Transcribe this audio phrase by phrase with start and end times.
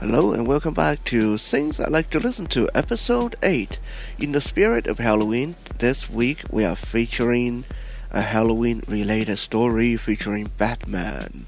[0.00, 3.80] Hello and welcome back to Things I Like to Listen to, episode 8.
[4.20, 7.64] In the spirit of Halloween, this week we are featuring
[8.12, 11.46] a Halloween related story featuring Batman.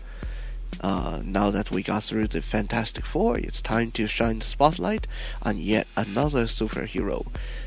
[0.81, 5.07] Uh, now that we got through the Fantastic Four, it's time to shine the spotlight
[5.45, 7.25] on yet another superhero.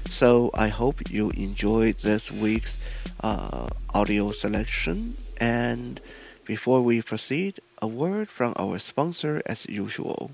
[0.09, 2.77] So I hope you enjoyed this week's
[3.21, 5.15] uh, audio selection.
[5.37, 6.01] And
[6.43, 10.31] before we proceed, a word from our sponsor as usual.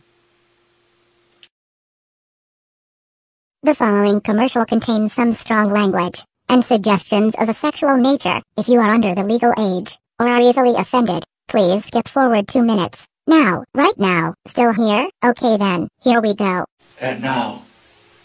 [3.62, 8.40] The following commercial contains some strong language and suggestions of a sexual nature.
[8.56, 12.64] If you are under the legal age or are easily offended, please skip forward two
[12.64, 13.06] minutes.
[13.28, 15.10] Now, right now, still here?
[15.22, 16.64] Okay then, here we go.
[17.02, 17.64] And now,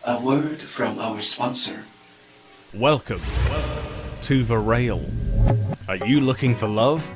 [0.04, 1.82] a word from our sponsor.
[2.72, 3.20] Welcome
[4.20, 5.04] to the Rail.
[5.88, 7.10] Are you looking for love?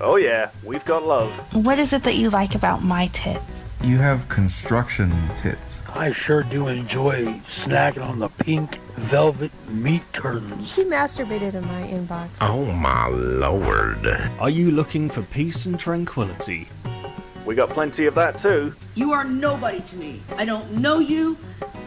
[0.00, 1.30] Oh yeah, we've got love.
[1.54, 3.66] What is it that you like about my tits?
[3.82, 5.82] You have construction tits.
[5.88, 10.70] I sure do enjoy snacking on the pink velvet meat curtains.
[10.72, 12.28] She masturbated in my inbox.
[12.40, 14.06] Oh my lord.
[14.38, 16.68] Are you looking for peace and tranquility?
[17.46, 18.74] We got plenty of that too.
[18.96, 20.20] You are nobody to me.
[20.36, 21.38] I don't know you,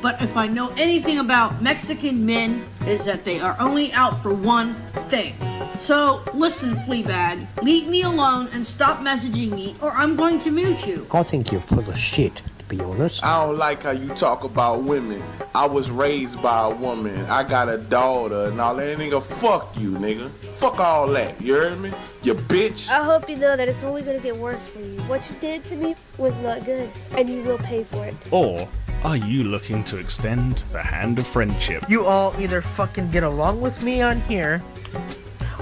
[0.02, 4.34] but if I know anything about Mexican men, is that they are only out for
[4.34, 4.74] one
[5.10, 5.36] thing.
[5.80, 10.86] So listen, Fleabag, leave me alone and stop messaging me, or I'm going to mute
[10.86, 11.08] you.
[11.12, 13.24] I think you're full of shit, to be honest.
[13.24, 15.24] I don't like how you talk about women.
[15.56, 17.26] I was raised by a woman.
[17.26, 18.98] I got a daughter and all that.
[18.98, 20.30] Nigga, fuck you, nigga.
[20.58, 21.42] Fuck all that.
[21.42, 21.92] You heard me?
[22.24, 22.90] You bitch.
[22.90, 25.00] I hope you know that it's only gonna get worse for you.
[25.04, 28.16] What you did to me was not good, and you will pay for it.
[28.32, 28.68] Or
[29.04, 31.90] are you looking to extend the hand of friendship?
[31.90, 34.62] You all either fucking get along with me on here,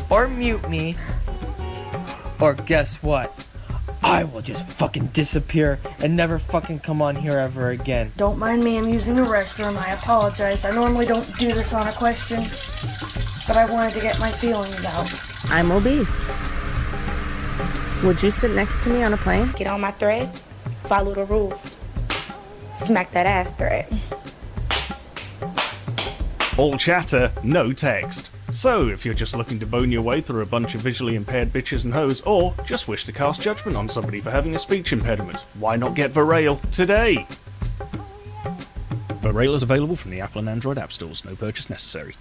[0.09, 0.95] or mute me,
[2.39, 3.45] or guess what?
[4.03, 8.11] I will just fucking disappear and never fucking come on here ever again.
[8.15, 9.75] Don't mind me, I'm using the restroom.
[9.75, 10.65] I apologize.
[10.65, 12.37] I normally don't do this on a question,
[13.47, 15.11] but I wanted to get my feelings out.
[15.51, 16.07] I'm obese.
[18.03, 19.51] Would you sit next to me on a plane?
[19.57, 20.33] Get on my thread,
[20.83, 21.75] follow the rules,
[22.85, 23.87] smack that ass thread.
[26.57, 28.29] All chatter, no text.
[28.57, 31.53] So, if you're just looking to bone your way through a bunch of visually impaired
[31.53, 34.91] bitches and hoes, or just wish to cast judgment on somebody for having a speech
[34.91, 37.27] impediment, why not get Verail today?
[39.21, 42.15] Verail is available from the Apple and Android app stores, no purchase necessary.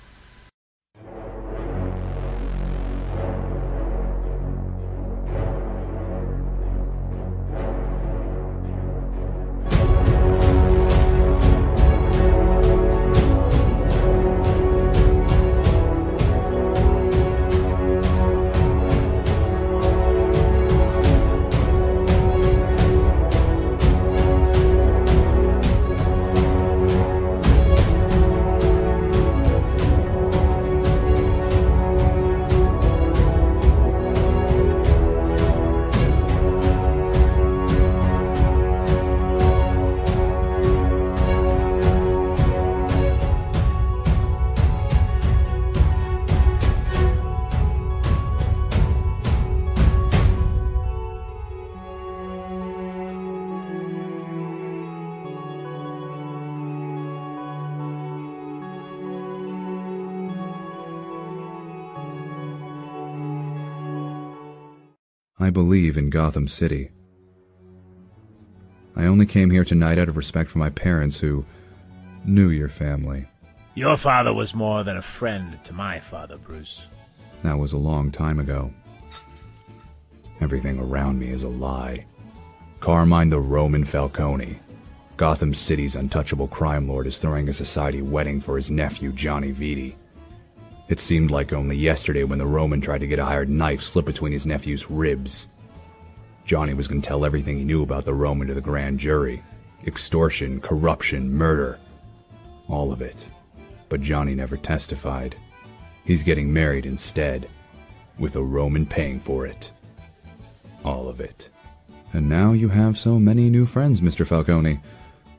[65.47, 66.91] I believe in Gotham City.
[68.97, 71.47] I only came here tonight out of respect for my parents who
[72.25, 73.29] knew your family.
[73.77, 76.87] Your father was more than a friend to my father, Bruce.
[77.45, 78.75] That was a long time ago.
[80.41, 82.07] Everything around me is a lie.
[82.81, 84.59] Carmine the Roman Falcone,
[85.17, 89.95] Gotham City's untouchable crime lord, is throwing a society wedding for his nephew, Johnny Vitti.
[90.89, 94.07] It seemed like only yesterday when the Roman tried to get a hired knife slipped
[94.07, 95.49] between his nephew's ribs.
[96.45, 99.43] Johnny was going to tell everything he knew about the Roman to the grand jury
[99.87, 101.79] extortion, corruption, murder.
[102.69, 103.29] All of it.
[103.89, 105.37] But Johnny never testified.
[106.05, 107.49] He's getting married instead,
[108.19, 109.73] with the Roman paying for it.
[110.85, 111.49] All of it.
[112.13, 114.27] And now you have so many new friends, Mr.
[114.27, 114.81] Falcone.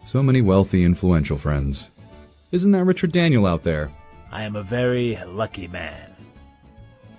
[0.06, 1.90] So many wealthy, influential friends.
[2.52, 3.92] Isn't that Richard Daniel out there?
[4.32, 6.16] I am a very lucky man.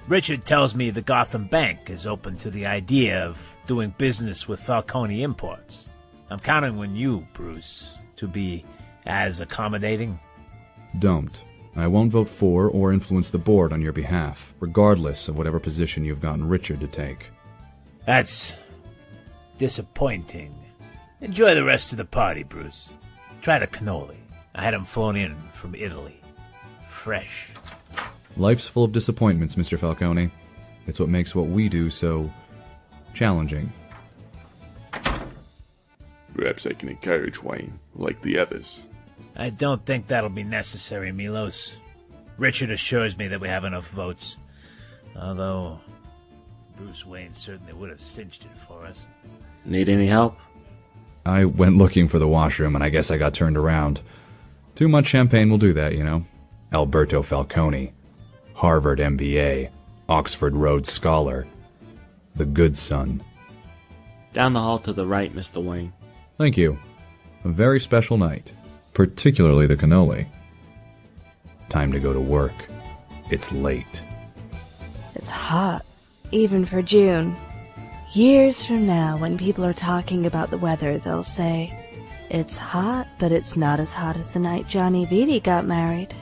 [0.08, 4.60] Richard tells me the Gotham Bank is open to the idea of doing business with
[4.60, 5.90] Falcone Imports.
[6.30, 8.64] I'm counting on you, Bruce, to be
[9.06, 10.18] as accommodating.
[10.98, 11.42] Don't.
[11.76, 16.04] I won't vote for or influence the board on your behalf, regardless of whatever position
[16.04, 17.30] you've gotten Richard to take.
[18.04, 18.56] That's
[19.58, 20.54] disappointing.
[21.20, 22.90] Enjoy the rest of the party, Bruce.
[23.42, 24.16] Try the cannoli.
[24.54, 26.17] I had 'em flown in from Italy.
[27.08, 27.48] Fresh.
[28.36, 29.78] Life's full of disappointments, Mr.
[29.78, 30.30] Falcone.
[30.86, 32.30] It's what makes what we do so
[33.14, 33.72] challenging.
[36.34, 38.82] Perhaps I can encourage Wayne, like the others.
[39.36, 41.78] I don't think that'll be necessary, Milos.
[42.36, 44.36] Richard assures me that we have enough votes.
[45.16, 45.80] Although,
[46.76, 49.06] Bruce Wayne certainly would have cinched it for us.
[49.64, 50.36] Need any help?
[51.24, 54.02] I went looking for the washroom and I guess I got turned around.
[54.74, 56.26] Too much champagne will do that, you know.
[56.72, 57.92] Alberto Falcone,
[58.54, 59.70] Harvard MBA,
[60.08, 61.46] Oxford Rhodes Scholar,
[62.36, 63.22] the good son.
[64.34, 65.62] Down the hall to the right, Mr.
[65.62, 65.92] Wayne.
[66.36, 66.78] Thank you.
[67.44, 68.52] A very special night,
[68.92, 70.26] particularly the cannoli.
[71.68, 72.52] Time to go to work.
[73.30, 74.02] It's late.
[75.14, 75.84] It's hot,
[76.32, 77.36] even for June.
[78.12, 81.72] Years from now, when people are talking about the weather, they'll say,
[82.30, 86.14] It's hot, but it's not as hot as the night Johnny Vitti got married.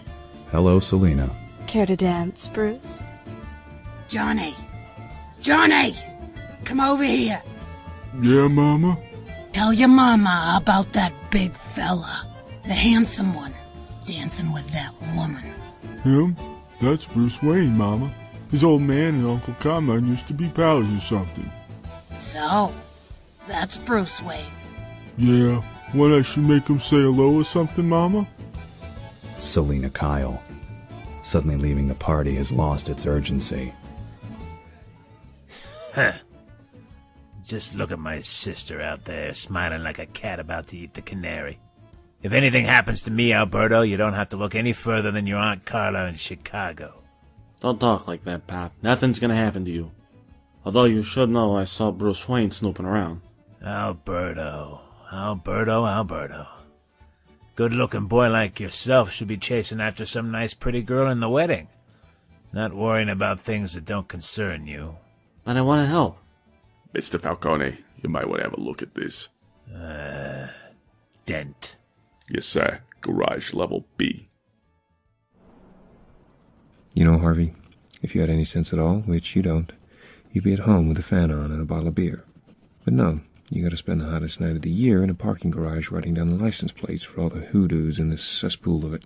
[0.50, 1.30] Hello, Selina.
[1.66, 3.04] Care to dance, Bruce?
[4.08, 4.54] Johnny!
[5.40, 5.96] Johnny!
[6.64, 7.42] Come over here.
[8.20, 8.96] Yeah, Mama?
[9.52, 12.26] Tell your mama about that big fella,
[12.62, 13.54] the handsome one,
[14.04, 15.44] dancing with that woman.
[16.04, 16.36] Him?
[16.80, 18.12] That's Bruce Wayne, Mama.
[18.50, 21.50] His old man and Uncle Carmine used to be pals or something.
[22.18, 22.72] So,
[23.48, 24.44] that's Bruce Wayne.
[25.16, 28.28] Yeah, what I should make him say hello or something, Mama?
[29.38, 30.42] Selina Kyle.
[31.22, 33.72] Suddenly leaving the party has lost its urgency.
[35.94, 36.12] Huh.
[37.46, 41.02] Just look at my sister out there, smiling like a cat about to eat the
[41.02, 41.58] canary.
[42.22, 45.38] If anything happens to me, Alberto, you don't have to look any further than your
[45.38, 47.02] Aunt Carla in Chicago.
[47.60, 48.72] Don't talk like that, Pap.
[48.82, 49.90] Nothing's gonna happen to you.
[50.64, 53.20] Although you should know I saw Bruce Wayne snooping around.
[53.64, 54.80] Alberto,
[55.12, 56.46] Alberto, Alberto.
[57.56, 61.28] Good looking boy like yourself should be chasing after some nice pretty girl in the
[61.30, 61.68] wedding.
[62.52, 64.96] Not worrying about things that don't concern you.
[65.46, 66.18] And I want to help.
[66.94, 67.18] Mr.
[67.18, 69.30] Falcone, you might want to have a look at this.
[69.74, 70.48] Uh,
[71.24, 71.76] Dent.
[72.28, 72.80] Yes, sir.
[73.00, 74.28] Garage level B.
[76.92, 77.54] You know, Harvey,
[78.02, 79.72] if you had any sense at all, which you don't,
[80.30, 82.22] you'd be at home with a fan on and a bottle of beer.
[82.84, 83.20] But no,
[83.50, 86.36] you gotta spend the hottest night of the year in a parking garage writing down
[86.36, 89.02] the license plates for all the hoodoos in this cesspool of it.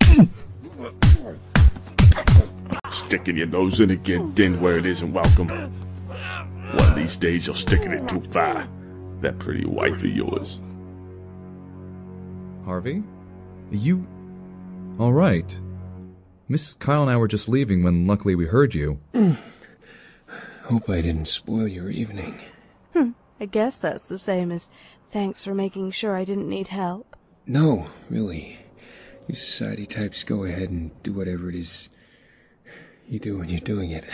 [2.90, 5.48] Sticking your nose in again, then where it isn't welcome.
[5.48, 8.66] One of these days you're sticking it too far.
[9.20, 10.58] That pretty wife of yours.
[12.64, 13.02] Harvey?
[13.70, 14.06] You.
[14.98, 15.58] Alright.
[16.48, 18.98] Miss Kyle and I were just leaving when luckily we heard you.
[20.64, 22.40] Hope I didn't spoil your evening.
[23.40, 24.68] I guess that's the same as
[25.10, 27.16] thanks for making sure I didn't need help.
[27.46, 28.58] No, really.
[29.26, 31.88] You society types go ahead and do whatever it is
[33.08, 34.04] you do when you're doing it.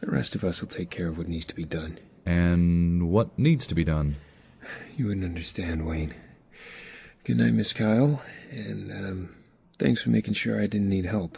[0.00, 1.98] The rest of us will take care of what needs to be done.
[2.24, 4.16] And what needs to be done?
[4.96, 6.14] You wouldn't understand, Wayne.
[7.24, 9.36] Good night, Miss Kyle, and um,
[9.78, 11.36] thanks for making sure I didn't need help.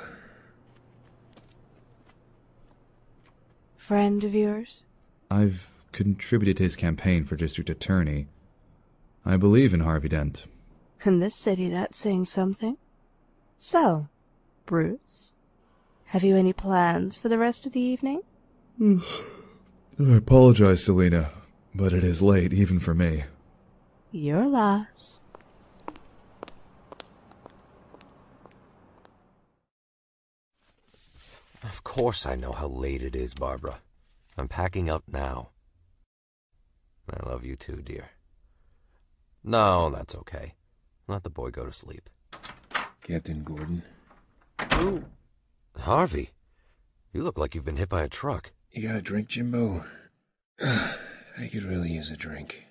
[3.77, 4.85] Friend of yours?
[5.31, 8.29] I've contributed to his campaign for district attorney.
[9.25, 10.47] I believe in Harvey Dent.
[11.05, 12.77] In this city, that's saying something.
[13.59, 14.09] So,
[14.67, 15.35] Bruce,
[16.07, 18.23] have you any plans for the rest of the evening?
[18.81, 19.01] I
[20.17, 21.31] apologize, Selina,
[21.75, 23.25] but it is late even for me.
[24.13, 25.21] Your loss.
[31.63, 33.81] Of course I know how late it is, Barbara.
[34.39, 35.51] I'm packing up now.
[37.13, 38.11] I love you too, dear.
[39.43, 40.55] No, that's okay.
[41.09, 42.09] Let the boy go to sleep.
[43.03, 43.83] Captain Gordon.
[44.75, 45.05] Ooh.
[45.77, 46.31] Harvey,
[47.13, 48.53] you look like you've been hit by a truck.
[48.71, 49.85] You got a drink, Jimbo?
[50.63, 52.67] I could really use a drink.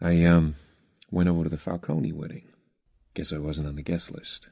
[0.00, 0.54] I, um,
[1.10, 2.48] went over to the Falcone wedding.
[3.14, 4.48] Guess I wasn't on the guest list.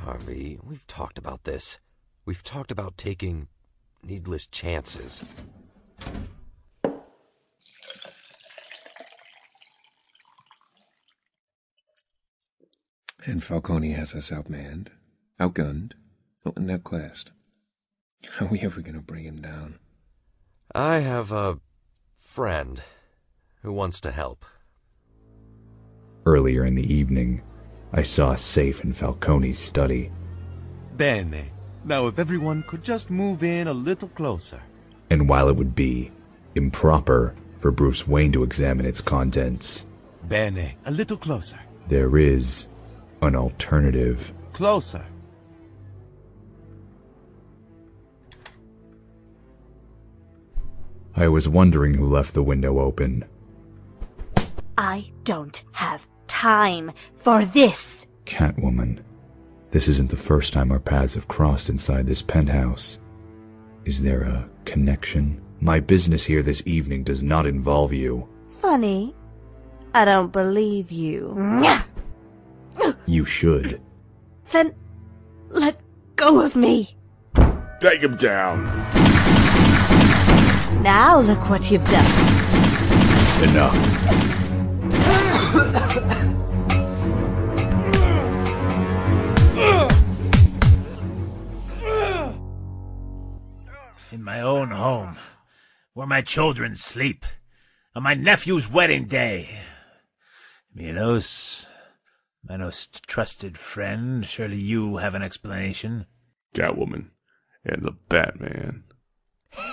[0.00, 1.78] Harvey, we've talked about this.
[2.24, 3.48] We've talked about taking
[4.02, 5.24] needless chances.
[13.26, 14.88] And Falcone has us outmanned,
[15.40, 15.94] outgunned,
[16.44, 17.32] oh, and outclassed.
[18.38, 19.80] How are we ever going to bring him down?
[20.72, 21.58] I have a
[22.20, 22.80] friend
[23.62, 24.44] who wants to help.
[26.24, 27.42] Earlier in the evening,
[27.92, 30.12] I saw a safe in Falcone's study.
[30.96, 31.50] Bene.
[31.84, 34.62] Now, if everyone could just move in a little closer.
[35.10, 36.10] And while it would be
[36.54, 39.84] improper for Bruce Wayne to examine its contents.
[40.28, 41.58] Bene, a little closer.
[41.88, 42.66] There is
[43.22, 44.32] an alternative.
[44.52, 45.04] Closer.
[51.14, 53.24] I was wondering who left the window open.
[54.76, 58.04] I don't have time for this.
[58.26, 59.00] Catwoman.
[59.70, 62.98] This isn't the first time our paths have crossed inside this penthouse.
[63.84, 65.40] Is there a connection?
[65.60, 68.28] My business here this evening does not involve you.
[68.60, 69.14] Funny.
[69.94, 71.34] I don't believe you.
[73.06, 73.80] You should.
[74.52, 74.74] Then
[75.48, 75.80] let
[76.16, 76.96] go of me.
[77.80, 78.64] Take him down.
[80.82, 82.04] Now look what you've done.
[83.48, 83.74] Enough.
[94.26, 95.16] my own home,
[95.94, 97.24] where my children sleep,
[97.94, 99.60] on my nephew's wedding day.
[100.74, 101.64] Milos,
[102.42, 106.06] my most trusted friend, surely you have an explanation.
[106.52, 107.10] Catwoman
[107.64, 108.82] and the Batman.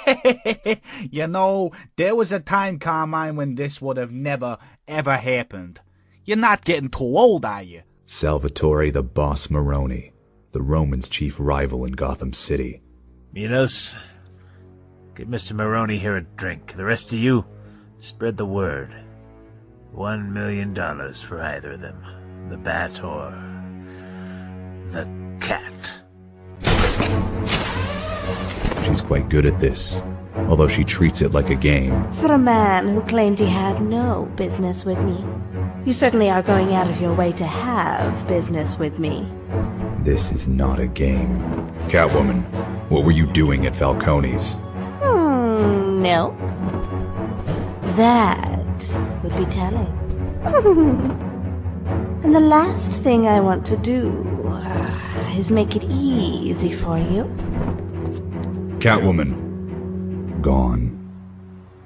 [1.12, 5.82] you know, there was a time, Carmine, when this would have never, ever happened.
[6.26, 7.82] You're not getting too old, are you?
[8.06, 10.14] Salvatore the Boss Maroni,
[10.52, 12.84] the Romans' chief rival in Gotham City.
[13.34, 13.98] Milos,
[15.16, 15.54] give Mr.
[15.54, 16.74] Maroni here a drink.
[16.76, 17.46] The rest of you,
[18.00, 18.96] spread the word.
[19.92, 22.04] One million dollars for either of them.
[22.50, 23.32] The bat or
[24.90, 25.08] the
[25.40, 26.02] cat.
[28.86, 30.02] She's quite good at this,
[30.50, 32.12] although she treats it like a game.
[32.14, 35.24] For a man who claimed he had no business with me,
[35.86, 39.32] you certainly are going out of your way to have business with me.
[40.00, 41.38] This is not a game.
[41.88, 42.44] Catwoman,
[42.90, 44.68] what were you doing at Falcone's?
[46.04, 46.36] No.
[47.96, 49.88] That would be telling.
[52.24, 54.10] and the last thing I want to do
[54.46, 57.24] uh, is make it easy for you.
[58.80, 60.42] Catwoman.
[60.42, 60.92] Gone.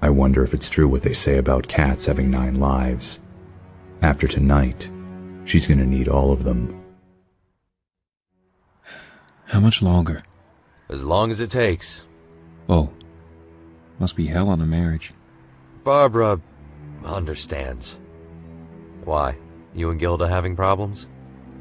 [0.02, 3.20] I wonder if it's true what they say about cats having nine lives.
[4.02, 4.90] After tonight,
[5.46, 6.84] she's gonna need all of them.
[9.46, 10.24] How much longer?
[10.90, 12.08] As long as it takes.
[12.68, 12.90] Oh.
[14.00, 15.14] Must be hell on a marriage.
[15.84, 16.40] Barbara
[17.04, 17.98] understands.
[19.04, 19.38] Why?
[19.74, 21.08] You and Gilda having problems?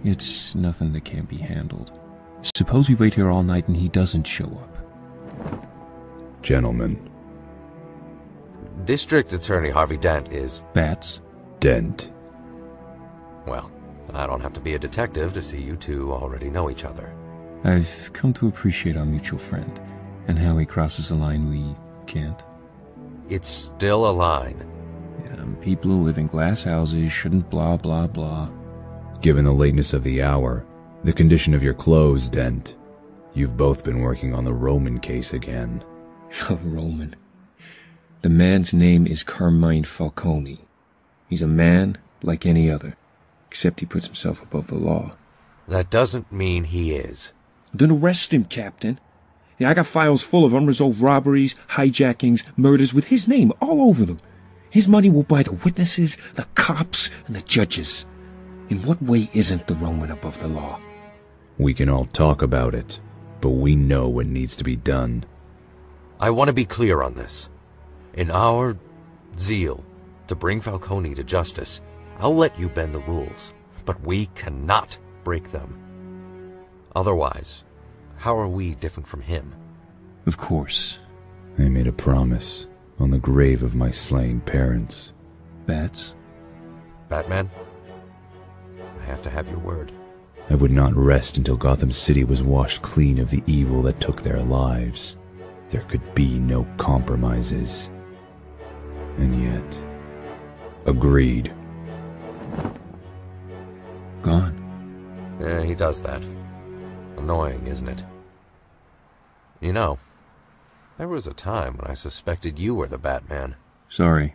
[0.04, 1.92] It's nothing that can't be handled.
[2.54, 4.76] Suppose we wait here all night and he doesn't show up.
[6.42, 7.10] Gentlemen.
[8.84, 10.62] District Attorney Harvey Dent is.
[10.72, 11.20] Bats?
[11.60, 12.12] Dent.
[13.46, 13.70] Well,
[14.12, 17.12] I don't have to be a detective to see you two already know each other.
[17.64, 19.80] I've come to appreciate our mutual friend
[20.28, 21.74] and how he crosses a line we
[22.06, 22.42] can't.
[23.28, 24.64] It's still a line.
[25.24, 28.48] Yeah, people who live in glass houses shouldn't blah blah blah.
[29.20, 30.64] Given the lateness of the hour,
[31.04, 32.76] the condition of your clothes, Dent,
[33.34, 35.82] you've both been working on the Roman case again.
[36.50, 37.14] Oh, Roman.
[38.22, 40.58] The man's name is Carmine Falcone.
[41.28, 42.96] He's a man like any other,
[43.48, 45.12] except he puts himself above the law.
[45.68, 47.32] That doesn't mean he is.
[47.72, 48.98] Then arrest him, Captain.
[49.58, 54.04] Yeah, I got files full of unresolved robberies, hijackings, murders with his name all over
[54.04, 54.18] them.
[54.68, 58.06] His money will buy the witnesses, the cops, and the judges.
[58.68, 60.78] In what way isn't the Roman above the law?
[61.56, 63.00] We can all talk about it,
[63.40, 65.24] but we know what needs to be done.
[66.20, 67.48] I want to be clear on this.
[68.12, 68.76] In our
[69.38, 69.84] zeal
[70.26, 71.80] to bring Falcone to justice,
[72.18, 73.52] I'll let you bend the rules,
[73.84, 75.78] but we cannot break them.
[76.94, 77.64] Otherwise,
[78.16, 79.54] how are we different from him?
[80.26, 80.98] Of course.
[81.58, 82.66] I made a promise
[82.98, 85.12] on the grave of my slain parents.
[85.66, 86.14] Bats?
[87.08, 87.50] Batman?
[89.00, 89.92] I have to have your word.
[90.48, 94.22] I would not rest until Gotham City was washed clean of the evil that took
[94.22, 95.16] their lives.
[95.70, 97.90] There could be no compromises.
[99.18, 99.80] And yet.
[100.86, 101.52] Agreed.
[104.22, 104.62] Gone.
[105.40, 106.22] Yeah, he does that.
[107.16, 108.02] Annoying, isn't it?
[109.60, 109.98] You know,
[110.98, 113.56] there was a time when I suspected you were the Batman.
[113.88, 114.34] Sorry.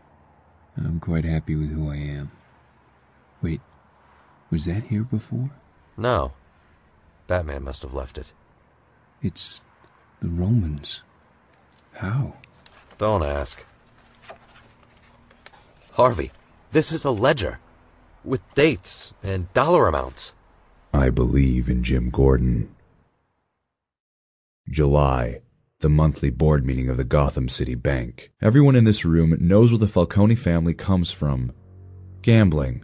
[0.78, 2.32] I'm quite happy with who I am.
[3.42, 3.62] Wait,
[4.50, 5.52] was that here before?
[5.98, 6.34] No.
[7.28, 8.34] Batman must have left it.
[9.22, 9.62] It's
[10.22, 11.02] the Romans.
[11.94, 12.34] How?
[12.98, 13.64] Don't ask.
[15.94, 16.32] Harvey,
[16.72, 17.60] this is a ledger.
[18.24, 20.34] With dates and dollar amounts.
[20.94, 22.70] I believe in Jim Gordon.
[24.70, 25.40] July
[25.80, 28.32] The monthly board meeting of the Gotham City Bank.
[28.42, 31.54] Everyone in this room knows where the Falcone family comes from.
[32.22, 32.84] Gambling,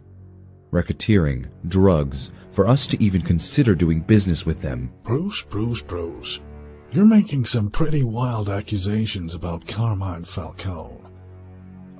[0.71, 4.91] racketeering, drugs, for us to even consider doing business with them.
[5.03, 6.39] Bruce, Bruce, Bruce.
[6.91, 11.01] You're making some pretty wild accusations about Carmine Falcone.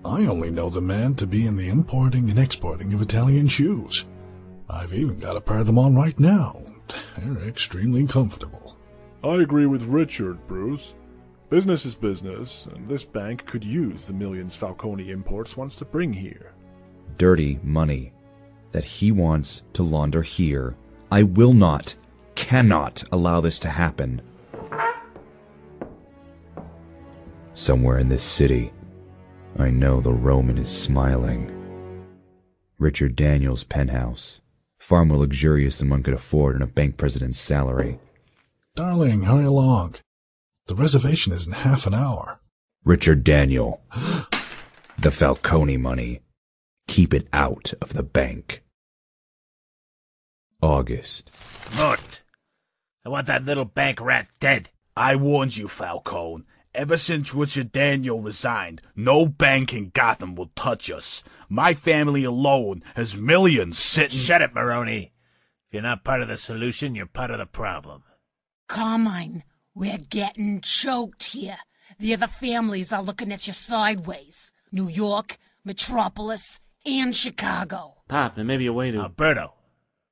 [0.06, 4.06] I only know the man to be in the importing and exporting of Italian shoes.
[4.70, 6.62] I've even got a pair of them on right now.
[7.18, 8.78] They're extremely comfortable.
[9.24, 10.94] I agree with Richard, Bruce.
[11.50, 16.12] Business is business, and this bank could use the millions Falcone Imports wants to bring
[16.12, 16.54] here.
[17.18, 18.12] Dirty money
[18.72, 20.76] that he wants to launder here.
[21.10, 21.96] I will not,
[22.36, 24.22] cannot allow this to happen.
[27.54, 28.74] Somewhere in this city,
[29.58, 31.54] I know the Roman is smiling.
[32.78, 34.42] Richard Daniels' penthouse,
[34.88, 38.00] far more luxurious than one could afford on a bank president's salary.
[38.74, 39.96] Darling, hurry along.
[40.68, 42.40] The reservation is in half an hour.
[42.86, 43.82] Richard Daniel.
[44.98, 46.22] the Falcone money.
[46.88, 48.64] Keep it out of the bank.
[50.62, 51.32] August.
[51.78, 52.22] Mort.
[53.06, 54.70] I want that little bank rat dead.
[54.96, 56.46] I warned you, Falcone.
[56.78, 61.24] Ever since Richard Daniel resigned, no bank in Gotham will touch us.
[61.50, 64.16] My family alone has millions sitting.
[64.16, 65.12] Shut it, Maroni.
[65.66, 68.04] If you're not part of the solution, you're part of the problem.
[68.68, 69.44] Carmine,
[69.74, 71.58] we're getting choked here.
[71.98, 74.52] The other families are looking at you sideways.
[74.72, 77.96] New York, Metropolis, and Chicago.
[78.08, 79.00] Pop, there may be a way to.
[79.00, 79.56] Alberto,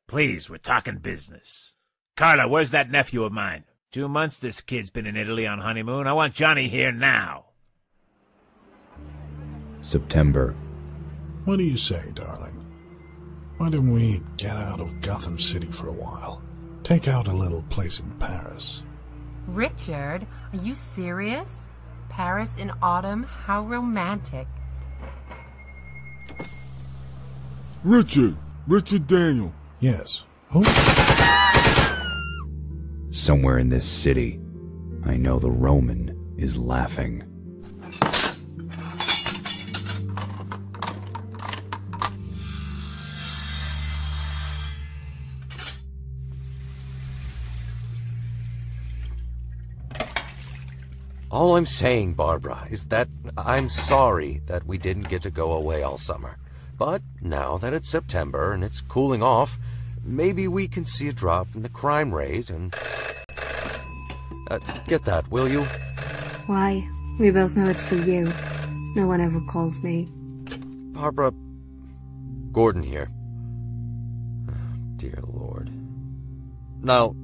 [0.07, 1.75] please, we're talking business.
[2.17, 3.65] Carla, where's that nephew of mine?
[3.95, 6.05] Two months this kid's been in Italy on honeymoon.
[6.05, 7.45] I want Johnny here now.
[9.83, 10.53] September.
[11.45, 12.61] What do you say, darling?
[13.55, 16.41] Why don't we get out of Gotham City for a while?
[16.83, 18.83] Take out a little place in Paris.
[19.47, 21.47] Richard, are you serious?
[22.09, 23.23] Paris in autumn?
[23.23, 24.47] How romantic.
[27.85, 28.35] Richard!
[28.67, 29.53] Richard Daniel!
[29.79, 30.25] Yes.
[30.49, 30.65] Who?
[33.15, 34.41] Somewhere in this city,
[35.05, 37.23] I know the Roman is laughing.
[51.31, 55.83] All I'm saying, Barbara, is that I'm sorry that we didn't get to go away
[55.83, 56.37] all summer.
[56.77, 59.57] But now that it's September and it's cooling off,
[60.05, 62.73] maybe we can see a drop in the crime rate and.
[64.49, 65.63] Uh, get that, will you?
[66.45, 66.87] Why?
[67.19, 68.31] We both know it's for you.
[68.95, 70.07] No one ever calls me.
[70.93, 71.33] Barbara.
[72.51, 73.09] Gordon here.
[74.49, 74.53] Oh,
[74.97, 75.71] Dear Lord.
[76.81, 77.15] No,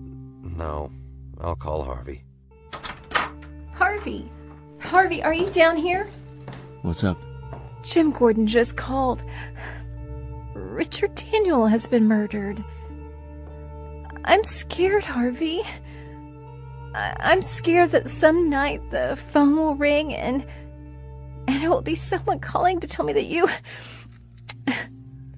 [0.44, 0.92] no.
[1.40, 2.24] I'll call Harvey.
[3.74, 4.30] Harvey!
[4.80, 6.10] Harvey, are you down here?
[6.82, 7.22] What's up?
[7.84, 9.24] Jim Gordon just called.
[10.82, 12.64] Richard Daniel has been murdered.
[14.26, 15.62] I'm scared, Harvey.
[16.96, 20.44] I- I'm scared that some night the phone will ring and
[21.48, 23.48] and it will be someone calling to tell me that you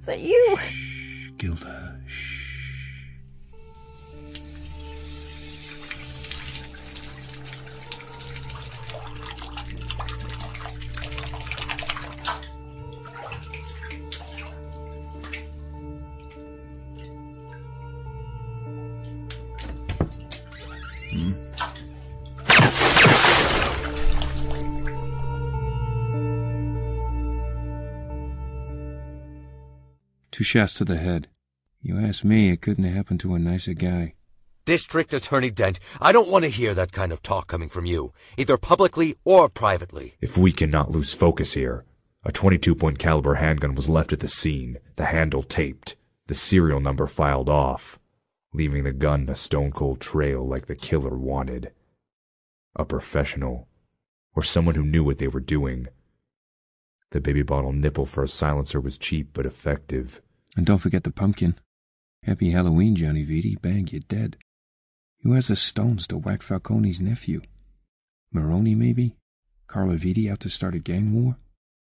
[0.05, 0.57] that you
[1.37, 1.82] Gilda.
[30.33, 31.27] Two shots to the head.
[31.79, 34.15] You ask me, it couldn't have happened to a nicer guy.
[34.65, 38.13] District Attorney Dent, I don't want to hear that kind of talk coming from you,
[38.35, 40.15] either publicly or privately.
[40.21, 41.85] If we cannot lose focus here,
[42.23, 46.79] a 22 point caliber handgun was left at the scene, the handle taped, the serial
[46.79, 47.99] number filed off,
[48.55, 51.71] leaving the gun a stone cold trail like the killer wanted.
[52.75, 53.67] A professional,
[54.35, 55.89] or someone who knew what they were doing.
[57.13, 60.19] The baby bottle nipple for a silencer was cheap but effective.
[60.57, 61.53] And don't forget the pumpkin.
[62.23, 63.61] Happy Halloween, Johnny Vitti.
[63.61, 64.35] Bang, you're dead.
[65.21, 67.41] Who has the stones to whack Falcone's nephew?
[68.31, 69.15] Maroni, maybe?
[69.67, 71.37] Carla Vitti out to start a gang war?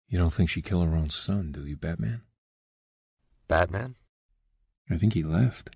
[0.09, 2.23] You don't think she'd kill her own son, do you, Batman?
[3.49, 3.97] Batman?
[4.89, 5.71] I think he left.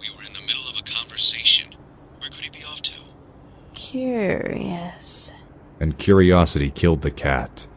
[0.00, 1.76] We were in the middle of a conversation.
[2.18, 2.92] Where could he be off to?
[3.74, 5.30] Curious.
[5.78, 7.68] And curiosity killed the cat.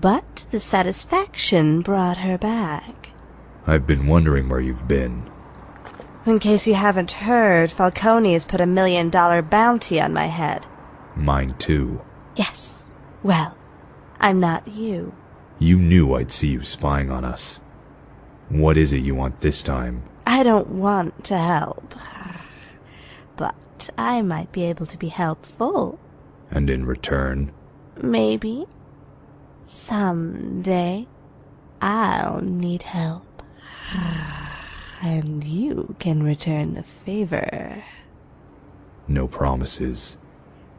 [0.00, 3.10] But the satisfaction brought her back.
[3.66, 5.30] I've been wondering where you've been.
[6.24, 10.66] In case you haven't heard, Falcone has put a million dollar bounty on my head.
[11.14, 12.00] Mine too.
[12.36, 12.86] Yes.
[13.22, 13.54] Well,
[14.18, 15.14] I'm not you.
[15.58, 17.60] You knew I'd see you spying on us.
[18.48, 20.04] What is it you want this time?
[20.26, 21.94] I don't want to help.
[23.36, 25.98] But I might be able to be helpful.
[26.50, 27.52] And in return,
[28.02, 28.66] Maybe.
[29.72, 31.06] Someday.
[31.80, 33.42] I'll need help.
[35.04, 37.82] And you can return the favor.
[39.08, 40.16] no promises.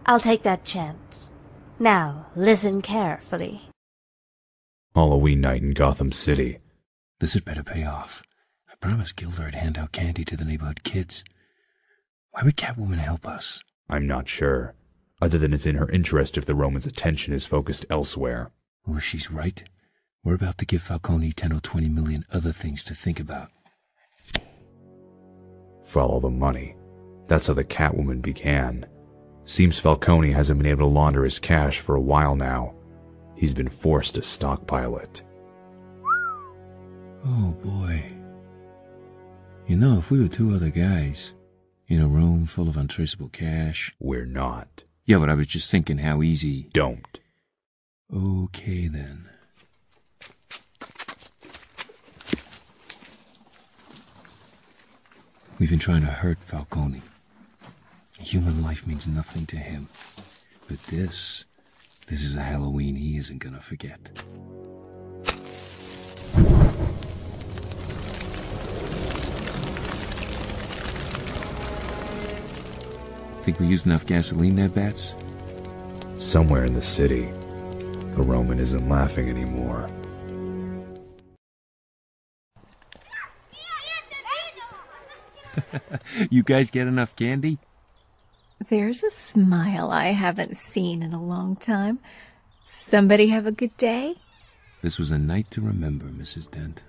[0.06, 1.34] I'll take that chance.
[1.78, 3.64] Now, listen carefully.
[4.96, 6.60] Halloween night in Gotham City.
[7.20, 8.24] This had better pay off.
[8.72, 11.26] I promised Gilda I'd hand out candy to the neighborhood kids.
[12.32, 13.62] Why would Catwoman help us?
[13.90, 14.74] I'm not sure,
[15.22, 18.52] other than it's in her interest if the Roman's attention is focused elsewhere.
[18.86, 19.64] Well, if she's right,
[20.24, 23.50] we're about to give Falcone 10 or 20 million other things to think about.
[25.84, 26.76] Follow the money.
[27.28, 28.86] That's how the Catwoman began.
[29.46, 32.74] Seems Falcone hasn't been able to launder his cash for a while now.
[33.36, 35.22] He's been forced to stockpile it.
[37.26, 38.04] Oh boy.
[39.68, 41.34] You know, if we were two other guys
[41.88, 43.94] in a room full of untraceable cash.
[44.00, 44.84] We're not.
[45.06, 46.70] Yeah, but I was just thinking how easy.
[46.74, 47.20] Don't.
[48.16, 49.28] Okay then.
[55.58, 57.02] We've been trying to hurt Falcone.
[58.20, 59.88] Human life means nothing to him.
[60.68, 61.46] But this,
[62.06, 64.00] this is a Halloween he isn't gonna forget.
[73.42, 75.16] Think we used enough gasoline there, Bats?
[76.20, 77.28] Somewhere in the city,
[78.16, 79.88] the Roman isn't laughing anymore.
[86.30, 87.60] you guys get enough candy?
[88.70, 92.00] There's a smile I haven't seen in a long time.
[92.64, 94.16] Somebody have a good day?
[94.82, 96.50] This was a night to remember, Mrs.
[96.50, 96.84] Dent.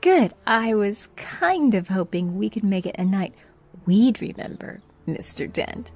[0.00, 0.34] Good.
[0.46, 3.34] I was kind of hoping we could make it a night
[3.86, 5.50] we'd remember, Mr.
[5.50, 5.92] Dent.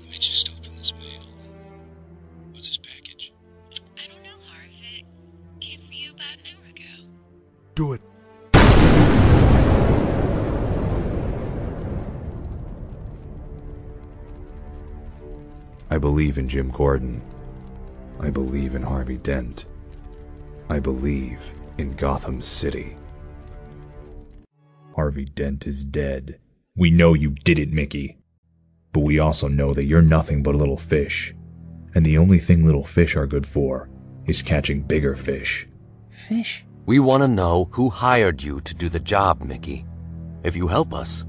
[0.00, 0.50] Let me just
[7.74, 8.00] Do it.
[15.90, 17.20] I believe in Jim Gordon.
[18.20, 19.66] I believe in Harvey Dent.
[20.68, 21.40] I believe
[21.78, 22.96] in Gotham City.
[24.94, 26.38] Harvey Dent is dead.
[26.76, 28.18] We know you did it, Mickey.
[28.92, 31.34] But we also know that you're nothing but a little fish.
[31.94, 33.88] And the only thing little fish are good for
[34.26, 35.68] is catching bigger fish.
[36.10, 36.64] Fish?
[36.86, 39.86] We want to know who hired you to do the job, Mickey.
[40.42, 41.24] If you help us,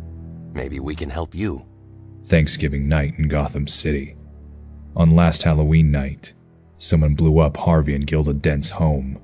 [0.54, 1.66] maybe we can help you.
[2.26, 4.18] Thanksgiving night in Gotham City.
[4.98, 6.34] On last Halloween night,
[6.78, 9.18] someone blew up Harvey and Gilda Dent's home.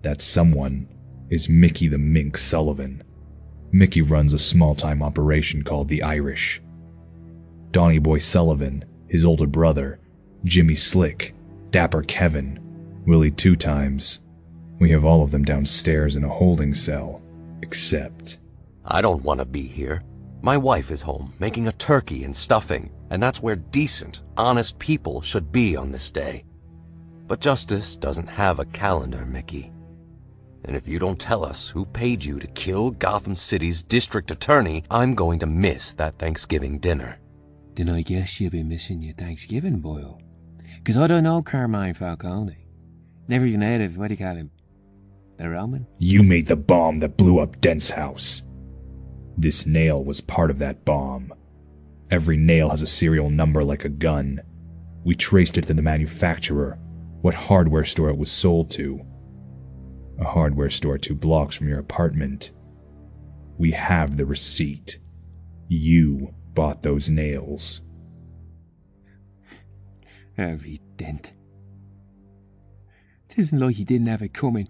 [0.00, 0.88] That someone
[1.28, 3.02] is Mickey the Mink Sullivan.
[3.70, 6.62] Mickey runs a small time operation called the Irish.
[7.72, 10.00] Donny Boy Sullivan, his older brother,
[10.44, 11.34] Jimmy Slick,
[11.70, 12.58] Dapper Kevin,
[13.06, 14.20] Willie Two Times.
[14.78, 17.20] We have all of them downstairs in a holding cell,
[17.62, 18.38] except.
[18.84, 20.02] I don't want to be here.
[20.40, 25.20] My wife is home, making a turkey and stuffing, and that's where decent, honest people
[25.20, 26.44] should be on this day.
[27.26, 29.72] But justice doesn't have a calendar, Mickey.
[30.64, 34.84] And if you don't tell us who paid you to kill Gotham City's district attorney,
[34.90, 37.18] I'm going to miss that Thanksgiving dinner.
[37.74, 40.20] Then I guess you'll be missing your Thanksgiving boil.
[40.84, 42.66] 'Cause I don't know Carmine Falcone.
[43.26, 44.50] Never even heard of, what do you call him?
[45.38, 45.86] The Roman?
[45.98, 48.42] You made the bomb that blew up Dent's house.
[49.36, 51.32] This nail was part of that bomb.
[52.10, 54.40] Every nail has a serial number like a gun.
[55.04, 56.76] We traced it to the manufacturer,
[57.22, 59.00] what hardware store it was sold to.
[60.20, 62.50] A hardware store two blocks from your apartment.
[63.58, 64.98] We have the receipt.
[65.68, 67.82] You bought those nails.
[70.36, 71.32] Harvey Dent.
[73.28, 74.68] Tisn't like he didn't have it coming.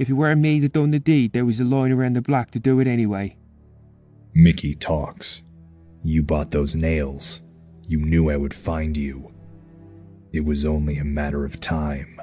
[0.00, 2.52] If it weren't me that done the deed, there was a line around the block
[2.52, 3.36] to do it anyway.
[4.32, 5.42] Mickey talks.
[6.02, 7.42] You bought those nails.
[7.86, 9.30] You knew I would find you.
[10.32, 12.18] It was only a matter of time.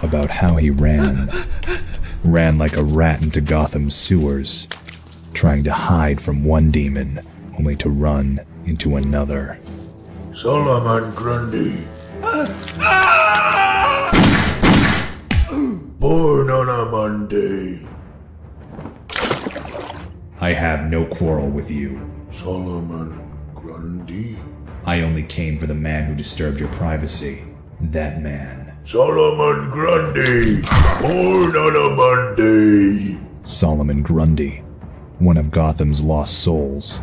[0.00, 1.30] About how he ran.
[2.24, 4.66] Ran like a rat into Gotham's sewers,
[5.34, 7.20] trying to hide from one demon,
[7.58, 9.60] only to run into another.
[10.40, 11.84] Solomon Grundy.
[15.98, 17.84] Born on a Monday.
[20.40, 22.08] I have no quarrel with you.
[22.30, 23.20] Solomon
[23.56, 24.38] Grundy.
[24.84, 27.42] I only came for the man who disturbed your privacy.
[27.80, 28.78] That man.
[28.84, 30.62] Solomon Grundy.
[31.00, 33.18] Born on a Monday.
[33.42, 34.62] Solomon Grundy.
[35.18, 37.00] One of Gotham's lost souls.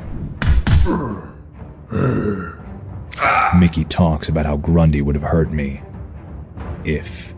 [3.56, 5.82] Mickey talks about how Grundy would have hurt me.
[6.84, 7.34] If.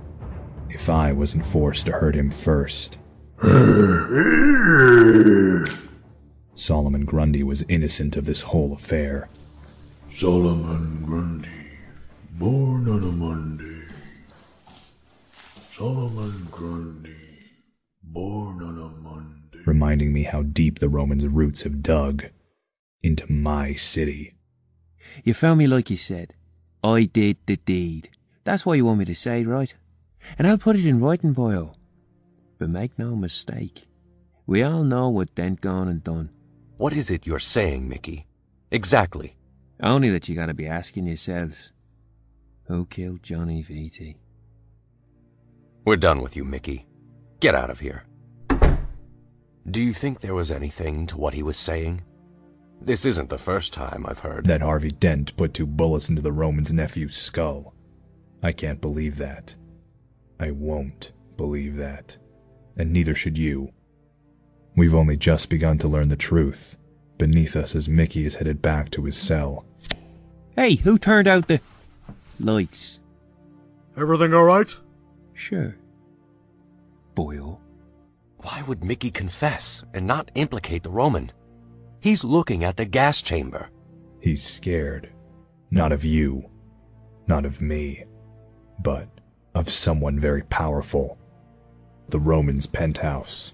[0.70, 2.98] if I wasn't forced to hurt him first.
[6.56, 9.30] Solomon Grundy was innocent of this whole affair.
[10.10, 11.48] Solomon Grundy.
[12.32, 13.86] Born on a Monday.
[15.70, 17.14] Solomon Grundy.
[18.04, 19.60] Born on a Monday.
[19.66, 22.26] reminding me how deep the Romans' roots have dug
[23.04, 24.34] into my city.
[25.24, 26.34] You found me like you said.
[26.84, 28.10] I did the deed.
[28.44, 29.74] That's what you want me to say, right?
[30.38, 31.74] And I'll put it in writing, boyo.
[32.58, 33.88] But make no mistake.
[34.46, 36.30] We all know what Dent gone and done.
[36.78, 38.28] What is it you're saying, Mickey?
[38.72, 39.36] Exactly.
[39.82, 41.72] Only that you gotta be asking yourselves,
[42.66, 44.16] who killed Johnny Vitti?
[45.86, 46.86] We're done with you, Mickey.
[47.40, 48.04] Get out of here.
[49.70, 52.02] Do you think there was anything to what he was saying?
[52.82, 54.46] This isn't the first time I've heard.
[54.46, 57.74] That Harvey Dent put two bullets into the Roman's nephew's skull.
[58.42, 59.56] I can't believe that.
[60.40, 62.18] I won't believe that.
[62.78, 63.72] And neither should you.
[64.76, 66.78] We've only just begun to learn the truth
[67.18, 69.66] beneath us as Mickey is headed back to his cell.
[70.56, 71.60] Hey, who turned out the
[72.40, 73.00] lights?
[73.98, 74.78] Everything alright?
[75.34, 75.76] Sure.
[77.16, 77.58] Boyo.
[78.38, 81.32] Why would Mickey confess and not implicate the Roman?
[82.00, 83.70] He's looking at the gas chamber.
[84.20, 85.10] He's scared.
[85.72, 86.50] Not of you.
[87.28, 88.06] Not of me.
[88.80, 89.08] But
[89.56, 91.18] of someone very powerful.
[92.10, 93.54] The Roman's penthouse.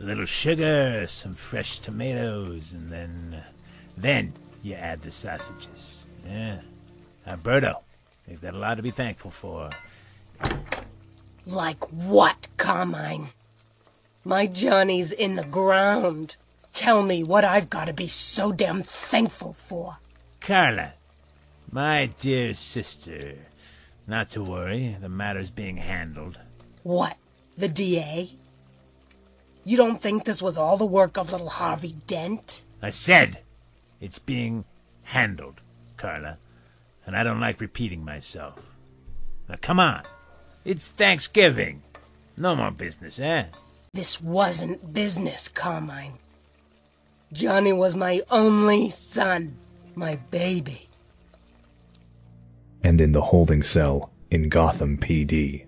[0.00, 3.42] A little sugar, some fresh tomatoes, and then.
[3.96, 6.04] Then you add the sausages.
[6.26, 6.60] Yeah.
[7.26, 7.82] Alberto,
[8.26, 9.70] they've got a lot to be thankful for.
[11.44, 13.28] Like what, Carmine?
[14.24, 16.36] My Johnny's in the ground.
[16.80, 19.98] Tell me what I've got to be so damn thankful for.
[20.40, 20.94] Carla,
[21.70, 23.34] my dear sister,
[24.06, 26.38] not to worry, the matter's being handled.
[26.82, 27.18] What?
[27.58, 28.30] The DA?
[29.62, 32.64] You don't think this was all the work of little Harvey Dent?
[32.80, 33.40] I said
[34.00, 34.64] it's being
[35.02, 35.60] handled,
[35.98, 36.38] Carla,
[37.04, 38.58] and I don't like repeating myself.
[39.50, 40.04] Now come on.
[40.64, 41.82] It's Thanksgiving.
[42.38, 43.48] No more business, eh?
[43.92, 46.14] This wasn't business, Carmine.
[47.32, 49.56] Johnny was my only son,
[49.94, 50.88] my baby.
[52.82, 55.66] And in the holding cell in Gotham PD.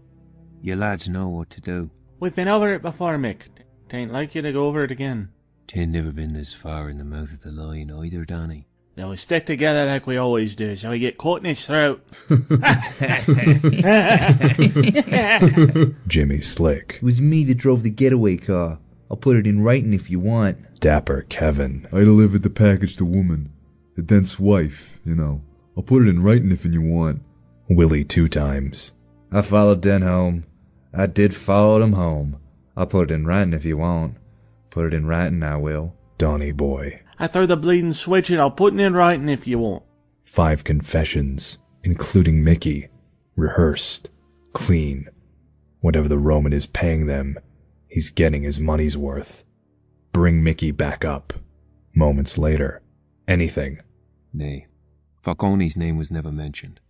[0.61, 1.91] You lads know what to do.
[2.19, 3.43] We've been over it before, Mick.
[3.89, 5.31] Tain't like you to go over it again.
[5.69, 8.67] Tain't never been this far in the mouth of the lion either, Danny.
[8.97, 12.05] Now we stick together like we always do, so we get caught in his throat.
[16.09, 16.97] Jimmy Slick.
[16.97, 18.79] It was me that drove the getaway car.
[19.13, 20.81] I'll put it in writing if you want.
[20.81, 21.87] Dapper Kevin.
[21.93, 23.53] I delivered the package to woman.
[23.95, 25.43] The Dent's wife, you know.
[25.77, 27.23] I'll put it in writing if you want.
[27.69, 28.93] Willie two times.
[29.31, 30.45] I followed Dent home.
[30.95, 32.39] I did follow him home.
[32.75, 34.17] I'll put it in writing if you want.
[34.71, 35.95] Put it in writing, I will.
[36.17, 37.03] Donny Boy.
[37.19, 39.83] I throw the bleeding switch and I'll put it in writing if you want.
[40.25, 42.89] Five confessions, including Mickey.
[43.37, 44.09] Rehearsed.
[44.55, 45.07] Clean.
[45.81, 47.39] Whatever the Roman is paying them,
[47.93, 49.45] he's getting his money's worth.
[50.13, 51.35] Bring Mickey back up.
[51.95, 52.81] Moments later.
[53.29, 53.81] Anything.
[54.33, 54.67] Nay.
[55.23, 56.81] Falcone's name was never mentioned.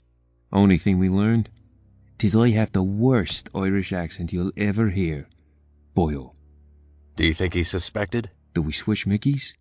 [0.53, 1.51] Only thing we learned?
[2.19, 5.29] Tis I have the worst Irish accent you'll ever hear.
[5.97, 6.31] Boyo.
[6.31, 6.35] Oh.
[7.17, 8.31] Do you think he's suspected?
[8.55, 9.55] Do we switch Mickeys?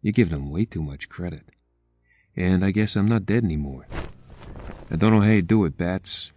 [0.00, 1.44] You're giving him way too much credit.
[2.34, 3.86] And I guess I'm not dead anymore.
[4.90, 6.32] I don't know how you do it, Bats.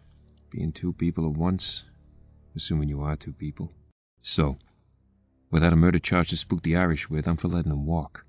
[0.52, 1.86] Being two people at once.
[2.56, 3.72] Assuming you are two people.
[4.28, 4.58] So,
[5.52, 8.26] without a murder charge to spook the Irish with, I'm for letting them walk.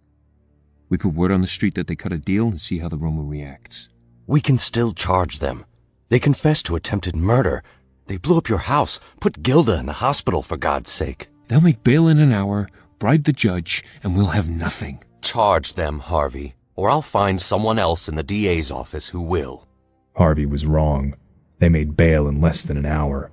[0.91, 2.99] We put word on the street that they cut a deal and see how the
[2.99, 3.89] Roman reacts.
[4.27, 5.65] We can still charge them.
[6.11, 7.63] They confessed to attempted murder.
[8.09, 11.29] They blew up your house, put Gilda in the hospital, for God's sake.
[11.49, 15.03] They'll make bail in an hour, bribe the judge, and we'll have nothing.
[15.23, 19.67] Charge them, Harvey, or I'll find someone else in the DA's office who will.
[20.15, 21.15] Harvey was wrong.
[21.59, 23.31] They made bail in less than an hour.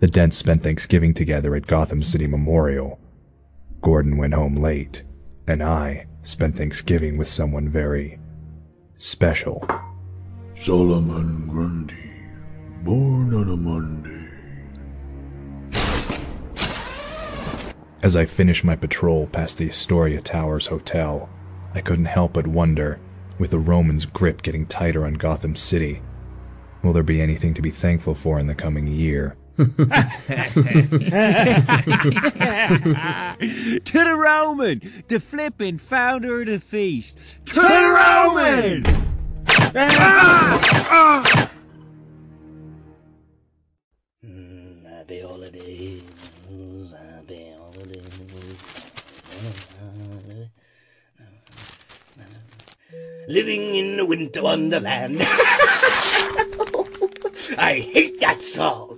[0.00, 3.00] The Dents spent Thanksgiving together at Gotham City Memorial.
[3.82, 5.02] Gordon went home late,
[5.48, 8.20] and I spent Thanksgiving with someone very
[8.94, 9.68] special.
[10.54, 11.94] Solomon Grundy.
[12.84, 14.24] Born on a Monday.
[18.00, 21.28] As I finished my patrol past the Astoria Towers Hotel,
[21.74, 23.00] I couldn't help but wonder,
[23.40, 26.02] with the Romans' grip getting tighter on Gotham City,
[26.84, 29.36] will there be anything to be thankful for in the coming year?
[29.58, 29.64] to
[33.92, 37.16] the Roman, the flippin' founder of the feast.
[37.46, 38.84] To, the Roman!
[39.74, 40.60] Ah!
[40.90, 41.50] Ah!
[44.24, 46.04] Mm, happy holidays,
[46.92, 48.62] happy holidays.
[53.26, 55.16] Living in a winter wonderland.
[57.58, 58.97] I hate that song.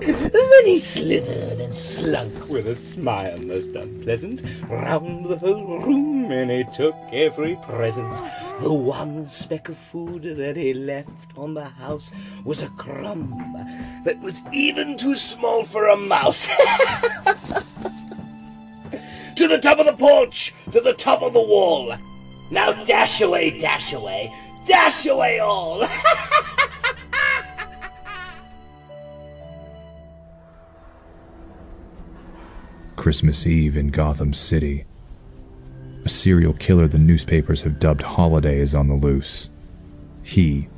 [0.00, 6.50] Then he slithered and slunk with a smile most unpleasant round the whole room, and
[6.50, 8.20] he took every present.
[8.60, 12.10] The one speck of food that he left on the house
[12.44, 13.54] was a crumb
[14.04, 16.46] that was even too small for a mouse.
[19.36, 21.94] to the top of the porch, to the top of the wall.
[22.50, 24.32] Now dash away, dash away,
[24.66, 25.86] dash away all.
[33.08, 34.84] Christmas Eve in Gotham City.
[36.04, 39.48] A serial killer the newspapers have dubbed Holiday is on the loose.
[40.22, 40.68] He,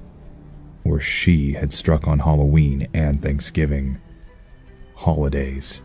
[0.84, 3.98] or she, had struck on Halloween and Thanksgiving.
[4.94, 5.82] Holidays.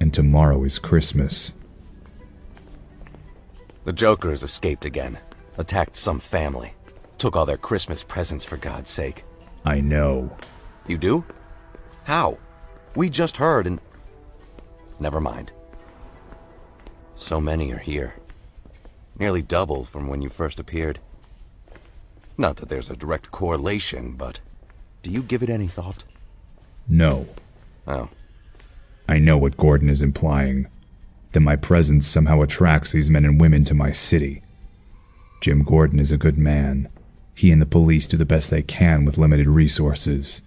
[0.00, 1.52] And tomorrow is Christmas.
[3.84, 5.18] The Joker has escaped again,
[5.56, 6.74] attacked some family,
[7.16, 9.22] took all their Christmas presents for God's sake.
[9.64, 10.36] I know.
[10.88, 11.24] You do?
[12.02, 12.38] How?
[12.96, 13.80] We just heard and.
[14.98, 15.52] Never mind.
[17.20, 18.14] So many are here.
[19.18, 20.98] Nearly double from when you first appeared.
[22.38, 24.40] Not that there's a direct correlation, but
[25.02, 26.04] do you give it any thought?
[26.88, 27.28] No.
[27.86, 28.08] Oh.
[29.06, 30.66] I know what Gordon is implying.
[31.32, 34.42] That my presence somehow attracts these men and women to my city.
[35.42, 36.88] Jim Gordon is a good man.
[37.34, 40.40] He and the police do the best they can with limited resources.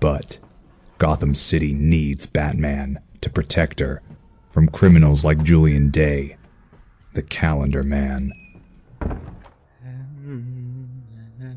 [0.00, 0.38] But
[1.04, 4.00] Gotham City needs Batman to protect her
[4.50, 6.38] from criminals like Julian Day,
[7.12, 8.32] the Calendar Man.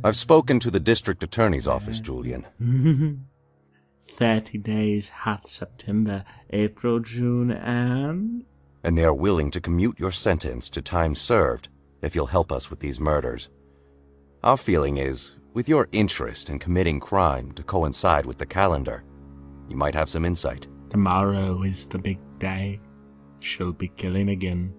[0.04, 2.46] I've spoken to the district attorney's office, Julian.
[4.18, 8.44] 30 days, hot September, April, June, and.
[8.84, 11.70] And they are willing to commute your sentence to time served
[12.02, 13.50] if you'll help us with these murders.
[14.44, 19.06] Our feeling is, with your interest in committing crime to coincide with the calendar,
[19.70, 20.68] you might have some insight.
[20.90, 22.80] Tomorrow is the big day.
[23.40, 24.74] She'll be killing again.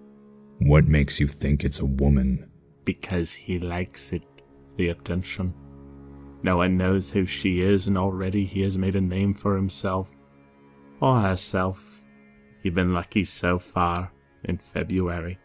[0.59, 2.49] What makes you think it's a woman?
[2.83, 4.23] Because he likes it,
[4.77, 5.53] the attention.
[6.41, 10.11] No one knows who she is, and already he has made a name for himself.
[11.01, 12.03] Or herself.
[12.63, 14.11] You've been lucky so far
[14.45, 15.37] in February.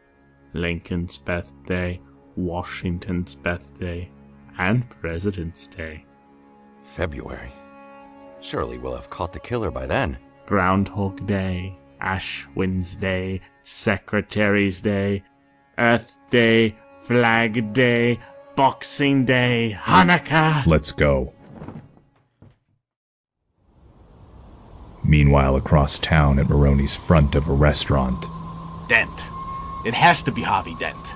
[0.53, 2.01] Lincoln's birthday,
[2.37, 4.11] Washington's birthday,
[4.59, 6.05] and President's Day.
[6.95, 7.53] February?
[8.45, 10.19] Surely we'll have caught the killer by then.
[10.45, 15.23] Groundhog Day, Ash Wednesday, Secretary's Day,
[15.79, 18.19] Earth Day, Flag Day,
[18.55, 20.67] Boxing Day, Hanukkah.
[20.67, 21.33] Let's go.
[25.03, 28.27] Meanwhile, across town at Maroni's front of a restaurant,
[28.91, 29.23] Dent.
[29.87, 31.15] It has to be Harvey Dent.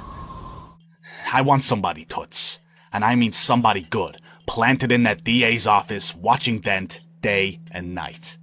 [1.30, 2.60] I want somebody, Toots.
[2.90, 8.38] And I mean somebody good, planted in that DA's office, watching Dent day and night.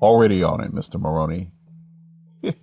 [0.00, 1.00] Already on it, Mr.
[1.00, 1.50] Maroni.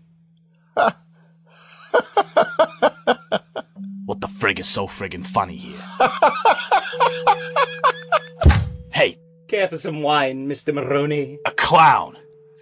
[4.05, 5.79] What the frig is so friggin' funny here?
[8.91, 10.73] hey, Care for some wine, Mr.
[10.73, 11.37] Maroni?
[11.45, 12.17] a clown.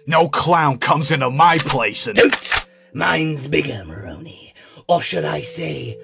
[0.06, 2.18] No clown comes into my place and.
[2.18, 2.66] Don't!
[2.92, 4.52] Mine's bigger, Maroni.
[4.88, 5.96] Or should I say,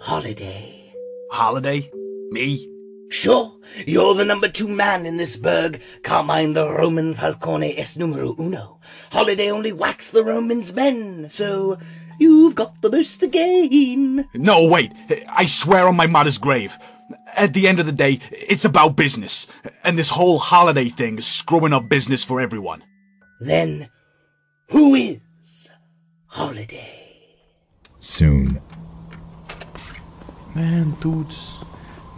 [0.00, 0.94] holiday?
[1.30, 1.90] Holiday?
[2.30, 2.66] Me?
[3.10, 5.80] Sure, you're the number two man in this burg.
[6.02, 8.80] Carmine the Roman Falcone es numero uno.
[9.10, 11.78] Holiday only whacks the Romans' men, so
[12.18, 14.28] you've got the most to gain.
[14.34, 14.92] No, wait.
[15.28, 16.76] I swear on my mother's grave.
[17.34, 19.46] At the end of the day, it's about business.
[19.84, 22.84] And this whole holiday thing is screwing up business for everyone.
[23.40, 23.88] Then,
[24.70, 25.70] who is
[26.26, 26.94] Holiday?
[28.00, 28.60] soon,
[30.54, 31.54] Man, dudes,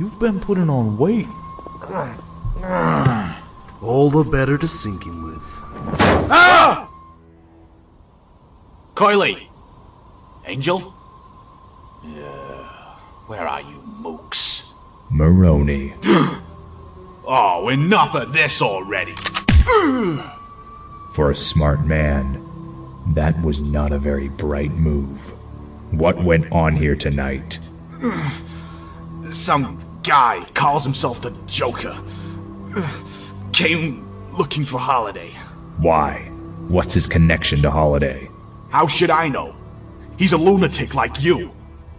[0.00, 1.28] you've been putting on weight.
[3.82, 5.44] All the better to sink him with.
[6.30, 6.90] Ah!
[8.94, 9.46] Coily!
[10.46, 10.94] Angel?
[12.02, 12.96] Yeah.
[13.26, 14.72] Where are you, mooks?
[15.10, 15.94] Maroni.
[17.32, 19.14] Oh, enough of this already.
[21.12, 22.44] For a smart man,
[23.14, 25.32] that was not a very bright move.
[25.92, 27.60] What went on here tonight?
[29.30, 31.96] Some guy calls himself the Joker.
[33.52, 35.30] Came looking for Holiday.
[35.78, 36.30] Why?
[36.68, 38.28] What's his connection to Holiday?
[38.70, 39.56] How should I know?
[40.18, 41.52] He's a lunatic like you.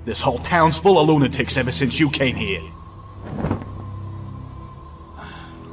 [0.05, 2.61] This whole town's full of lunatics ever since you came here.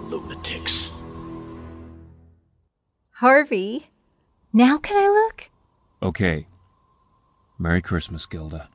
[0.09, 1.03] Lunatics.
[3.13, 3.89] Harvey,
[4.53, 5.51] now can I look?
[6.03, 6.47] Okay.
[7.59, 8.69] Merry Christmas, Gilda.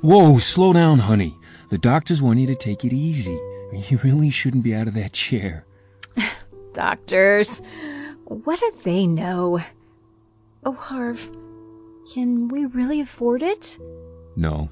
[0.00, 1.36] Whoa, slow down, honey.
[1.70, 3.38] The doctors want you to take it easy.
[3.72, 5.64] You really shouldn't be out of that chair.
[6.72, 7.60] Doctors,
[8.24, 9.60] what do they know?
[10.64, 11.30] Oh, Harv,
[12.12, 13.78] can we really afford it?
[14.36, 14.68] No,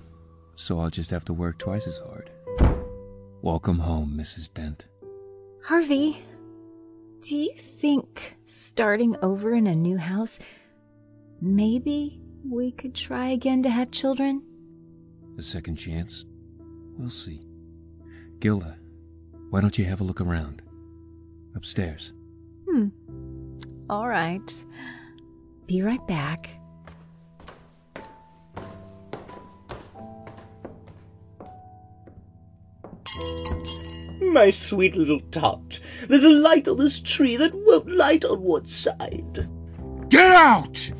[0.55, 2.30] so I'll just have to work twice as hard.
[3.40, 4.53] Welcome home, Mrs.
[4.53, 4.86] Dent.
[5.64, 6.18] Harvey,
[7.22, 10.38] do you think starting over in a new house,
[11.40, 14.43] maybe we could try again to have children?
[15.38, 16.24] A second chance?
[16.99, 17.40] We'll see.
[18.40, 18.76] Gilda,
[19.51, 20.62] why don't you have a look around?
[21.55, 22.12] Upstairs.
[22.68, 22.88] Hmm.
[23.88, 24.64] All right.
[25.66, 26.51] Be right back.
[34.22, 35.78] My sweet little tot,
[36.09, 39.49] there's a light on this tree that won't light on one side.
[40.09, 40.90] Get out!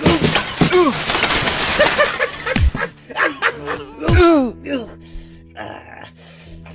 [5.58, 6.08] Ah,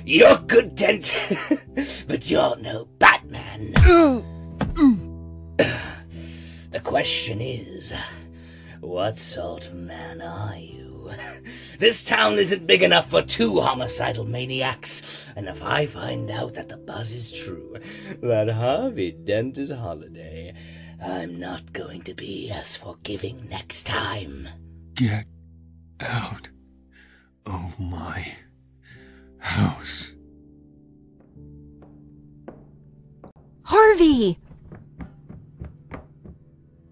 [0.04, 1.14] you're good, Dent,
[2.06, 3.72] but you're no Batman.
[5.56, 7.94] the question is,
[8.80, 11.10] what sort of man are you?
[11.78, 15.02] This town isn't big enough for two homicidal maniacs,
[15.34, 17.76] and if I find out that the buzz is true,
[18.22, 20.54] that Harvey Dent is Holiday,
[21.02, 24.48] I'm not going to be as forgiving next time.
[24.94, 25.26] Get
[26.00, 26.50] out
[27.44, 28.36] of my
[29.44, 30.12] house.
[33.62, 34.38] Harvey!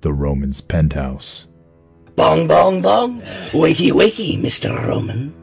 [0.03, 1.49] The Roman's penthouse.
[2.15, 3.23] Bong, bong, bong.
[3.53, 4.87] Wakey, wakey, Mr.
[4.87, 5.35] Roman.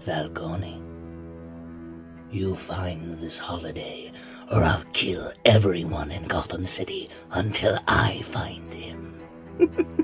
[0.00, 0.80] Falcone.
[2.30, 4.12] You find this holiday,
[4.50, 9.20] or I'll kill everyone in Gotham City until I find him.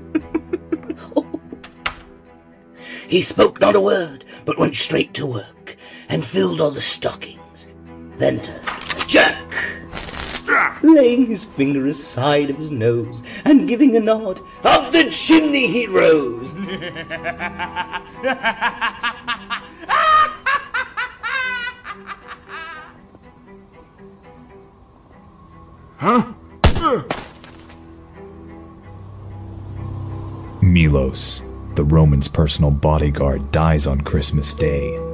[3.09, 5.75] He spoke not a word, but went straight to work,
[6.09, 7.69] and filled all the stockings.
[8.17, 9.55] Then turned a jerk,
[10.83, 14.41] laying his finger aside of his nose, and giving a nod.
[14.63, 16.53] Up the chimney he rose.
[25.97, 26.33] Huh?
[30.61, 31.43] Milos,
[31.75, 35.08] the Roman's personal bodyguard, dies on Christmas Day.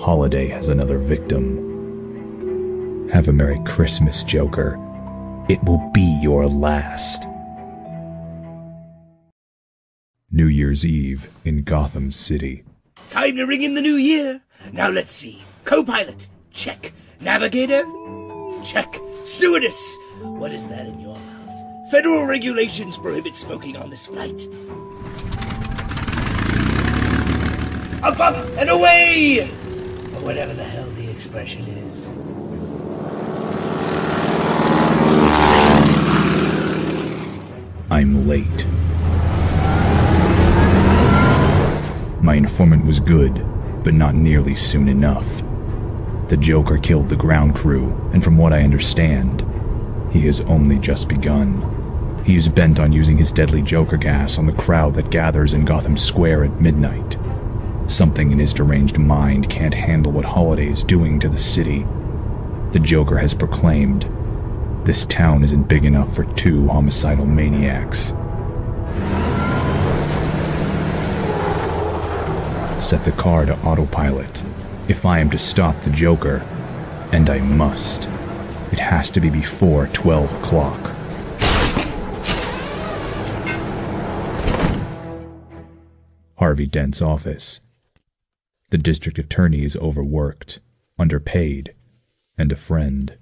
[0.00, 1.58] Holiday has another victim.
[3.12, 4.78] Have a Merry Christmas, Joker.
[5.50, 7.26] It will be your last.
[10.30, 12.64] New Year's Eve in Gotham City.
[13.10, 14.40] Time to ring in the new year.
[14.72, 15.42] Now let's see.
[15.66, 16.94] Co-pilot, check.
[17.20, 17.84] Navigator,
[18.64, 18.98] check.
[19.26, 21.90] Stewardess, what is that in your mouth?
[21.90, 24.48] Federal regulations prohibit smoking on this flight.
[28.02, 29.50] Up, up, and away!
[30.20, 32.08] Or whatever the hell the expression is.
[37.90, 38.66] I'm late.
[42.22, 43.34] My informant was good,
[43.82, 45.42] but not nearly soon enough.
[46.28, 49.42] The Joker killed the ground crew, and from what I understand,
[50.12, 52.22] he has only just begun.
[52.26, 55.62] He is bent on using his deadly Joker gas on the crowd that gathers in
[55.62, 57.16] Gotham Square at midnight.
[57.90, 61.84] Something in his deranged mind can't handle what Holiday is doing to the city.
[62.70, 64.08] The Joker has proclaimed,
[64.84, 68.14] this town isn't big enough for two homicidal maniacs.
[72.82, 74.44] Set the car to autopilot.
[74.86, 76.46] If I am to stop the Joker,
[77.10, 78.04] and I must,
[78.70, 80.80] it has to be before 12 o'clock.
[86.36, 87.60] Harvey Dent's office.
[88.70, 90.60] The district attorney is overworked,
[90.98, 91.74] underpaid,
[92.38, 93.16] and a friend.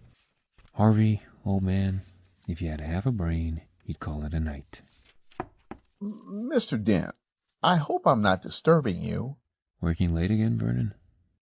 [0.74, 2.02] Harvey, old man,
[2.46, 4.82] if you had half a brain, you'd call it a night.
[6.02, 6.82] Mr.
[6.82, 7.14] Dent,
[7.62, 9.36] I hope I'm not disturbing you,
[9.80, 10.92] Working late again, Vernon?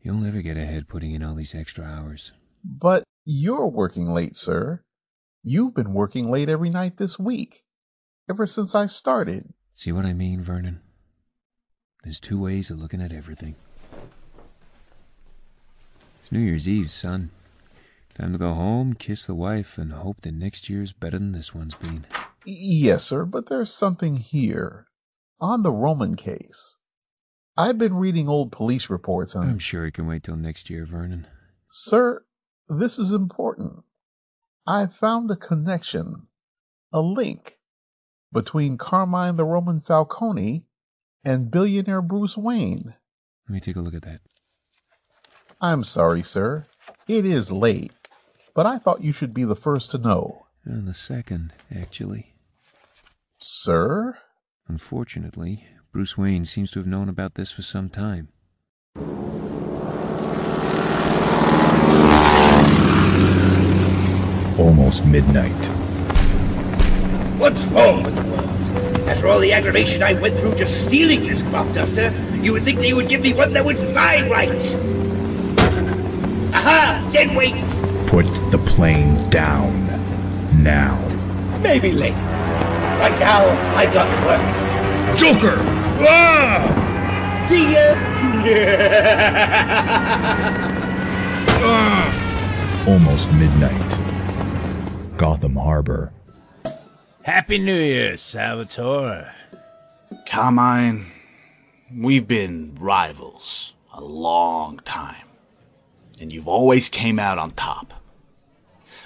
[0.03, 2.33] You'll never get ahead putting in all these extra hours.
[2.63, 4.83] but you're working late, sir.
[5.43, 7.63] You've been working late every night this week,
[8.31, 9.53] ever since I started.
[9.75, 10.81] See what I mean, Vernon?
[12.05, 13.57] There's two ways of looking at everything.
[16.27, 17.31] It's New Year's Eve, son.
[18.15, 21.55] Time to go home, kiss the wife, and hope that next year's better than this
[21.55, 22.05] one's been.
[22.45, 24.89] Yes, sir, but there's something here.
[25.41, 26.79] On the Roman case.
[27.57, 29.49] I've been reading old police reports on.
[29.49, 31.29] I'm sure it can wait till next year, Vernon.
[31.71, 32.25] Sir,
[32.69, 33.85] this is important.
[34.67, 36.27] I found a connection,
[36.93, 37.59] a link,
[38.33, 40.67] between Carmine the Roman Falcone
[41.25, 42.97] and billionaire Bruce Wayne.
[43.49, 44.23] Let me take a look at that.
[45.61, 46.65] I'm sorry, sir.
[47.09, 47.93] It is late,
[48.55, 50.47] but I thought you should be the first to know.
[50.67, 52.35] And the second, actually.
[53.39, 54.19] Sir?
[54.69, 58.29] Unfortunately, Bruce Wayne seems to have known about this for some time.
[64.59, 65.53] Almost midnight.
[67.39, 69.09] What's wrong with the world?
[69.09, 72.81] After all the aggravation I went through just stealing this crop duster, you would think
[72.81, 74.96] they would give me one that would fly right.
[77.17, 77.25] Aha!
[77.25, 77.55] Dead weight!
[78.09, 79.87] Put the plane down.
[80.63, 80.97] Now.
[81.63, 82.17] Maybe later.
[82.17, 84.77] Right now, I got work to do.
[85.17, 85.57] Joker!
[86.07, 86.83] Ah!
[87.49, 87.95] See ya!
[92.87, 93.99] Almost midnight.
[95.17, 96.13] Gotham Harbor.
[97.23, 99.33] Happy New Year, Salvatore.
[100.27, 101.07] Carmine,
[101.93, 105.26] we've been rivals a long time,
[106.21, 107.95] and you've always came out on top.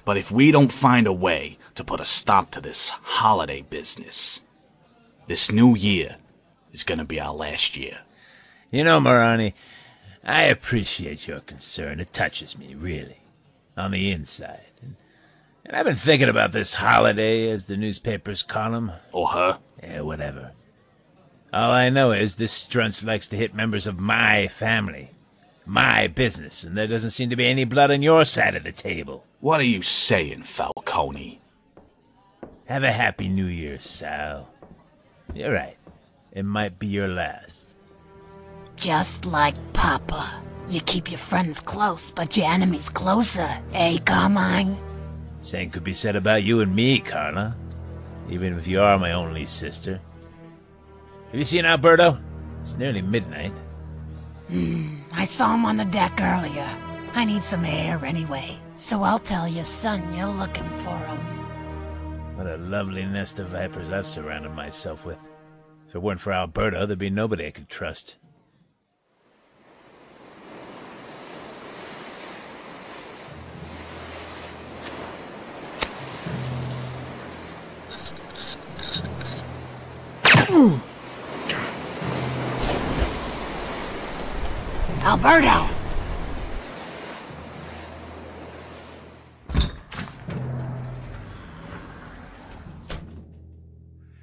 [0.05, 4.41] But if we don't find a way to put a stop to this holiday business,
[5.29, 6.17] this new year
[6.73, 8.01] is gonna be our last year.
[8.71, 9.55] You know, Maroni,
[10.25, 12.01] I appreciate your concern.
[12.01, 13.21] It touches me, really,
[13.77, 14.71] on the inside.
[14.83, 14.97] And,
[15.65, 18.93] and I've been thinking about this holiday, as the newspapers call 'em.
[19.13, 19.59] Or her.
[19.83, 20.53] Yeah, whatever.
[21.53, 25.11] All I know is this strunz likes to hit members of my family,
[25.67, 28.73] my business, and there doesn't seem to be any blood on your side of the
[28.73, 29.25] table.
[29.41, 31.41] What are you saying, Falcone?
[32.67, 34.49] Have a happy New Year, Sal.
[35.35, 35.77] You're right.
[36.33, 37.75] It might be your last.
[38.77, 40.43] Just like Papa.
[40.69, 44.79] You keep your friends close, but your enemies closer, eh, Carmine?
[45.43, 47.57] Same could be said about you and me, Carla.
[48.29, 50.01] Even if you are my only sister.
[51.31, 52.19] Have you seen Alberto?
[52.63, 53.53] It's nearly midnight.
[54.49, 56.69] Hmm, I saw him on the deck earlier.
[57.15, 61.19] I need some air anyway, so I'll tell your son you're looking for him.
[62.37, 65.19] What a lovely nest of vipers I've surrounded myself with.
[65.89, 68.19] If it weren't for Alberto, there'd be nobody I could trust.
[85.03, 85.67] Alberto!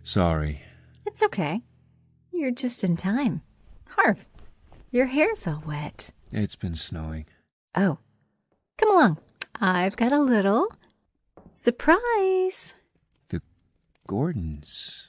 [0.04, 0.64] Sorry.
[1.06, 1.62] It's okay.
[2.32, 3.42] You're just in time.
[3.90, 4.26] Harv,
[4.92, 6.12] your hair's all wet.
[6.32, 7.26] It's been snowing.
[7.76, 7.98] Oh,
[8.78, 9.18] come along.
[9.60, 10.68] I've got a little
[11.50, 12.76] surprise.
[13.30, 13.42] The
[14.08, 15.08] Gordons.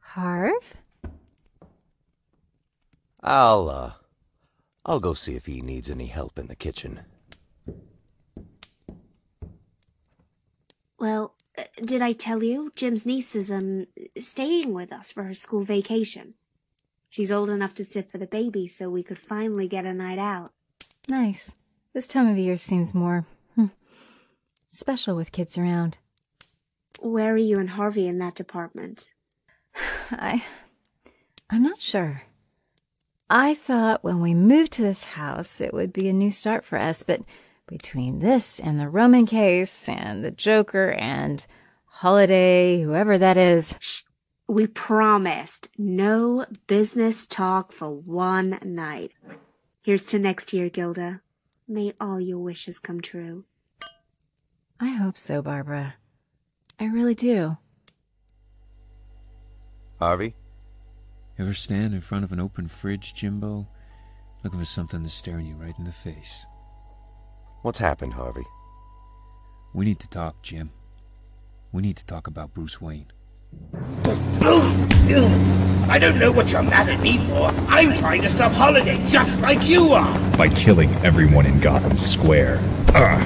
[0.00, 0.76] Harv?
[3.22, 3.92] I'll, uh,
[4.84, 7.00] I'll go see if he needs any help in the kitchen.
[10.98, 12.72] Well, uh, did I tell you?
[12.74, 13.86] Jim's niece is, um,
[14.18, 16.34] staying with us for her school vacation.
[17.08, 20.18] She's old enough to sit for the baby, so we could finally get a night
[20.18, 20.52] out.
[21.08, 21.56] Nice.
[21.92, 23.66] This time of year seems more hmm,
[24.68, 25.98] special with kids around.
[27.00, 29.12] Where are you and Harvey in that department?
[30.10, 30.44] I.
[31.50, 32.22] I'm not sure.
[33.34, 36.78] I thought when we moved to this house it would be a new start for
[36.78, 37.22] us, but
[37.66, 41.46] between this and the Roman case and the Joker and
[41.86, 43.78] Holiday, whoever that is.
[43.80, 44.02] Shh.
[44.46, 49.12] We promised no business talk for one night.
[49.80, 51.22] Here's to next year, Gilda.
[51.66, 53.46] May all your wishes come true.
[54.78, 55.94] I hope so, Barbara.
[56.78, 57.56] I really do.
[59.98, 60.34] Harvey?
[61.42, 63.66] Ever stand in front of an open fridge, Jimbo,
[64.44, 66.46] looking for something that's staring you right in the face?
[67.62, 68.46] What's happened, Harvey?
[69.74, 70.70] We need to talk, Jim.
[71.72, 73.10] We need to talk about Bruce Wayne.
[75.90, 77.48] I don't know what you're mad at me for.
[77.66, 80.36] I'm trying to stop Holiday just like you are.
[80.38, 82.60] By killing everyone in Gotham Square.
[82.94, 83.20] Uh.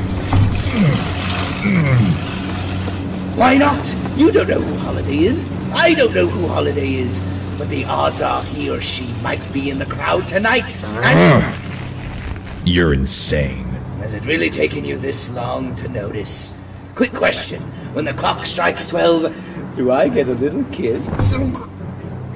[3.37, 3.95] Why not?
[4.17, 5.45] You don't know who Holiday is.
[5.75, 7.21] I don't know who Holiday is.
[7.59, 10.71] But the odds are he or she might be in the crowd tonight.
[10.85, 12.61] Ah.
[12.61, 13.65] And You're insane.
[14.01, 16.63] has it really taken you this long to notice?
[16.95, 17.63] Quick question.
[17.95, 21.09] When the clock strikes 12, do I get a little kiss?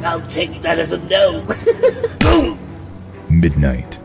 [0.03, 1.43] I'll take that as a no.
[2.21, 2.59] Boom!
[3.29, 3.99] Midnight.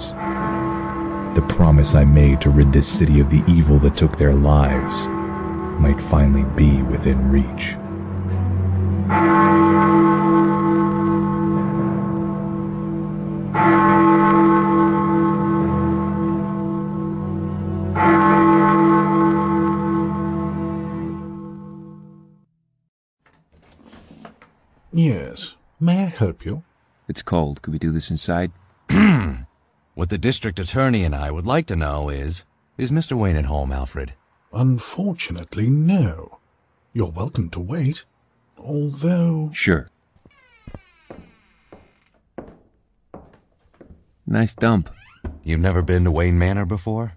[0.00, 4.34] My the promise I made to rid this city of the evil that took their
[4.34, 5.06] lives,
[5.80, 7.76] might finally be within reach.
[24.94, 25.56] Yes.
[25.80, 26.62] May I help you?
[27.08, 27.62] It's cold.
[27.62, 28.52] Could we do this inside?
[29.94, 32.46] What the district attorney and I would like to know is
[32.78, 33.12] Is Mr.
[33.12, 34.14] Wayne at home, Alfred?
[34.50, 36.38] Unfortunately, no.
[36.94, 38.06] You're welcome to wait.
[38.56, 39.50] Although.
[39.52, 39.90] Sure.
[44.26, 44.88] Nice dump.
[45.44, 47.12] You've never been to Wayne Manor before?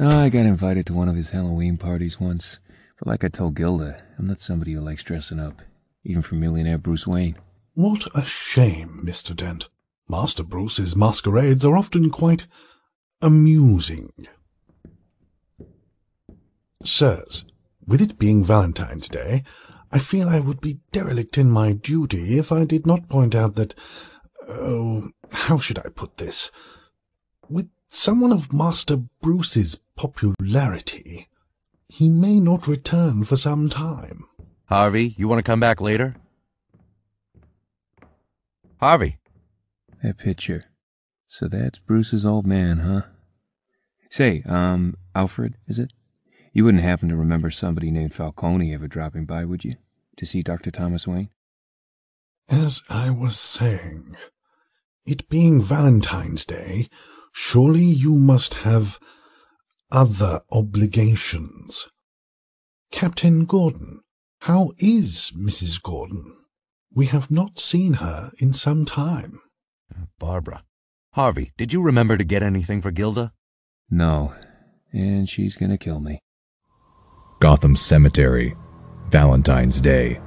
[0.00, 2.58] Oh, I got invited to one of his Halloween parties once.
[2.98, 5.62] But like I told Gilda, I'm not somebody who likes dressing up,
[6.02, 7.36] even for millionaire Bruce Wayne.
[7.74, 9.36] What a shame, Mr.
[9.36, 9.68] Dent.
[10.08, 12.46] Master Bruce's masquerades are often quite
[13.20, 14.10] amusing.
[16.82, 17.44] Sirs,
[17.86, 19.42] with it being Valentine's Day,
[19.92, 23.56] I feel I would be derelict in my duty if I did not point out
[23.56, 23.74] that.
[24.48, 26.50] Oh, how should I put this?
[27.48, 31.28] With someone of Master Bruce's popularity,
[31.88, 34.24] he may not return for some time.
[34.66, 36.16] Harvey, you want to come back later?
[38.80, 39.18] Harvey.
[40.02, 40.64] That picture.
[41.26, 43.02] So that's Bruce's old man, huh?
[44.10, 45.92] Say, um, Alfred, is it?
[46.52, 49.74] You wouldn't happen to remember somebody named Falcone ever dropping by, would you?
[50.16, 50.70] To see Dr.
[50.70, 51.30] Thomas Wayne?
[52.48, 54.16] As I was saying,
[55.04, 56.88] it being Valentine's Day,
[57.32, 58.98] surely you must have
[59.90, 61.88] other obligations.
[62.90, 64.00] Captain Gordon,
[64.42, 65.82] how is Mrs.
[65.82, 66.36] Gordon?
[66.92, 69.40] We have not seen her in some time.
[70.18, 70.64] Barbara.
[71.12, 73.32] Harvey, did you remember to get anything for Gilda?
[73.90, 74.34] No.
[74.92, 76.20] And she's gonna kill me.
[77.40, 78.56] Gotham Cemetery,
[79.10, 80.20] Valentine's Day.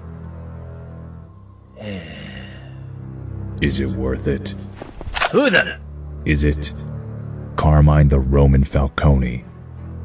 [3.62, 4.56] Is it worth it?
[5.32, 5.80] Who the?
[6.26, 6.74] Is it
[7.56, 9.46] Carmine the Roman Falcone,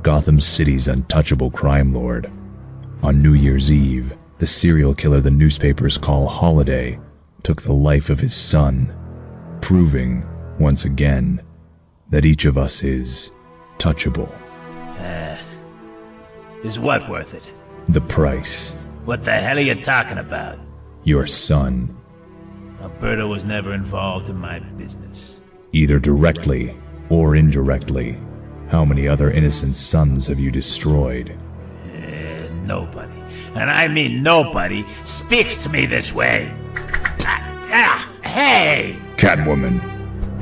[0.03, 2.31] Gotham City's untouchable crime lord?
[3.03, 6.99] On New Year's Eve, the serial killer the newspapers call Holiday
[7.43, 8.93] took the life of his son,
[9.67, 10.25] proving,
[10.61, 11.43] once again,
[12.11, 13.33] that each of us is
[13.79, 14.31] touchable.
[15.01, 15.37] Uh,
[16.63, 17.51] is what worth it?
[17.89, 20.61] The price, What the hell are you talking about?
[21.03, 21.97] your son,
[22.81, 25.41] Alberto was never involved in my business.
[25.73, 26.77] either directly
[27.11, 28.17] or indirectly.
[28.69, 31.37] How many other innocent sons have you destroyed?
[31.93, 33.19] Uh, nobody,
[33.57, 36.53] and I mean nobody, speaks to me this way.
[37.27, 38.97] Ah, ah, hey!
[39.17, 39.81] Catwoman!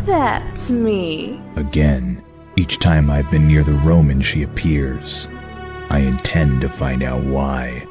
[0.04, 1.40] That's me.
[1.56, 2.22] Again,
[2.56, 5.28] each time I've been near the Roman, she appears.
[5.90, 7.86] I intend to find out why.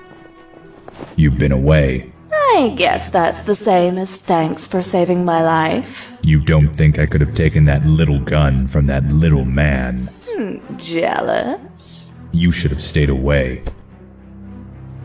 [1.16, 2.12] You've been away.
[2.32, 6.12] I guess that's the same as thanks for saving my life.
[6.22, 10.10] You don't think I could have taken that little gun from that little man?
[10.26, 12.14] Hmm, jealous?
[12.32, 13.64] You should have stayed away.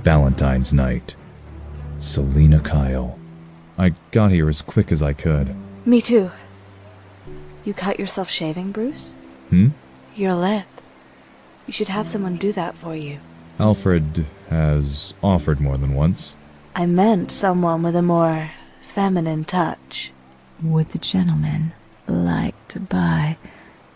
[0.03, 1.15] Valentine's night.
[1.99, 3.19] Selina Kyle.
[3.79, 5.55] I got here as quick as I could.
[5.89, 6.31] Me too.
[7.65, 9.15] You cut yourself shaving, Bruce?
[9.49, 9.69] Hmm?
[10.15, 10.67] Your lip.
[11.67, 13.21] You should have someone do that for you.
[13.59, 16.37] Alfred has offered more than once.
[16.77, 18.51] I meant someone with a more
[18.83, 20.13] feminine touch.
[20.63, 21.73] Would the gentleman
[22.07, 23.39] like to buy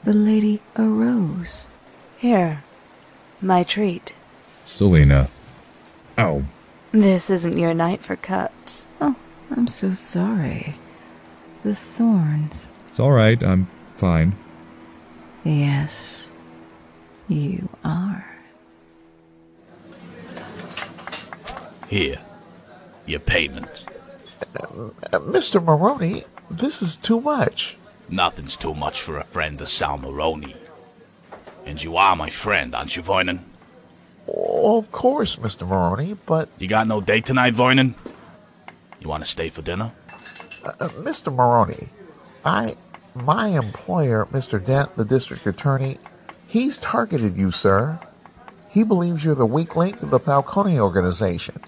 [0.02, 1.68] the lady a rose?
[2.16, 2.64] Here,
[3.42, 4.14] my treat.
[4.64, 5.28] Selina.
[6.16, 6.44] Oh,
[6.90, 8.88] This isn't your night for cuts.
[8.98, 9.16] Oh,
[9.50, 10.76] I'm so sorry.
[11.62, 12.72] The thorns.
[12.90, 13.42] it's alright.
[13.42, 14.34] I'm fine.
[15.44, 16.30] Yes.
[17.28, 18.26] You are.
[21.88, 22.18] Here,
[23.06, 23.84] your payment.
[24.56, 24.90] Uh,
[25.20, 25.62] Mr.
[25.62, 27.76] Maroni, this is too much.
[28.08, 30.56] Nothing's too much for a friend of Sal Maroni.
[31.64, 33.40] And you are my friend, aren't you, Voynin?
[34.26, 35.66] Oh, of course, Mr.
[35.66, 36.48] Maroni, but.
[36.58, 37.94] You got no date tonight, Voynin?
[39.00, 39.92] You want to stay for dinner?
[40.64, 41.34] Uh, uh, Mr.
[41.34, 41.88] Maroni,
[42.44, 42.76] I.
[43.14, 44.64] My employer, Mr.
[44.64, 45.98] Dent, the district attorney,
[46.46, 48.00] he's targeted you, sir.
[48.70, 51.60] He believes you're the weak link of the Falcone organization.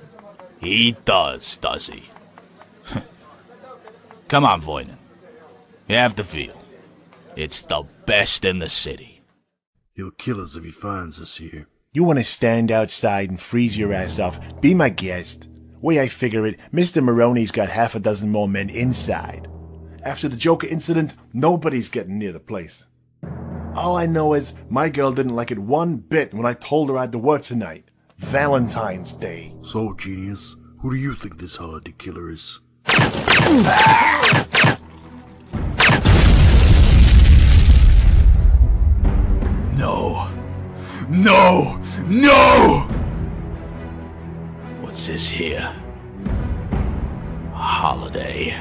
[0.58, 2.08] He does, does he?
[4.28, 4.96] Come on, Voynin.
[5.86, 6.58] You have the feel.
[7.36, 9.20] It's the best in the city.
[9.92, 11.66] He'll kill us if he finds us here.
[11.92, 14.40] You want to stand outside and freeze your ass off?
[14.62, 15.46] Be my guest.
[15.84, 17.04] Way I figure it, Mr.
[17.04, 19.48] Maroni's got half a dozen more men inside.
[20.02, 22.86] After the Joker incident, nobody's getting near the place.
[23.76, 26.96] All I know is my girl didn't like it one bit when I told her
[26.96, 27.90] I had to work tonight.
[28.16, 29.54] Valentine's Day.
[29.60, 32.62] So, genius, who do you think this holiday killer is?
[39.76, 40.30] No.
[41.10, 41.78] No!
[42.06, 43.03] No!
[44.94, 45.74] What's this here?
[47.52, 48.56] Holiday.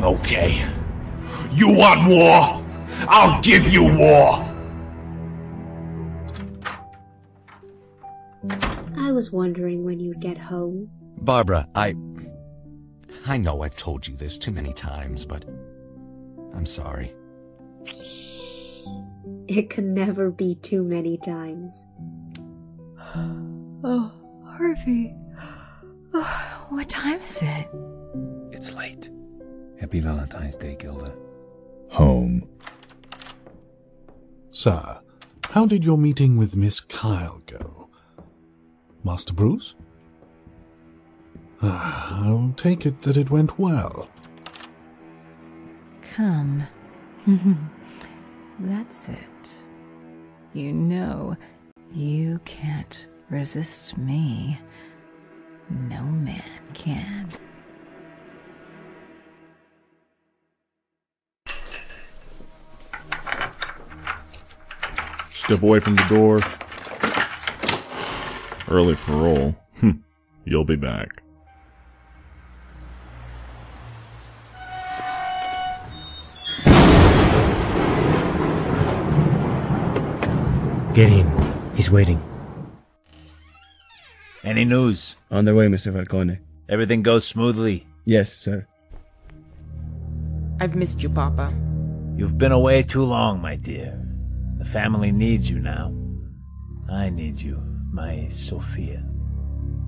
[0.00, 0.64] Okay.
[1.52, 2.64] You want war?
[3.06, 4.40] I'll give you war!
[8.96, 10.88] I was wondering when you'd get home.
[11.18, 11.94] Barbara, I.
[13.26, 15.44] I know I've told you this too many times, but.
[16.54, 17.14] I'm sorry.
[19.46, 21.84] It can never be too many times.
[23.84, 24.10] Oh,
[24.46, 25.19] Harvey.
[26.70, 27.68] What time is it?
[28.52, 29.10] It's late.
[29.80, 31.14] Happy Valentine's Day, Gilda.
[31.90, 32.48] Home.
[34.50, 35.00] Sir,
[35.50, 37.88] how did your meeting with Miss Kyle go?
[39.04, 39.74] Master Bruce?
[41.62, 44.08] I'll take it that it went well.
[46.02, 46.64] Come.
[48.60, 49.64] That's it.
[50.54, 51.36] You know,
[51.92, 54.58] you can't resist me.
[55.70, 56.42] No man
[56.74, 57.32] can.
[65.32, 66.40] Step away from the door.
[68.68, 69.56] Early parole.
[69.80, 70.04] Hm.
[70.44, 71.22] You'll be back.
[80.94, 81.26] Get in.
[81.74, 82.29] He's waiting.
[84.42, 85.16] Any news?
[85.30, 85.92] On their way, Mr.
[85.92, 86.38] Falcone.
[86.68, 87.86] Everything goes smoothly.
[88.04, 88.66] Yes, sir.
[90.58, 91.52] I've missed you, Papa.
[92.16, 93.98] You've been away too long, my dear.
[94.58, 95.94] The family needs you now.
[96.90, 97.62] I need you,
[97.92, 99.04] my Sophia.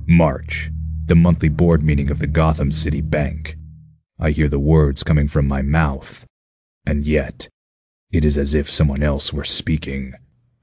[0.06, 0.70] March,
[1.06, 3.56] the monthly board meeting of the Gotham City Bank.
[4.20, 6.26] I hear the words coming from my mouth,
[6.86, 7.48] and yet
[8.10, 10.14] it is as if someone else were speaking.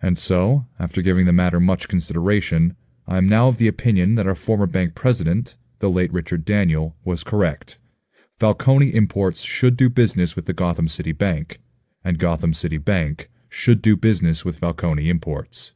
[0.01, 2.75] And so, after giving the matter much consideration,
[3.09, 6.95] I am now of the opinion that our former bank president, the late Richard Daniel,
[7.03, 7.79] was correct.
[8.37, 11.59] Falcone Imports should do business with the Gotham City Bank,
[12.03, 15.71] and Gotham City Bank should do business with Falcone Imports.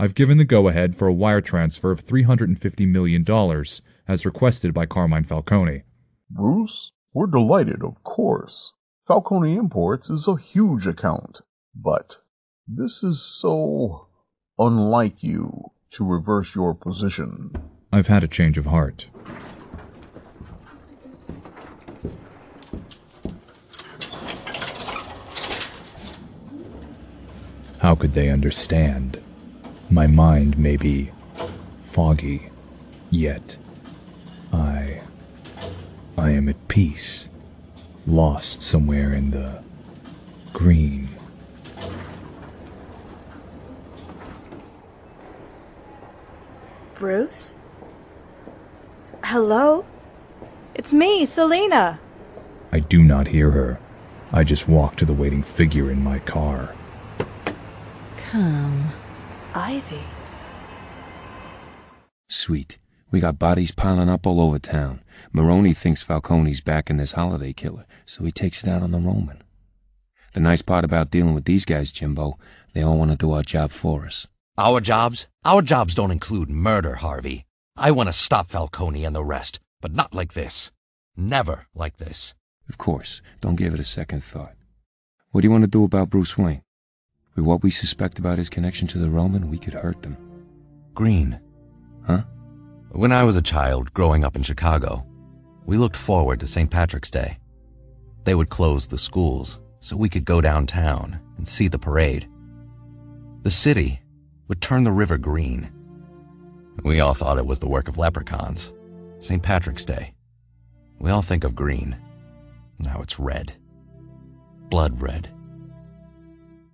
[0.00, 3.24] I've given the go ahead for a wire transfer of $350 million,
[4.08, 5.84] as requested by Carmine Falcone.
[6.28, 8.74] Bruce, we're delighted, of course.
[9.06, 11.40] Falcone Imports is a huge account,
[11.72, 12.18] but
[12.66, 14.08] this is so
[14.58, 17.52] unlike you to reverse your position.
[17.92, 19.06] I've had a change of heart.
[27.78, 29.20] How could they understand?
[29.88, 31.12] My mind may be
[31.80, 32.50] foggy,
[33.10, 33.56] yet
[34.52, 35.00] I.
[36.18, 37.28] I am at peace,
[38.04, 39.62] lost somewhere in the
[40.52, 41.10] green.
[46.94, 47.54] Bruce?
[49.24, 49.84] Hello?
[50.74, 51.98] It's me, Selina.
[52.72, 53.78] I do not hear her.
[54.32, 56.74] I just walk to the waiting figure in my car.
[58.16, 58.92] Come.
[59.54, 60.00] Ivy.
[62.28, 62.78] Sweet.
[63.10, 65.00] We got bodies piling up all over town.
[65.32, 69.42] Maroni thinks Falcone's backing this holiday killer, so he takes it out on the Roman.
[70.32, 72.36] The nice part about dealing with these guys, Jimbo,
[72.72, 74.26] they all want to do our job for us.
[74.56, 75.26] Our jobs?
[75.44, 77.44] Our jobs don't include murder, Harvey.
[77.76, 80.70] I want to stop Falcone and the rest, but not like this.
[81.16, 82.34] Never like this.
[82.68, 84.54] Of course, don't give it a second thought.
[85.32, 86.62] What do you want to do about Bruce Wayne?
[87.34, 90.16] With what we suspect about his connection to the Roman, we could hurt them.
[90.94, 91.40] Green.
[92.06, 92.22] Huh?
[92.90, 95.04] When I was a child growing up in Chicago,
[95.66, 96.70] we looked forward to St.
[96.70, 97.38] Patrick's Day.
[98.22, 102.28] They would close the schools so we could go downtown and see the parade.
[103.42, 104.00] The city
[104.54, 105.68] would turn the river green.
[106.84, 108.72] We all thought it was the work of leprechauns.
[109.18, 109.42] St.
[109.42, 110.14] Patrick's Day.
[111.00, 111.96] We all think of green.
[112.78, 113.52] Now it's red.
[114.70, 115.28] Blood red.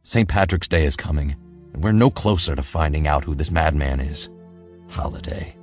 [0.03, 0.29] St.
[0.29, 1.35] Patrick's Day is coming,
[1.73, 4.29] and we're no closer to finding out who this madman is.
[4.89, 5.57] Holiday.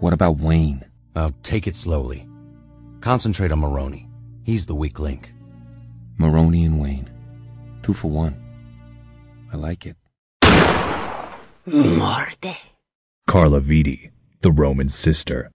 [0.00, 0.82] What about Wayne?
[1.14, 2.26] Uh, take it slowly.
[3.02, 4.08] Concentrate on Maroni.
[4.42, 5.34] He's the weak link.
[6.16, 7.10] Maroni and Wayne.
[7.82, 8.42] Two for one.
[9.52, 9.98] I like it.
[11.72, 12.56] Morte.
[13.26, 14.10] Carla Vitti,
[14.40, 15.50] the Roman sister.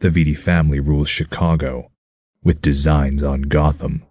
[0.00, 1.90] The Viti family rules Chicago,
[2.42, 4.02] with designs on Gotham.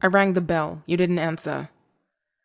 [0.00, 0.82] I rang the bell.
[0.86, 1.70] You didn't answer.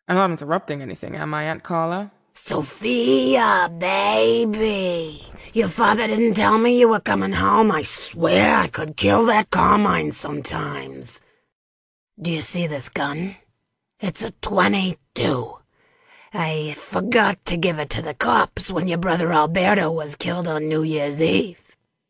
[0.07, 2.11] I'm not interrupting anything, am I, Aunt Carla?
[2.33, 5.21] Sophia, baby.
[5.53, 7.71] Your father didn't tell me you were coming home.
[7.71, 11.21] I swear I could kill that Carmine sometimes.
[12.19, 13.35] Do you see this gun?
[13.99, 15.57] It's a 22.
[16.35, 20.67] I forgot to give it to the cops when your brother Alberto was killed on
[20.67, 21.61] New Year's Eve.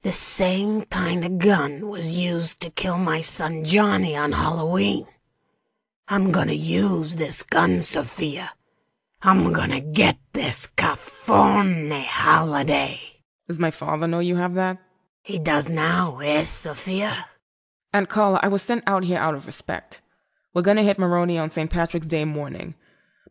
[0.04, 5.08] The same kind of gun was used to kill my son Johnny on Halloween.
[6.08, 8.54] I'm gonna use this gun, Sophia.
[9.22, 13.00] I'm gonna get this Cafone holiday.
[13.50, 14.78] Does my father know you have that?
[15.22, 17.14] He does now, eh, Sophia?
[17.92, 20.02] Aunt Carla, I was sent out here out of respect.
[20.54, 21.70] We're gonna hit Maroni on St.
[21.70, 22.76] Patrick's Day morning.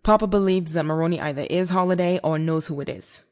[0.03, 3.23] Papa believes that Maroni either is Holiday or knows who it is.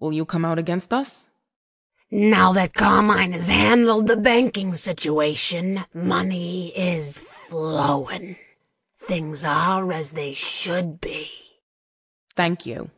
[0.00, 1.30] Will you come out against us?
[2.10, 8.36] Now that Carmine has handled the banking situation, money is flowing.
[8.98, 11.30] Things are as they should be.
[12.34, 12.90] Thank you.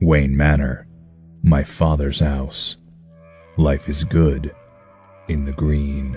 [0.00, 0.86] Wayne Manor,
[1.42, 2.76] my father's house.
[3.56, 4.54] Life is good
[5.28, 6.16] in the green.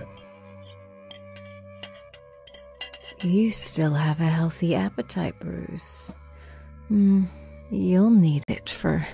[3.21, 6.15] You still have a healthy appetite, Bruce.
[6.87, 7.25] Hmm,
[7.71, 9.07] you'll need it for.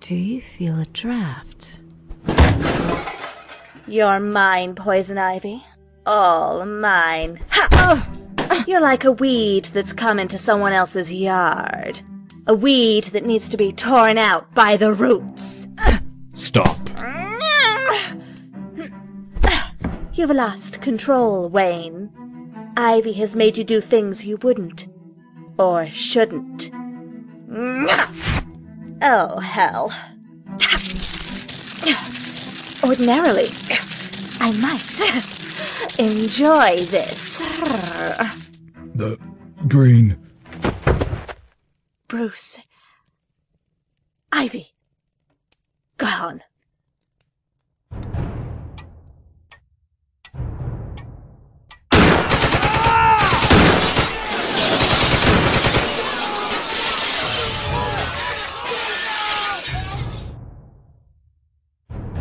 [0.00, 1.80] Do you feel a draft?
[3.88, 5.64] You're mine, Poison Ivy.
[6.06, 7.40] All mine.
[7.50, 8.64] Ha!
[8.66, 12.00] You're like a weed that's come into someone else's yard.
[12.46, 15.66] A weed that needs to be torn out by the roots.
[16.34, 16.81] Stop.
[20.14, 22.10] You've lost control, Wayne.
[22.76, 24.86] Ivy has made you do things you wouldn't.
[25.58, 26.70] Or shouldn't.
[29.04, 29.92] Oh, hell.
[32.84, 33.48] Ordinarily,
[34.40, 37.38] I might enjoy this.
[38.94, 39.18] The
[39.66, 40.18] green.
[42.08, 42.58] Bruce.
[44.30, 44.74] Ivy.
[45.96, 46.42] Gone.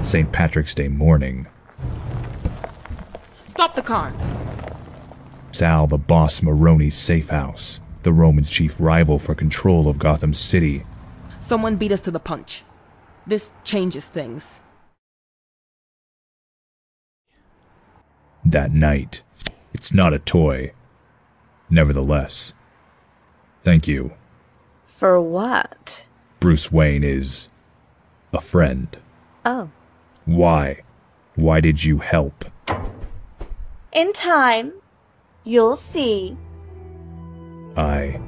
[0.03, 0.31] St.
[0.31, 1.47] Patrick's Day morning.
[3.47, 4.13] Stop the car.
[5.51, 10.85] Sal, the boss Maroni's safe house, the Romans' chief rival for control of Gotham City.
[11.39, 12.63] Someone beat us to the punch.
[13.27, 14.61] This changes things.
[18.43, 19.21] That night.
[19.73, 20.73] It's not a toy.
[21.69, 22.53] Nevertheless.
[23.63, 24.13] Thank you.
[24.87, 26.05] For what?
[26.39, 27.49] Bruce Wayne is
[28.33, 28.97] a friend.
[29.45, 29.69] Oh.
[30.25, 30.81] Why?
[31.35, 32.45] Why did you help?
[33.93, 34.73] In time,
[35.43, 36.37] you'll see.
[37.75, 38.19] I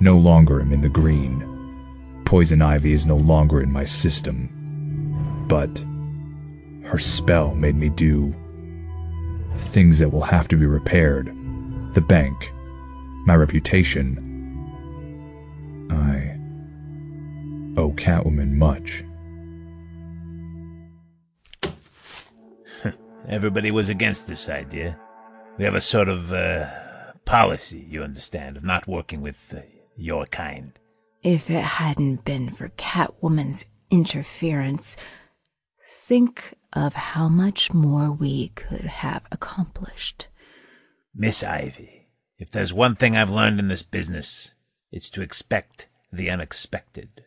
[0.00, 2.22] no longer am in the green.
[2.24, 4.50] Poison Ivy is no longer in my system.
[5.48, 5.84] But
[6.88, 8.34] her spell made me do
[9.56, 11.26] things that will have to be repaired.
[11.94, 12.52] The bank,
[13.26, 14.22] my reputation.
[15.90, 16.36] I
[17.80, 19.04] owe Catwoman much.
[23.28, 24.98] Everybody was against this idea.
[25.58, 26.68] We have a sort of uh,
[27.24, 29.62] policy, you understand, of not working with uh,
[29.96, 30.78] your kind.
[31.24, 34.96] If it hadn't been for Catwoman's interference,
[35.88, 40.28] think of how much more we could have accomplished.
[41.12, 42.06] Miss Ivy,
[42.38, 44.54] if there's one thing I've learned in this business,
[44.92, 47.24] it's to expect the unexpected.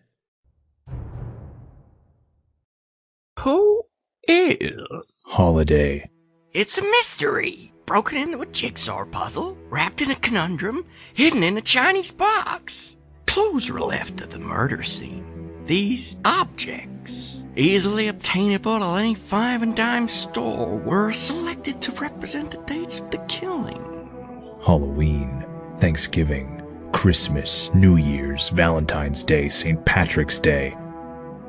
[3.40, 3.84] Who
[4.30, 5.22] is?
[5.26, 6.10] Holiday.
[6.54, 7.74] It's a mystery.
[7.86, 12.96] broken into a jigsaw puzzle, wrapped in a conundrum, hidden in a Chinese box.
[13.26, 15.26] Clues were left at the murder scene.
[15.66, 22.58] These objects, easily obtainable at any five and dime store, were selected to represent the
[22.72, 24.60] dates of the killings.
[24.64, 25.44] Halloween,
[25.80, 26.62] Thanksgiving,
[26.92, 29.84] Christmas, New Year's, Valentine's Day, St.
[29.86, 30.78] Patrick's Day.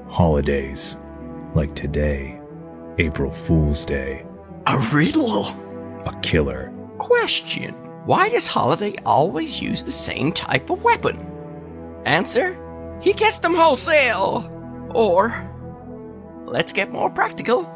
[0.08, 0.96] Holidays,
[1.54, 2.39] like today,
[2.98, 4.24] April Fool's Day.
[4.66, 5.46] A riddle?
[6.06, 6.72] A killer.
[6.98, 7.74] Question.
[8.04, 11.18] Why does Holiday always use the same type of weapon?
[12.04, 12.58] Answer.
[13.00, 14.48] He gets them wholesale.
[14.94, 15.48] Or,
[16.46, 17.68] let's get more practical.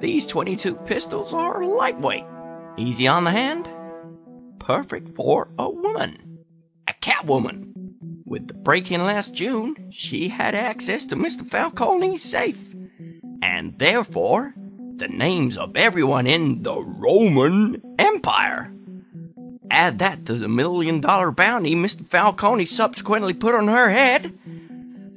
[0.00, 2.24] These 22 pistols are lightweight,
[2.76, 3.68] easy on the hand,
[4.58, 6.38] perfect for a woman,
[6.86, 7.72] a catwoman.
[8.24, 11.46] With the break in last June, she had access to Mr.
[11.46, 12.75] Falcone's safe,
[13.42, 14.54] and therefore
[14.96, 18.72] the names of everyone in the Roman Empire.
[19.70, 22.06] Add that to the million dollar bounty Mr.
[22.06, 24.38] Falcone subsequently put on her head.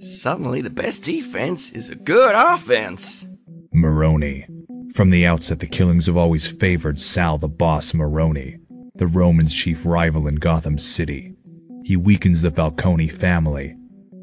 [0.02, 3.28] Suddenly, the best defense is a good offense.
[3.74, 4.46] Maroni.
[4.94, 8.58] From the outset, the killings have always favored Sal the Boss Maroni,
[8.96, 11.36] the Romans' chief rival in Gotham City.
[11.84, 13.76] He weakens the Falcone family,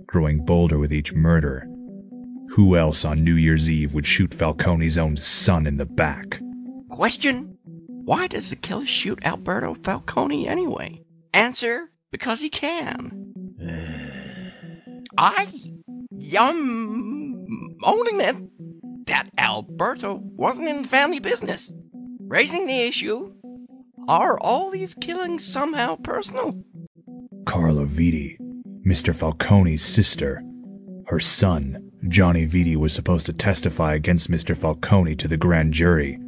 [0.07, 1.69] growing bolder with each murder.
[2.57, 6.41] Who else on New Year's Eve would shoot Falcone's own son in the back?
[6.89, 11.03] Question Why does the killer shoot Alberto Falcone anyway?
[11.35, 13.35] Answer Because he can.
[15.19, 15.53] I
[16.35, 18.37] am owning that
[19.05, 21.71] that Alberto wasn't in the family business.
[22.21, 23.35] Raising the issue
[24.09, 26.55] are all these killings somehow personal?
[27.45, 28.39] Carla Vitti,
[28.83, 29.15] Mr.
[29.15, 30.43] Falcone's sister.
[31.09, 34.57] Her son, Johnny Vitti, was supposed to testify against Mr.
[34.57, 36.19] Falcone to the grand jury.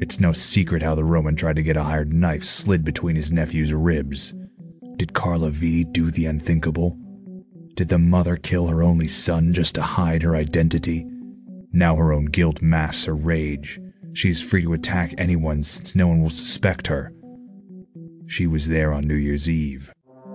[0.00, 3.32] It's no secret how the Roman tried to get a hired knife slid between his
[3.32, 4.34] nephew's ribs.
[4.96, 6.96] Did Carla Vitti do the unthinkable?
[7.74, 11.06] Did the mother kill her only son just to hide her identity?
[11.72, 13.80] Now her own guilt masks her rage.
[14.12, 17.12] She is free to attack anyone since no one will suspect her.
[18.26, 19.92] She was there on New Year's Eve.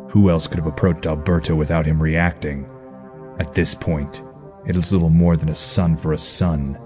[0.10, 2.68] Who else could have approached Alberto without him reacting?
[3.39, 4.22] At this point,
[4.66, 6.78] it is little more than a son for a son.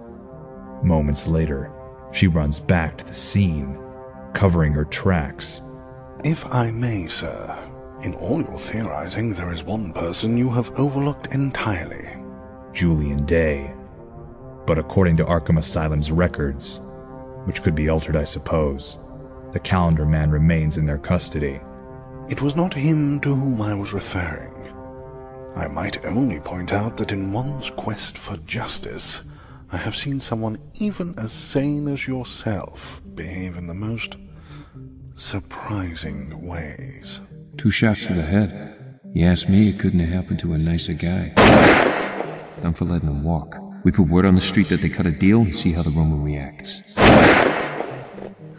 [0.84, 1.72] Moments later,
[2.12, 3.78] she runs back to the scene,
[4.34, 5.62] covering her tracks.
[6.24, 7.58] If I may, sir,
[8.04, 12.18] in all your theorizing, there is one person you have overlooked entirely.
[12.74, 13.74] Julian Day.
[14.66, 16.82] But according to Arkham Asylum's records,
[17.46, 19.00] which could be altered, I suppose,
[19.52, 21.60] the calendar man remains in their custody.
[22.30, 24.53] It was not him to whom I was referring.
[25.56, 29.22] I might only point out that in one's quest for justice,
[29.72, 34.18] I have seen someone even as sane as yourself behave in the most
[35.16, 37.22] surprising ways.
[37.58, 39.00] Two shots to the head.
[39.14, 41.34] You ask me, it couldn't have happened to a nicer guy.
[42.62, 43.56] Done for letting him walk.
[43.84, 45.92] We put word on the street that they cut a deal and see how the
[45.92, 46.96] Roman reacts.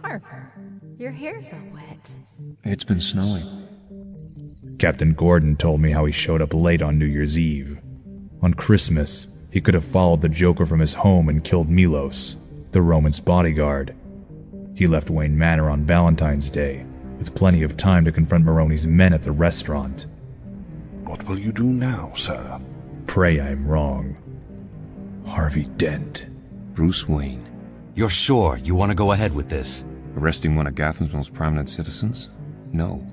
[0.01, 0.53] Harper,
[0.97, 2.16] your hair's all wet.
[2.62, 3.63] It's been snowing.
[4.79, 7.79] Captain Gordon told me how he showed up late on New Year's Eve.
[8.43, 12.37] On Christmas, he could have followed the Joker from his home and killed Milos,
[12.72, 13.95] the Roman's bodyguard.
[14.75, 16.85] He left Wayne Manor on Valentine's Day,
[17.18, 20.07] with plenty of time to confront Maroni's men at the restaurant.
[21.05, 22.61] What will you do now, sir?
[23.07, 24.16] Pray I'm wrong.
[25.25, 26.27] Harvey Dent.
[26.75, 27.47] Bruce Wayne.
[27.95, 29.85] You're sure you want to go ahead with this?
[30.16, 32.31] Arresting one of Gotham's most prominent citizens?
[32.72, 33.07] No.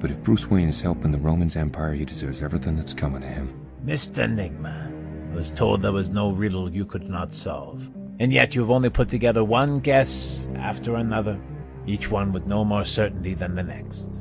[0.00, 3.28] But if Bruce Wayne is helping the Romans Empire, he deserves everything that's coming to
[3.28, 3.54] him.
[3.84, 4.26] Mr.
[4.26, 7.88] Nygma, I was told there was no riddle you could not solve.
[8.18, 11.38] And yet you've only put together one guess after another,
[11.86, 14.20] each one with no more certainty than the next.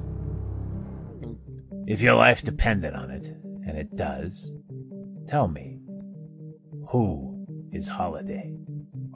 [1.87, 3.27] If your life depended on it,
[3.65, 4.53] and it does,
[5.27, 5.79] tell me,
[6.89, 8.53] who is Holiday?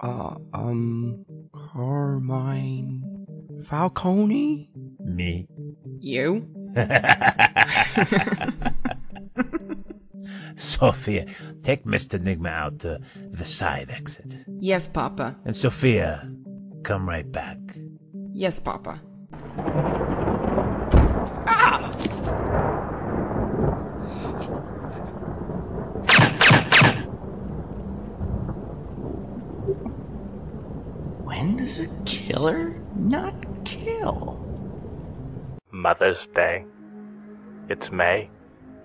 [0.01, 3.12] Uh, um, Carmine
[3.63, 4.69] Falcone?
[4.99, 5.47] Me.
[5.99, 6.47] You?
[10.55, 11.25] Sophia,
[11.63, 12.19] take Mr.
[12.19, 12.99] Nygma out to
[13.31, 14.45] the side exit.
[14.59, 15.35] Yes, Papa.
[15.45, 16.29] And Sophia,
[16.83, 17.57] come right back.
[18.31, 19.01] Yes, Papa.
[21.47, 21.89] Ah!
[31.23, 33.32] When does a killer not
[34.03, 34.39] kill?
[35.71, 36.65] Mother's Day.
[37.69, 38.29] It's May.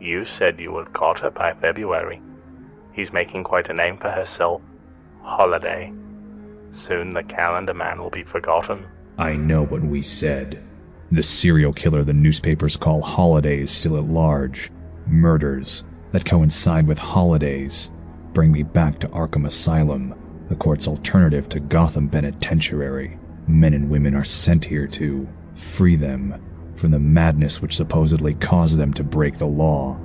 [0.00, 2.22] You said you would caught her by February.
[2.92, 4.62] He's making quite a name for herself.
[5.22, 5.92] Holiday.
[6.72, 8.86] Soon the calendar man will be forgotten.
[9.18, 10.62] I know what we said.
[11.10, 14.70] The serial killer the newspapers call Holiday is still at large.
[15.06, 17.90] Murders that coincide with holidays
[18.32, 20.14] bring me back to Arkham Asylum,
[20.48, 23.18] the court's alternative to Gotham Penitentiary.
[23.48, 26.40] Men and women are sent here to free them
[26.76, 29.98] from the madness which supposedly caused them to break the law,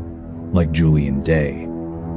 [0.54, 1.68] like Julian Day,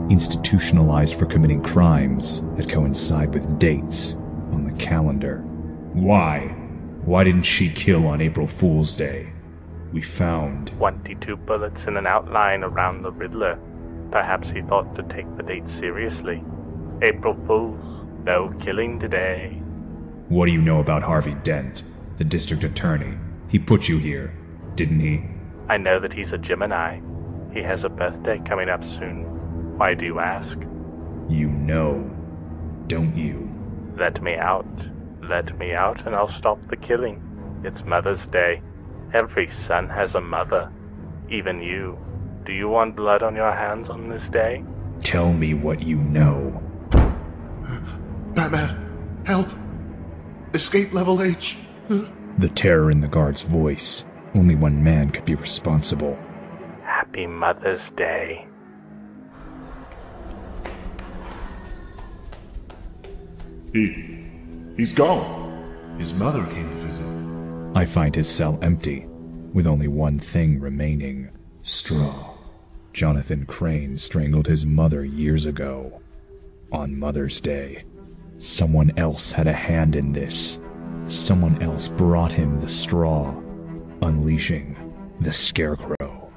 [0.08, 4.14] institutionalized for committing crimes that coincide with dates
[4.52, 5.38] on the calendar.
[5.92, 6.46] Why?
[7.04, 9.32] Why didn't she kill on April Fool's Day?
[9.92, 13.58] We found 22 bullets in an outline around the Riddler.
[14.12, 16.44] Perhaps he thought to take the date seriously.
[17.02, 19.60] April Fools, no killing today.
[20.28, 21.84] What do you know about Harvey Dent,
[22.18, 23.16] the district attorney?
[23.48, 24.34] He put you here,
[24.74, 25.22] didn't he?
[25.68, 27.00] I know that he's a Gemini.
[27.52, 29.78] He has a birthday coming up soon.
[29.78, 30.58] Why do you ask?
[31.28, 32.10] You know,
[32.88, 33.48] don't you?
[33.96, 34.66] Let me out.
[35.22, 37.22] Let me out and I'll stop the killing.
[37.62, 38.62] It's Mother's Day.
[39.14, 40.72] Every son has a mother.
[41.30, 41.98] Even you.
[42.44, 44.64] Do you want blood on your hands on this day?
[45.02, 46.62] Tell me what you know.
[48.34, 49.48] Batman, help!
[50.56, 51.58] Escape level H.
[52.38, 54.06] The terror in the guard's voice.
[54.34, 56.18] Only one man could be responsible.
[56.82, 58.48] Happy Mother's Day.
[63.74, 64.24] He.
[64.78, 65.98] he's gone.
[65.98, 67.76] His mother came to visit.
[67.78, 69.04] I find his cell empty,
[69.52, 71.28] with only one thing remaining
[71.64, 72.32] straw.
[72.94, 76.00] Jonathan Crane strangled his mother years ago.
[76.72, 77.84] On Mother's Day.
[78.38, 80.58] Someone else had a hand in this.
[81.06, 83.34] Someone else brought him the straw,
[84.02, 84.76] unleashing
[85.20, 86.30] the Scarecrow.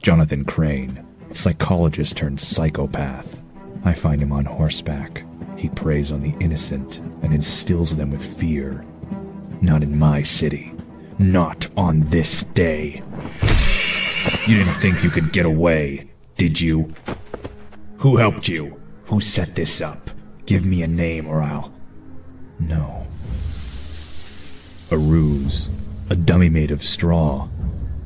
[0.00, 3.38] Jonathan Crane, psychologist turned psychopath.
[3.84, 5.24] I find him on horseback.
[5.56, 8.84] He preys on the innocent and instills them with fear.
[9.60, 10.72] Not in my city.
[11.18, 13.02] Not on this day.
[14.46, 16.94] You didn't think you could get away, did you?
[17.98, 18.78] Who helped you?
[19.06, 20.10] Who set this up?
[20.44, 21.72] Give me a name or I'll.
[22.60, 23.06] No.
[24.90, 25.68] A ruse.
[26.10, 27.48] A dummy made of straw.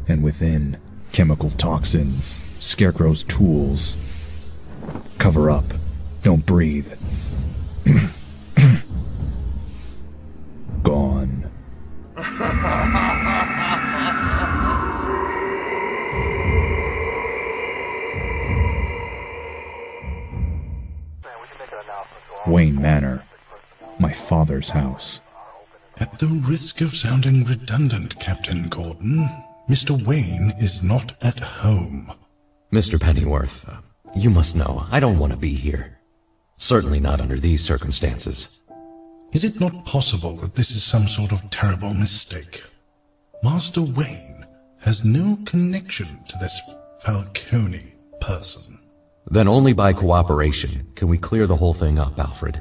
[0.08, 0.78] And within,
[1.12, 2.38] chemical toxins.
[2.58, 3.96] Scarecrow's tools.
[5.18, 5.74] Cover up.
[6.22, 6.92] Don't breathe.
[10.82, 11.44] Gone.
[22.46, 23.24] Wayne Manor.
[23.98, 25.20] My father's house.
[25.98, 29.28] At the risk of sounding redundant, Captain Gordon,
[29.68, 30.02] Mr.
[30.04, 32.12] Wayne is not at home.
[32.72, 32.98] Mr.
[32.98, 33.76] Pennyworth, uh,
[34.16, 35.98] you must know, I don't want to be here.
[36.56, 38.60] Certainly not under these circumstances.
[39.32, 42.62] Is it not possible that this is some sort of terrible mistake?
[43.44, 44.46] Master Wayne
[44.80, 46.60] has no connection to this
[47.04, 48.79] Falcone person.
[49.30, 52.60] Then only by cooperation can we clear the whole thing up, Alfred.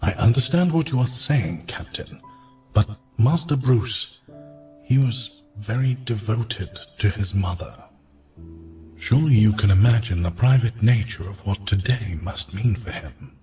[0.00, 2.20] I understand what you are saying, Captain,
[2.72, 2.88] but
[3.18, 4.20] Master Bruce,
[4.84, 7.74] he was very devoted to his mother.
[8.96, 13.36] Surely you can imagine the private nature of what today must mean for him.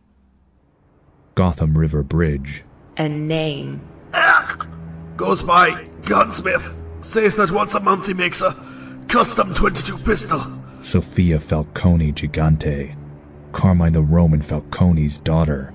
[1.35, 2.63] Gotham River Bridge.
[2.97, 3.81] A name.
[5.17, 6.75] Goes by Gunsmith.
[7.01, 8.53] Says that once a month he makes a
[9.07, 10.41] custom 22 pistol.
[10.85, 12.95] Sophia Falcone Gigante.
[13.53, 15.73] Carmine the Roman Falcone's daughter.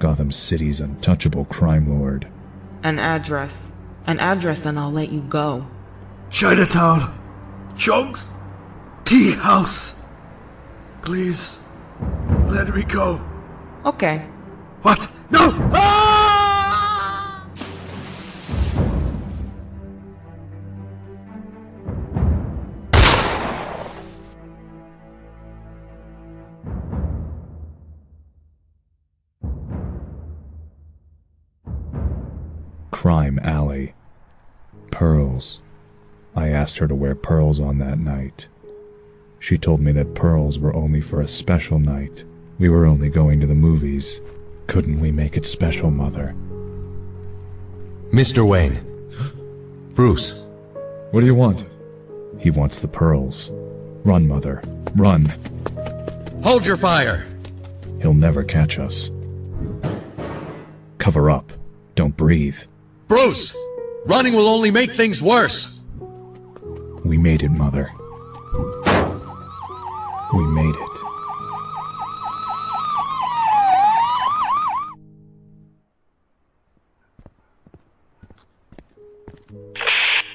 [0.00, 2.26] Gotham City's untouchable crime lord.
[2.82, 3.78] An address.
[4.04, 5.64] An address and I'll let you go.
[6.30, 7.16] Chinatown.
[7.76, 8.30] Chunks.
[9.04, 10.04] Tea house.
[11.02, 11.68] Please.
[12.46, 13.20] Let me go.
[13.84, 14.26] Okay.
[14.82, 15.20] What?
[15.30, 15.50] No!
[15.72, 16.21] Ah!
[35.02, 35.58] Pearls.
[36.36, 38.46] I asked her to wear pearls on that night.
[39.40, 42.22] She told me that pearls were only for a special night.
[42.60, 44.20] We were only going to the movies.
[44.68, 46.36] Couldn't we make it special, Mother?
[48.12, 48.46] Mr.
[48.46, 48.78] Wayne.
[49.94, 50.46] Bruce.
[51.10, 51.66] What do you want?
[52.38, 53.50] He wants the pearls.
[54.04, 54.62] Run, Mother.
[54.94, 55.24] Run.
[56.44, 57.26] Hold your fire!
[58.00, 59.10] He'll never catch us.
[60.98, 61.52] Cover up.
[61.96, 62.58] Don't breathe.
[63.08, 63.56] Bruce!
[64.04, 65.80] Running will only make things worse.
[67.04, 67.90] We made it, Mother.
[70.34, 70.88] We made it.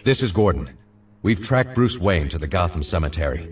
[0.04, 0.70] This is Gordon.
[1.22, 3.50] We've tracked Bruce Wayne to the Gotham Cemetery.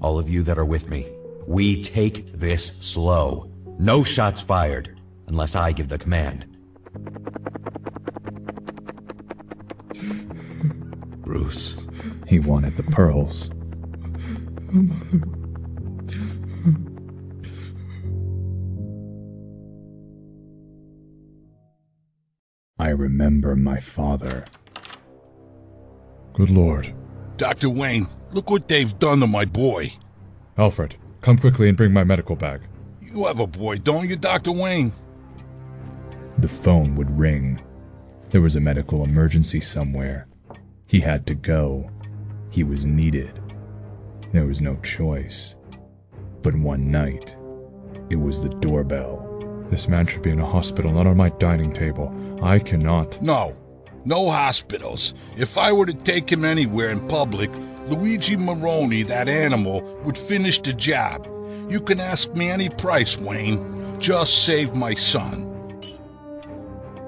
[0.00, 1.06] All of you that are with me,
[1.46, 3.50] we take this slow.
[3.78, 6.46] No shots fired, unless I give the command.
[11.30, 11.86] Bruce.
[12.26, 13.50] He wanted the pearls.
[22.80, 24.44] I remember my father.
[26.32, 26.92] Good lord.
[27.36, 27.70] Dr.
[27.70, 29.92] Wayne, look what they've done to my boy.
[30.58, 32.62] Alfred, come quickly and bring my medical bag.
[33.00, 34.50] You have a boy, don't you, Dr.
[34.50, 34.92] Wayne?
[36.38, 37.60] The phone would ring.
[38.30, 40.26] There was a medical emergency somewhere.
[40.90, 41.88] He had to go.
[42.50, 43.40] He was needed.
[44.32, 45.54] There was no choice.
[46.42, 47.36] But one night,
[48.08, 49.24] it was the doorbell.
[49.70, 52.12] This man should be in a hospital, not on my dining table.
[52.42, 53.22] I cannot.
[53.22, 53.56] No.
[54.04, 55.14] No hospitals.
[55.36, 57.52] If I were to take him anywhere in public,
[57.86, 61.28] Luigi Maroni, that animal, would finish the job.
[61.70, 63.96] You can ask me any price, Wayne.
[64.00, 65.46] Just save my son.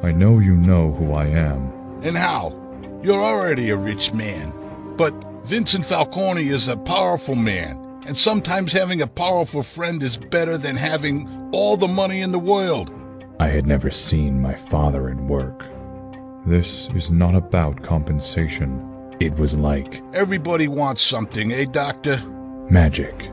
[0.05, 1.73] I know you know who I am.
[2.05, 2.62] And how?
[3.03, 4.53] You're already a rich man.
[4.97, 5.13] But
[5.45, 10.77] Vincent Falcone is a powerful man, and sometimes having a powerful friend is better than
[10.77, 12.93] having all the money in the world.
[13.41, 15.67] I had never seen my father at work.
[16.47, 18.89] This is not about compensation.
[19.21, 22.21] It was like Everybody wants something, eh, Doctor?
[22.71, 23.31] magic.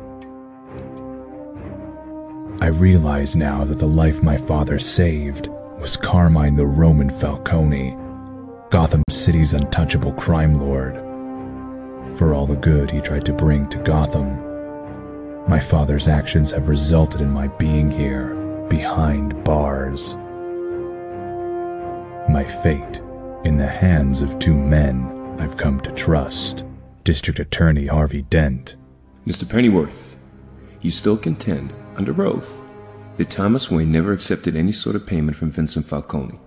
[2.62, 5.48] I realize now that the life my father saved
[5.80, 7.96] was Carmine the Roman Falcone,
[8.70, 10.94] Gotham City's untouchable crime lord.
[12.16, 14.38] For all the good he tried to bring to Gotham,
[15.50, 18.36] my father's actions have resulted in my being here,
[18.70, 20.14] behind bars.
[22.30, 23.02] My fate
[23.44, 26.64] in the hands of two men I've come to trust
[27.04, 28.76] District Attorney Harvey Dent.
[29.26, 29.50] Mr.
[29.50, 30.20] Pennyworth,
[30.84, 32.62] you still contend, under oath,
[33.18, 36.40] that Thomas Wayne never accepted any sort of payment from Vincent Falcone.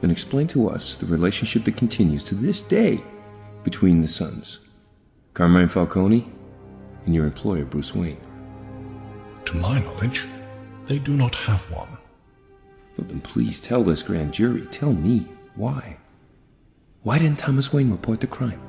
[0.00, 3.02] Then explain to us the relationship that continues to this day
[3.64, 4.60] between the sons,
[5.34, 6.30] Carmine Falcone
[7.04, 8.20] and your employer, Bruce Wayne.
[9.46, 10.26] To my knowledge,
[10.86, 11.98] they do not have one.
[12.96, 15.98] Well, then please tell this grand jury, tell me why.
[17.02, 18.60] Why didn't Thomas Wayne report the crime?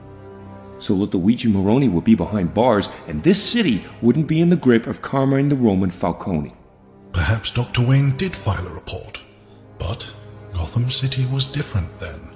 [0.77, 4.55] So that Luigi Maroni would be behind bars and this city wouldn't be in the
[4.55, 6.55] grip of Carmine the Roman Falcone.
[7.11, 7.85] Perhaps Dr.
[7.85, 9.21] Wayne did file a report,
[9.77, 10.15] but
[10.53, 12.35] Gotham City was different then.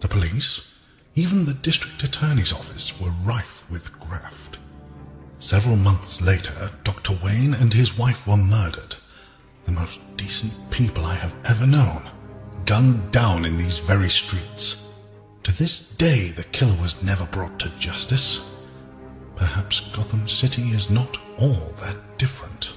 [0.00, 0.70] The police,
[1.14, 4.58] even the district attorney's office, were rife with graft.
[5.38, 7.18] Several months later, Dr.
[7.22, 8.96] Wayne and his wife were murdered.
[9.64, 12.02] The most decent people I have ever known,
[12.64, 14.88] gunned down in these very streets.
[15.42, 18.50] To this day, the killer was never brought to justice.
[19.36, 22.74] Perhaps Gotham City is not all that different.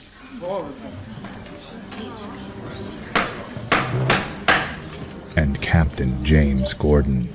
[5.38, 7.32] And Captain James Gordon.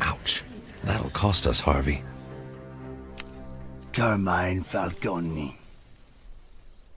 [0.00, 0.42] Ouch.
[0.84, 2.02] That'll cost us, Harvey.
[3.92, 5.58] Carmine Falcone.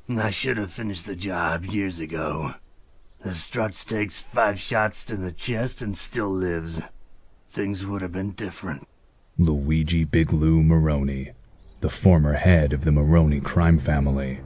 [0.10, 2.53] I should have finished the job years ago.
[3.22, 6.80] The Struts takes five shots to the chest and still lives.
[7.49, 8.88] Things would have been different.
[9.38, 11.32] Luigi Big Lou Maroni,
[11.82, 14.40] the former head of the Maroni crime family.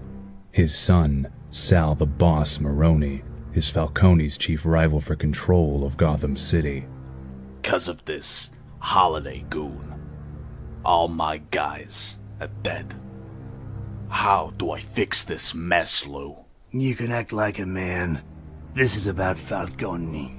[0.51, 3.21] His son, Sal the Boss Maroni,
[3.53, 6.85] is Falcone's chief rival for control of Gotham City.
[7.61, 9.93] Because of this holiday goon,
[10.85, 12.93] all my guys are dead.
[14.09, 16.37] How do I fix this mess, Lou?
[16.71, 18.21] You can act like a man.
[18.73, 20.35] This is about Falcone.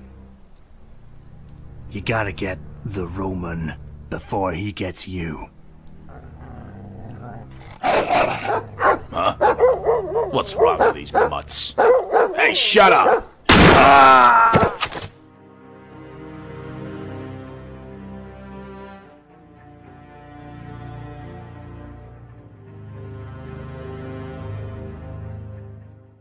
[1.91, 3.75] You gotta get the Roman
[4.09, 5.51] before he gets you.
[9.13, 9.35] Huh?
[10.31, 11.75] What's wrong with these mutts?
[12.41, 13.31] Hey, shut up!
[13.51, 14.51] Ah!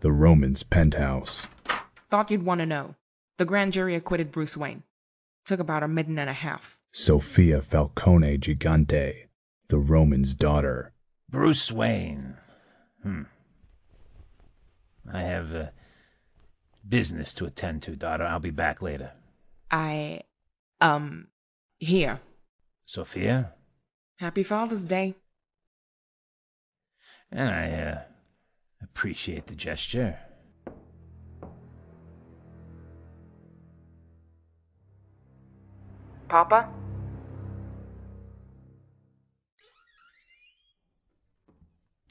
[0.02, 1.48] The Roman's penthouse.
[2.10, 2.96] Thought you'd want to know.
[3.38, 4.84] The grand jury acquitted Bruce Wayne.
[5.46, 6.82] Took about a minute and a half.
[6.92, 9.28] Sophia Falcone Gigante,
[9.70, 10.92] the Roman's daughter.
[11.30, 12.36] Bruce Wayne.
[13.04, 13.22] Hmm.
[15.12, 15.68] I have uh,
[16.90, 18.24] business to attend to, daughter.
[18.24, 19.12] I'll be back later.
[19.72, 20.22] I,
[20.82, 21.28] um,
[21.78, 22.20] here.
[22.86, 23.54] Sophia?
[24.20, 25.16] Happy Father's Day.
[27.32, 28.02] And I, uh,
[28.82, 30.18] appreciate the gesture.
[36.28, 36.70] Papa?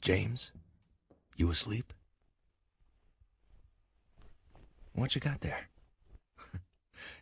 [0.01, 0.51] James?
[1.35, 1.93] You asleep?
[4.99, 5.69] What you got there?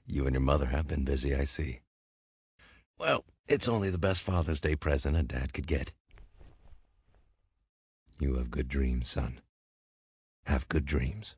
[0.08, 1.82] you and your mother have been busy, I see.
[2.98, 5.92] Well, it's only the best Father's Day present a dad could get.
[8.20, 9.42] You have good dreams, son.
[10.48, 11.36] Have good dreams.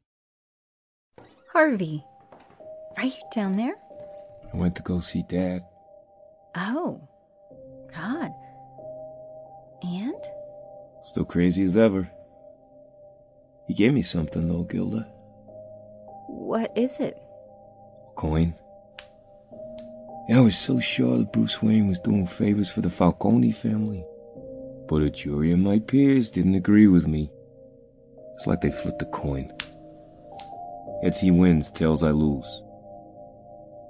[1.52, 2.06] Harvey,
[2.96, 3.76] are you down there?
[4.54, 5.62] I went to go see Dad.
[6.56, 7.06] Oh,
[7.94, 8.32] God.
[9.84, 10.24] And?
[11.04, 12.10] Still crazy as ever.
[13.68, 15.19] He gave me something, though, Gilda.
[16.40, 17.22] What is it?
[18.16, 18.56] Coin.
[20.34, 24.06] I was so sure that Bruce Wayne was doing favors for the Falcone family.
[24.88, 27.30] But a jury of my peers didn't agree with me.
[28.36, 29.52] It's like they flipped a coin.
[31.04, 32.64] Heads he wins, tails I lose.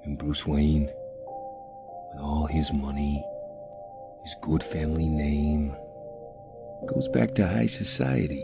[0.04, 3.24] And Bruce Wayne, with all his money,
[4.24, 5.70] his good family name,
[6.88, 8.44] goes back to high society,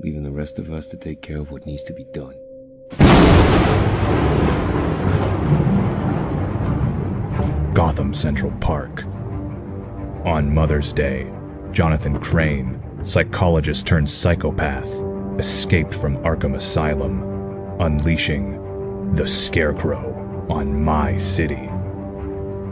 [0.00, 2.34] leaving the rest of us to take care of what needs to be done.
[7.74, 9.04] Gotham Central Park.
[10.24, 11.30] On Mother's Day,
[11.70, 14.88] Jonathan Crane, psychologist turned psychopath,
[15.38, 17.22] escaped from Arkham Asylum,
[17.80, 21.68] unleashing the Scarecrow on my city.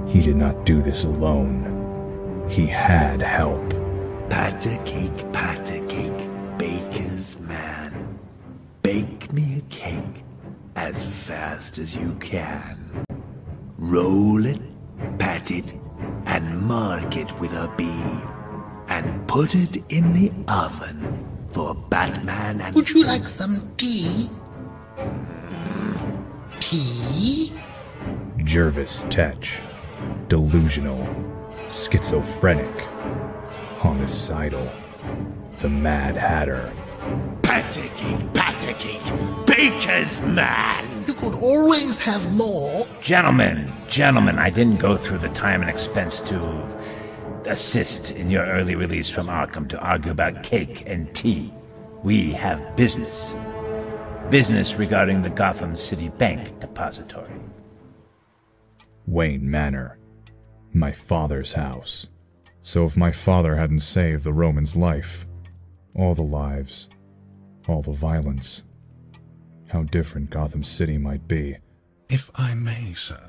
[0.08, 2.46] He did not do this alone.
[2.48, 3.70] He had help.
[4.28, 6.25] Pat a cake, pat a cake, baker's man.
[8.86, 10.22] Bake me a cake
[10.76, 13.04] as fast as you can.
[13.78, 14.60] Roll it,
[15.18, 15.74] pat it,
[16.24, 17.90] and mark it with a B.
[18.86, 22.76] And put it in the oven for Batman and.
[22.76, 24.28] Would you like some tea?
[26.60, 27.52] Tea?
[28.44, 29.58] Jervis Tetch.
[30.28, 31.04] Delusional.
[31.68, 32.82] Schizophrenic.
[33.80, 34.70] Homicidal.
[35.58, 36.72] The Mad Hatter.
[37.42, 41.04] Pat a cake, pat baker's man.
[41.06, 42.86] You could always have more.
[43.00, 46.38] Gentlemen, gentlemen, I didn't go through the time and expense to
[47.46, 51.52] assist in your early release from Arkham to argue about cake and tea.
[52.02, 53.34] We have business.
[54.30, 57.30] Business regarding the Gotham City Bank depository.
[59.06, 59.98] Wayne Manor.
[60.72, 62.08] My father's house.
[62.62, 65.24] So if my father hadn't saved the Roman's life,
[65.94, 66.88] all the lives,
[67.68, 68.62] all the violence,
[69.68, 71.56] how different Gotham City might be.
[72.08, 73.28] If I may, sir,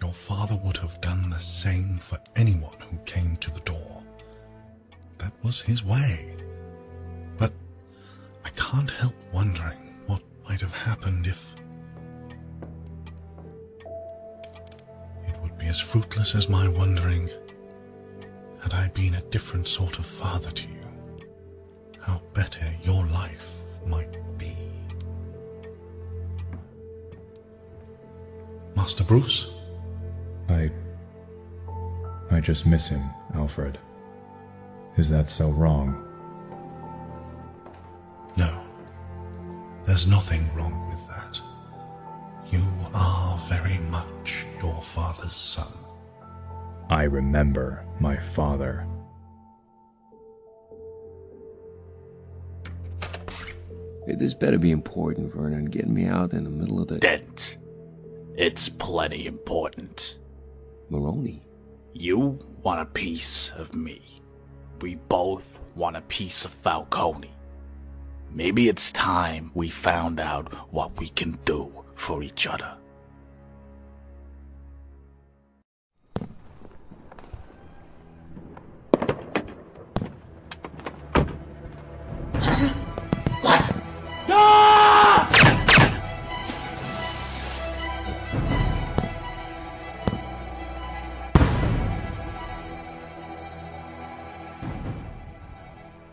[0.00, 4.02] your father would have done the same for anyone who came to the door.
[5.18, 6.36] That was his way.
[7.36, 7.52] But
[8.44, 11.54] I can't help wondering what might have happened if.
[15.26, 17.28] It would be as fruitless as my wondering
[18.60, 21.28] had I been a different sort of father to you,
[22.00, 23.53] how better your life
[23.86, 24.56] might be.
[28.76, 29.48] Master Bruce?
[30.48, 30.70] I.
[32.30, 33.02] I just miss him,
[33.34, 33.78] Alfred.
[34.96, 36.00] Is that so wrong?
[38.36, 38.62] No.
[39.84, 41.40] There's nothing wrong with that.
[42.50, 42.62] You
[42.94, 45.72] are very much your father's son.
[46.90, 48.86] I remember my father.
[54.06, 56.98] Hey, this better be important, Vernon, getting me out in the middle of the.
[56.98, 57.56] Dent.
[58.36, 60.18] It's plenty important.
[60.90, 61.42] Maroni.
[61.94, 64.20] You want a piece of me.
[64.80, 67.30] We both want a piece of Falcone.
[68.30, 72.76] Maybe it's time we found out what we can do for each other.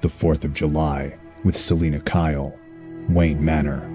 [0.01, 2.57] The 4th of July, with Selina Kyle,
[3.07, 3.87] Wayne Manor,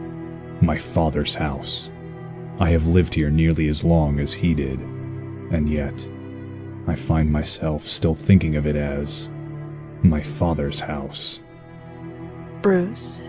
[0.60, 1.90] my father's house.
[2.60, 4.78] I have lived here nearly as long as he did,
[5.50, 6.06] and yet
[6.86, 9.28] I find myself still thinking of it as
[10.04, 11.40] my father's house.
[12.62, 13.20] Bruce,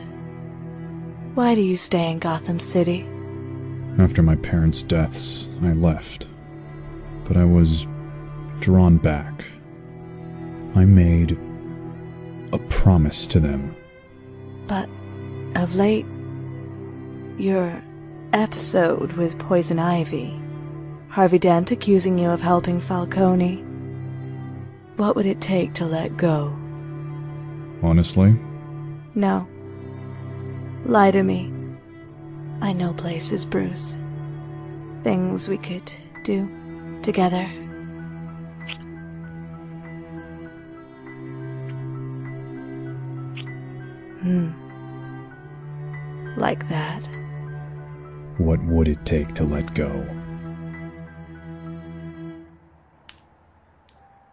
[1.34, 3.08] why do you stay in Gotham City?
[3.98, 6.28] After my parents' deaths, I left,
[7.24, 7.88] but I was
[8.60, 9.45] drawn back.
[10.76, 11.40] I made
[12.53, 13.76] a promise to them.
[14.68, 14.90] But
[15.56, 16.06] of late,
[17.38, 17.82] your
[18.34, 20.40] episode with Poison Ivy,
[21.10, 23.64] Harvey Dent accusing you of helping Falcone.
[24.98, 26.56] What would it take to let go?
[27.84, 28.36] Honestly?
[29.15, 29.48] No.
[30.86, 31.53] Lie to me.
[32.61, 33.98] I know places, Bruce.
[35.03, 35.91] Things we could
[36.24, 36.49] do
[37.03, 37.48] together.
[44.28, 44.52] Hmm.
[46.38, 46.99] Like that.
[48.38, 50.06] What would it take to let go?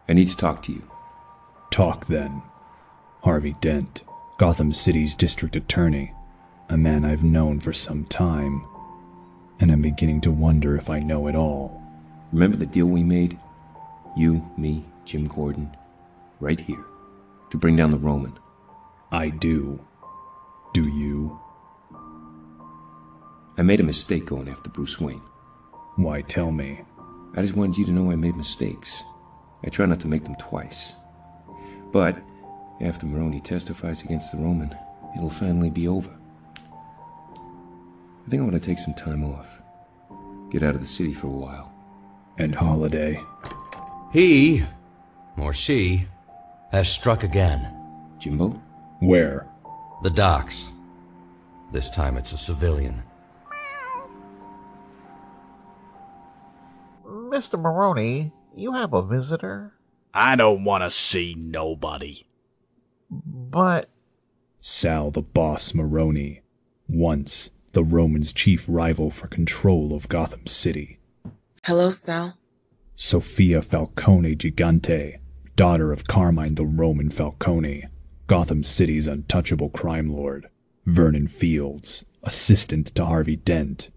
[0.09, 0.83] I need to talk to you.
[1.71, 2.41] Talk then.
[3.23, 4.03] Harvey Dent,
[4.37, 6.13] Gotham City's district attorney,
[6.67, 8.65] a man I've known for some time,
[9.61, 11.81] and I'm beginning to wonder if I know it all.
[12.33, 13.39] Remember the deal we made?
[14.17, 15.73] You, me, Jim Gordon.
[16.41, 16.83] Right here.
[17.51, 18.37] To bring down the Roman.
[19.11, 19.79] I do.
[20.73, 21.39] Do you?
[23.57, 25.21] I made a mistake going after Bruce Wayne.
[25.95, 26.81] Why tell me?
[27.35, 29.03] I just wanted you to know I made mistakes.
[29.63, 30.95] I try not to make them twice.
[31.91, 32.17] But
[32.81, 34.75] after Maroni testifies against the Roman,
[35.15, 36.11] it'll finally be over.
[38.25, 39.61] I think I want to take some time off.
[40.51, 41.71] Get out of the city for a while.
[42.37, 43.21] And Holiday.
[44.11, 44.63] He,
[45.37, 46.07] or she,
[46.71, 47.73] has struck again.
[48.19, 48.61] Jimbo?
[49.05, 49.47] Where?
[50.01, 50.71] The docks.
[51.71, 53.03] This time it's a civilian.
[57.05, 57.61] Mr.
[57.61, 59.73] Maroni, you have a visitor?
[60.11, 62.25] I don't want to see nobody.
[63.11, 63.91] But.
[64.59, 66.41] Sal the Boss Maroni.
[66.89, 70.97] Once the Romans' chief rival for control of Gotham City.
[71.63, 72.39] Hello, Sal.
[72.95, 75.19] Sophia Falcone Gigante,
[75.55, 77.85] daughter of Carmine the Roman Falcone,
[78.27, 80.49] Gotham City's untouchable crime lord.
[80.85, 83.91] Vernon Fields, assistant to Harvey Dent.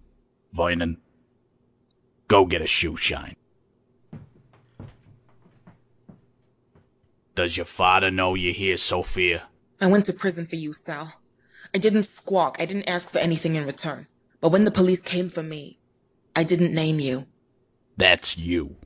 [0.53, 0.99] Vernon,
[2.29, 3.37] go get a shoe shine.
[7.35, 9.45] Does your father know you're here, Sophia?
[9.81, 11.15] I went to prison for you, Sal.
[11.75, 12.57] I didn't squawk.
[12.59, 14.09] I didn't ask for anything in return.
[14.41, 15.79] But when the police came for me,
[16.35, 17.27] I didn't name you.
[17.97, 18.77] That's you.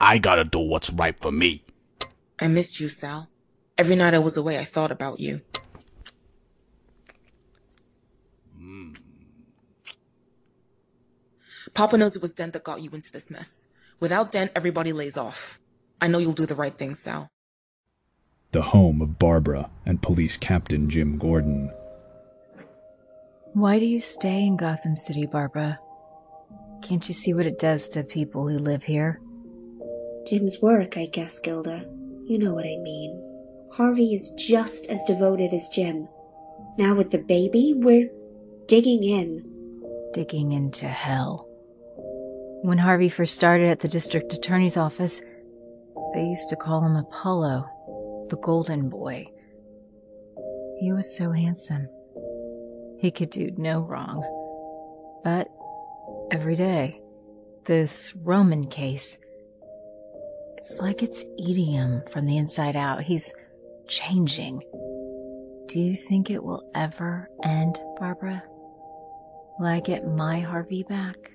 [0.00, 1.64] I gotta do what's right for me.
[2.40, 3.30] I missed you, Sal.
[3.78, 5.42] Every night I was away, I thought about you.
[11.74, 13.74] Papa knows it was Dent that got you into this mess.
[14.00, 15.60] Without Dent, everybody lays off.
[16.00, 17.28] I know you'll do the right thing, Sal.
[18.52, 21.70] The home of Barbara and police captain Jim Gordon.
[23.52, 25.78] Why do you stay in Gotham City, Barbara?
[26.80, 29.20] Can't you see what it does to people who live here?
[30.26, 31.84] Jim's work, I guess, Gilda.
[32.24, 33.25] You know what I mean.
[33.76, 36.08] Harvey is just as devoted as Jim.
[36.78, 38.08] Now with the baby, we're
[38.68, 39.44] digging in.
[40.14, 41.46] Digging into hell.
[42.62, 45.20] When Harvey first started at the district attorney's office,
[46.14, 47.66] they used to call him Apollo,
[48.30, 49.26] the golden boy.
[50.80, 51.86] He was so handsome.
[52.98, 54.22] He could do no wrong.
[55.22, 55.50] But
[56.30, 57.02] every day,
[57.66, 59.18] this Roman case,
[60.56, 63.02] it's like it's eating him from the inside out.
[63.02, 63.34] He's
[63.88, 64.62] changing.
[65.68, 68.42] Do you think it will ever end, Barbara?
[69.58, 71.32] Will I get my Harvey back?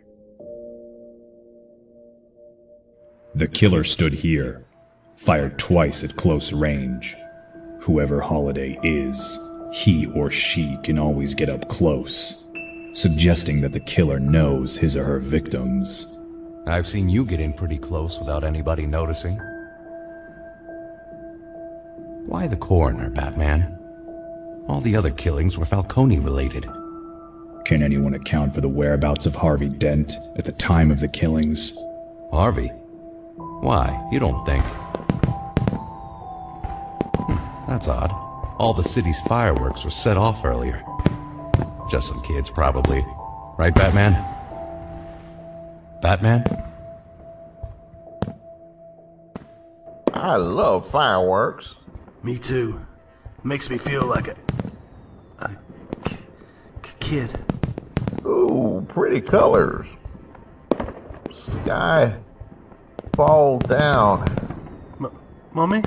[3.35, 4.65] The killer stood here,
[5.15, 7.15] fired twice at close range.
[7.81, 9.39] Whoever Holiday is,
[9.73, 12.45] he or she can always get up close,
[12.93, 16.17] suggesting that the killer knows his or her victims.
[16.67, 19.39] I've seen you get in pretty close without anybody noticing.
[22.31, 23.77] Why the coroner, Batman?
[24.69, 26.65] All the other killings were Falcone related.
[27.65, 31.77] Can anyone account for the whereabouts of Harvey Dent at the time of the killings?
[32.31, 32.69] Harvey?
[33.35, 34.07] Why?
[34.13, 34.63] You don't think?
[37.17, 38.13] Hmm, that's odd.
[38.57, 40.81] All the city's fireworks were set off earlier.
[41.91, 43.05] Just some kids, probably.
[43.57, 44.13] Right, Batman?
[46.01, 46.45] Batman?
[50.13, 51.75] I love fireworks.
[52.23, 52.79] Me too.
[53.43, 54.35] Makes me feel like a,
[55.39, 55.49] a
[56.03, 56.17] k-
[56.83, 57.39] k- kid.
[58.25, 59.95] Ooh, pretty colors.
[61.31, 62.15] Sky
[63.15, 64.27] fall down.
[64.99, 65.11] M-
[65.53, 65.81] Mommy?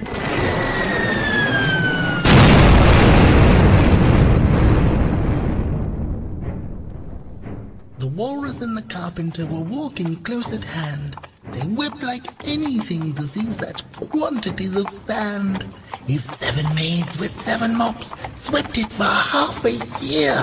[7.98, 11.16] The walrus and the carpenter were walking close at hand.
[11.50, 15.66] They wept like anything to see such quantities of sand.
[16.08, 19.72] If seven maids with seven mops swept it for half a
[20.04, 20.36] year,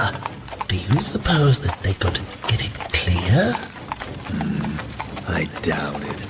[0.67, 3.53] do you suppose that they could get it clear?
[4.27, 6.25] Hmm, I doubt it.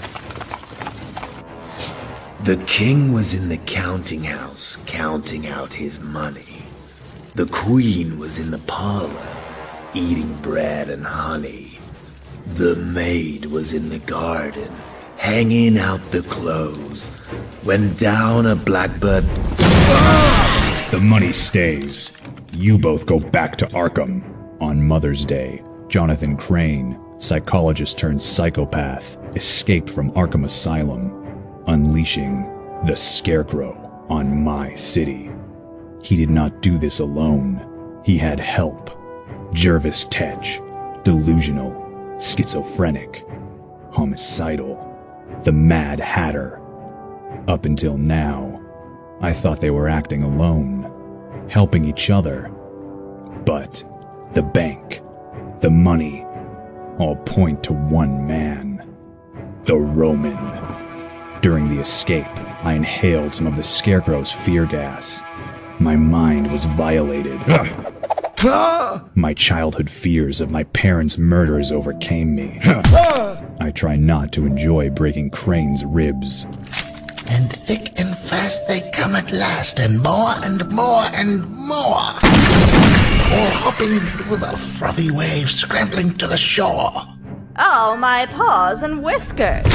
[2.45, 6.63] The king was in the counting house counting out his money.
[7.35, 9.27] The queen was in the parlor
[9.93, 11.70] eating bread and honey.
[12.55, 14.71] The maid was in the garden
[15.17, 17.07] hanging out the clothes
[17.63, 19.23] when down a blackbird.
[20.91, 22.17] The money stays.
[22.53, 24.23] You both go back to Arkham.
[24.59, 31.11] On Mother's Day, Jonathan Crane, psychologist turned psychopath, escaped from Arkham Asylum,
[31.67, 32.43] unleashing
[32.85, 35.31] the Scarecrow on my city.
[36.03, 38.01] He did not do this alone.
[38.03, 38.89] He had help.
[39.53, 40.59] Jervis Tetch,
[41.03, 41.80] delusional,
[42.21, 43.25] schizophrenic,
[43.91, 44.87] homicidal,
[45.43, 46.61] the Mad Hatter.
[47.47, 48.61] Up until now,
[49.21, 52.49] I thought they were acting alone, helping each other.
[53.45, 53.83] But
[54.33, 55.01] the bank,
[55.61, 56.25] the money,
[56.99, 58.87] all point to one man
[59.65, 60.37] the Roman.
[61.41, 62.25] During the escape,
[62.63, 65.21] I inhaled some of the Scarecrow's fear gas.
[65.79, 67.39] My mind was violated.
[68.43, 72.57] My childhood fears of my parents' murders overcame me.
[72.63, 76.45] I try not to enjoy breaking Crane's ribs.
[77.29, 82.17] And thick and fast they come at last, and more and more and more.
[83.31, 86.93] All hopping through the frothy waves, scrambling to the shore.
[87.59, 89.65] Oh, my paws and whiskers.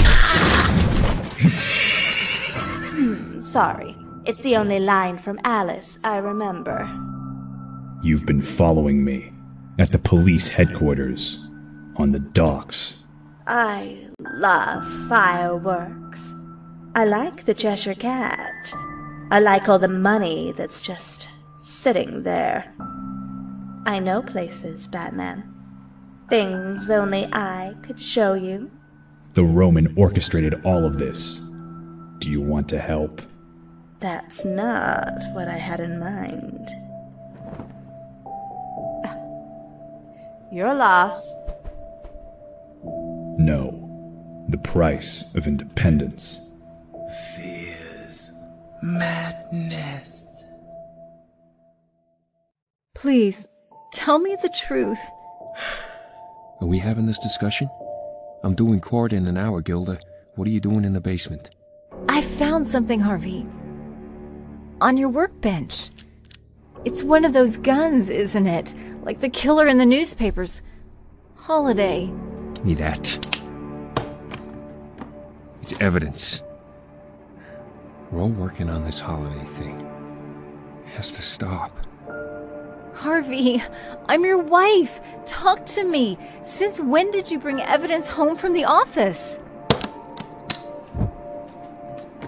[2.90, 3.96] hmm, sorry.
[4.24, 6.90] It's the only line from Alice I remember.
[8.02, 9.32] You've been following me
[9.78, 11.48] at the police headquarters,
[11.96, 13.04] on the docks.
[13.46, 16.34] I love fireworks.
[16.94, 18.74] I like the Cheshire Cat.
[19.30, 21.28] I like all the money that's just
[21.60, 22.72] sitting there.
[23.86, 25.52] I know places, Batman.
[26.28, 28.70] Things only I could show you.
[29.34, 31.38] The Roman orchestrated all of this.
[32.18, 33.22] Do you want to help?
[34.00, 36.68] That's not what I had in mind.
[40.56, 41.34] Your loss.
[43.36, 44.46] No.
[44.48, 46.50] The price of independence.
[47.36, 48.30] Fears.
[48.82, 50.22] Madness.
[52.94, 53.46] Please,
[53.92, 55.10] tell me the truth.
[56.62, 57.68] Are we having this discussion?
[58.42, 60.00] I'm doing court in an hour, Gilda.
[60.36, 61.50] What are you doing in the basement?
[62.08, 63.46] I found something, Harvey.
[64.80, 65.90] On your workbench.
[66.86, 68.72] It's one of those guns, isn't it?
[69.02, 70.62] Like the killer in the newspapers.
[71.34, 72.06] Holiday.
[72.54, 73.42] Give me that.
[75.62, 76.44] It's evidence.
[78.12, 79.80] We're all working on this holiday thing.
[80.86, 81.76] It has to stop.
[82.94, 83.60] Harvey,
[84.08, 85.00] I'm your wife.
[85.26, 86.16] Talk to me.
[86.44, 89.38] Since when did you bring evidence home from the office?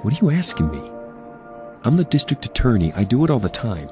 [0.03, 0.91] What are you asking me?
[1.85, 2.93] I'm the district attorney.
[2.95, 3.89] I do it all the time.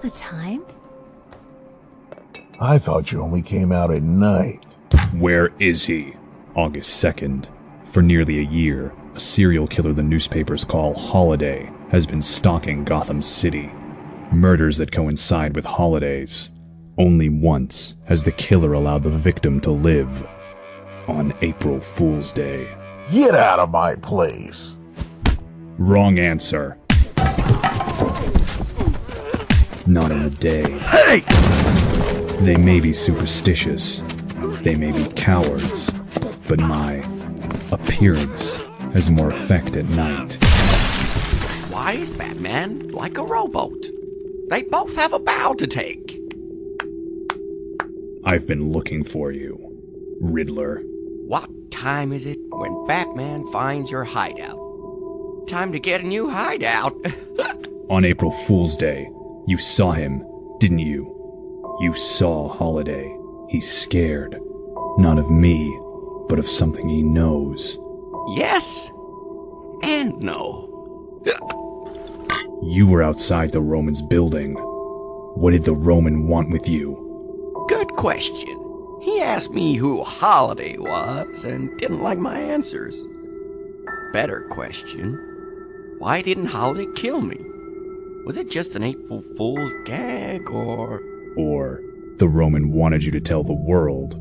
[0.00, 0.64] The time?
[2.60, 4.64] I thought you only came out at night.
[5.14, 6.14] Where is he?
[6.54, 7.46] August 2nd.
[7.84, 13.22] For nearly a year, a serial killer the newspapers call Holiday has been stalking Gotham
[13.22, 13.70] City.
[14.32, 16.50] Murders that coincide with holidays.
[16.98, 20.26] Only once has the killer allowed the victim to live.
[21.08, 22.68] On April Fool's Day.
[23.10, 24.78] Get out of my place.
[25.78, 26.78] Wrong answer.
[29.90, 30.70] Not in a day.
[30.70, 31.24] Hey!
[32.44, 34.04] They may be superstitious.
[34.62, 35.90] They may be cowards.
[36.46, 37.02] But my
[37.72, 38.58] appearance
[38.92, 40.34] has more effect at night.
[41.72, 43.84] Why is Batman like a rowboat?
[44.48, 46.20] They both have a bow to take.
[48.22, 49.58] I've been looking for you,
[50.20, 50.82] Riddler.
[51.26, 55.48] What time is it when Batman finds your hideout?
[55.48, 56.94] Time to get a new hideout.
[57.90, 59.10] On April Fool's Day,
[59.46, 60.24] you saw him,
[60.58, 61.16] didn't you?
[61.80, 63.16] You saw Holiday.
[63.48, 64.38] He's scared.
[64.98, 65.76] Not of me,
[66.28, 67.78] but of something he knows.
[68.36, 68.90] yes
[69.82, 70.66] and no.
[72.62, 74.54] You were outside the Roman's building.
[74.54, 77.64] What did the Roman want with you?
[77.68, 78.56] Good question.
[79.00, 83.06] He asked me who Holiday was and didn't like my answers.
[84.12, 85.14] Better question.
[85.98, 87.38] Why didn't Holiday kill me?
[88.30, 91.02] Was it just an April Fool's gag or.
[91.36, 91.80] Or
[92.18, 94.12] the Roman wanted you to tell the world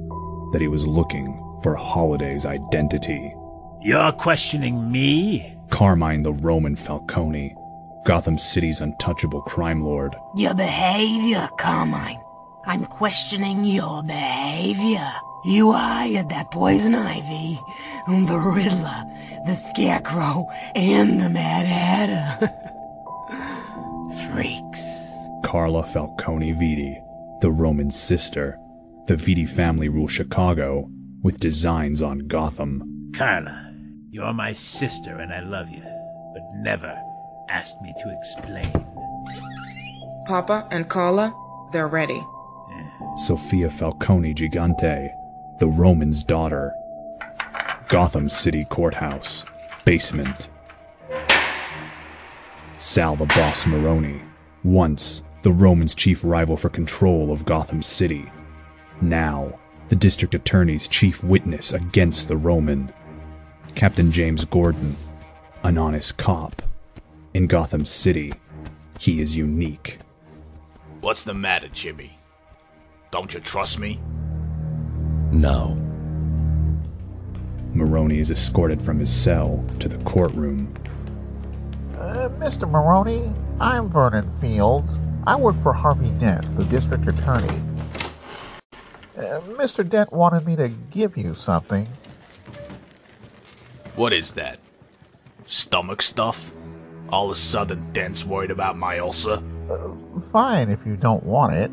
[0.52, 1.28] that he was looking
[1.62, 3.36] for Holiday's identity.
[3.84, 5.56] You're questioning me?
[5.70, 7.56] Carmine the Roman Falcone,
[8.04, 10.16] Gotham City's untouchable crime lord.
[10.36, 12.20] Your behavior, Carmine.
[12.66, 15.08] I'm questioning your behavior.
[15.46, 17.60] You hired that poison ivy,
[18.08, 19.04] the Riddler,
[19.46, 22.74] the Scarecrow, and the Mad Hatter.
[24.28, 25.10] Freaks.
[25.44, 26.96] Carla Falcone Vitti,
[27.42, 28.60] the Roman sister.
[29.08, 30.90] The Vitti family rule Chicago
[31.24, 33.12] with designs on Gotham.
[33.16, 33.74] Carla,
[34.12, 35.84] you're my sister and I love you,
[36.34, 36.96] but never
[37.50, 38.86] ask me to explain.
[40.28, 41.34] Papa and Carla,
[41.72, 42.22] they're ready.
[43.18, 45.10] Sophia Falcone Gigante,
[45.60, 46.72] the Roman's daughter.
[47.88, 49.46] Gotham City Courthouse,
[49.86, 50.50] basement.
[52.80, 54.22] Sal the Boss Maroni,
[54.64, 58.32] once the Romans' chief rival for control of Gotham City.
[59.02, 62.94] Now, the district attorney's chief witness against the Roman.
[63.76, 64.96] Captain James Gordon,
[65.64, 66.62] an honest cop.
[67.34, 68.34] In Gotham City,
[68.98, 70.00] he is unique.
[71.02, 72.18] What's the matter, Jimmy?
[73.12, 74.00] Don't you trust me?
[75.32, 75.76] No.
[77.74, 80.74] Maroni is escorted from his cell to the courtroom.
[82.10, 82.68] Uh, Mr.
[82.68, 85.00] Maroni, I'm Vernon Fields.
[85.28, 87.62] I work for Harvey Dent, the district attorney.
[89.16, 89.88] Uh, Mr.
[89.88, 91.88] Dent wanted me to give you something.
[93.96, 94.58] What is that?
[95.46, 96.50] Stomach stuff?
[97.10, 99.44] All of a sudden, Dent's worried about my ulcer?
[99.70, 101.70] Uh, fine if you don't want it.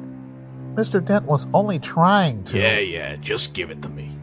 [0.75, 1.03] Mr.
[1.03, 2.59] Dent was only trying to.
[2.59, 4.16] Yeah, yeah, just give it to me.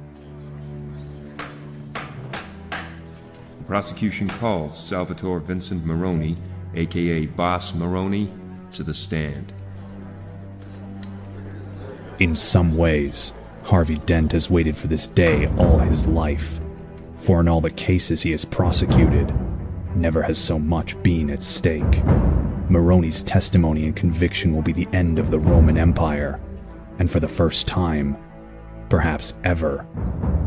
[3.63, 6.35] The prosecution calls Salvatore Vincent Maroni,
[6.75, 8.29] aka Boss Maroni,
[8.73, 9.53] to the stand.
[12.19, 13.31] In some ways,
[13.63, 16.59] Harvey Dent has waited for this day all his life.
[17.15, 19.33] For in all the cases he has prosecuted,
[19.95, 22.03] never has so much been at stake.
[22.69, 26.37] Maroni's testimony and conviction will be the end of the Roman Empire,
[26.99, 28.17] and for the first time,
[28.89, 29.87] perhaps ever,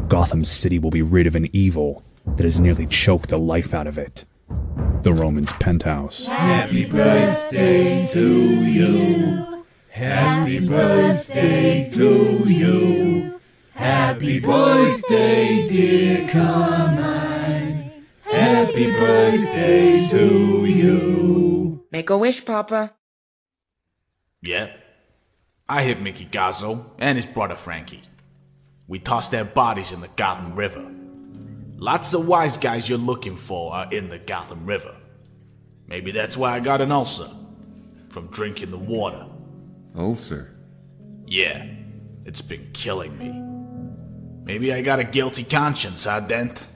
[0.06, 3.86] Gotham City will be rid of an evil that has nearly choked the life out
[3.86, 4.24] of it.
[5.02, 6.26] The Roman's penthouse.
[6.26, 9.64] Happy birthday to you.
[9.88, 13.40] Happy birthday to you.
[13.72, 17.92] Happy birthday, dear Carmine.
[18.22, 21.84] Happy birthday to you.
[21.90, 22.92] Make a wish, Papa.
[24.42, 24.72] Yeah.
[25.68, 28.02] I hit Mickey Gazzo and his brother Frankie.
[28.86, 30.95] We tossed their bodies in the Gotham River.
[31.78, 34.94] Lots of wise guys you're looking for are in the Gotham River.
[35.86, 37.30] Maybe that's why I got an ulcer.
[38.08, 39.26] From drinking the water.
[39.94, 40.54] Ulcer?
[41.26, 41.66] Yeah,
[42.24, 43.42] it's been killing me.
[44.44, 46.66] Maybe I got a guilty conscience, huh, Dent?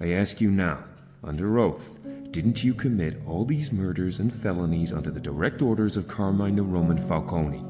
[0.00, 0.84] I ask you now,
[1.22, 1.98] under oath,
[2.30, 6.62] didn't you commit all these murders and felonies under the direct orders of Carmine the
[6.62, 7.62] Roman Falcone?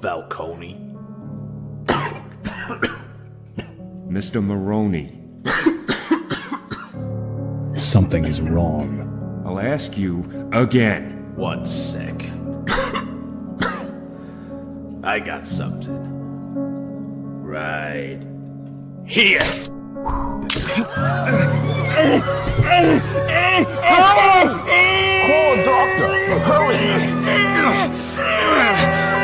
[0.00, 0.96] Falcone?
[4.08, 4.42] Mr.
[4.42, 5.17] Maroni.
[7.74, 9.42] Something is wrong.
[9.46, 11.34] I'll ask you again.
[11.36, 12.22] One sec.
[15.02, 15.96] I got something.
[17.42, 18.20] Right
[19.06, 19.40] here.
[19.98, 20.44] Call
[25.54, 26.10] a doctor!
[26.44, 26.82] Hurry!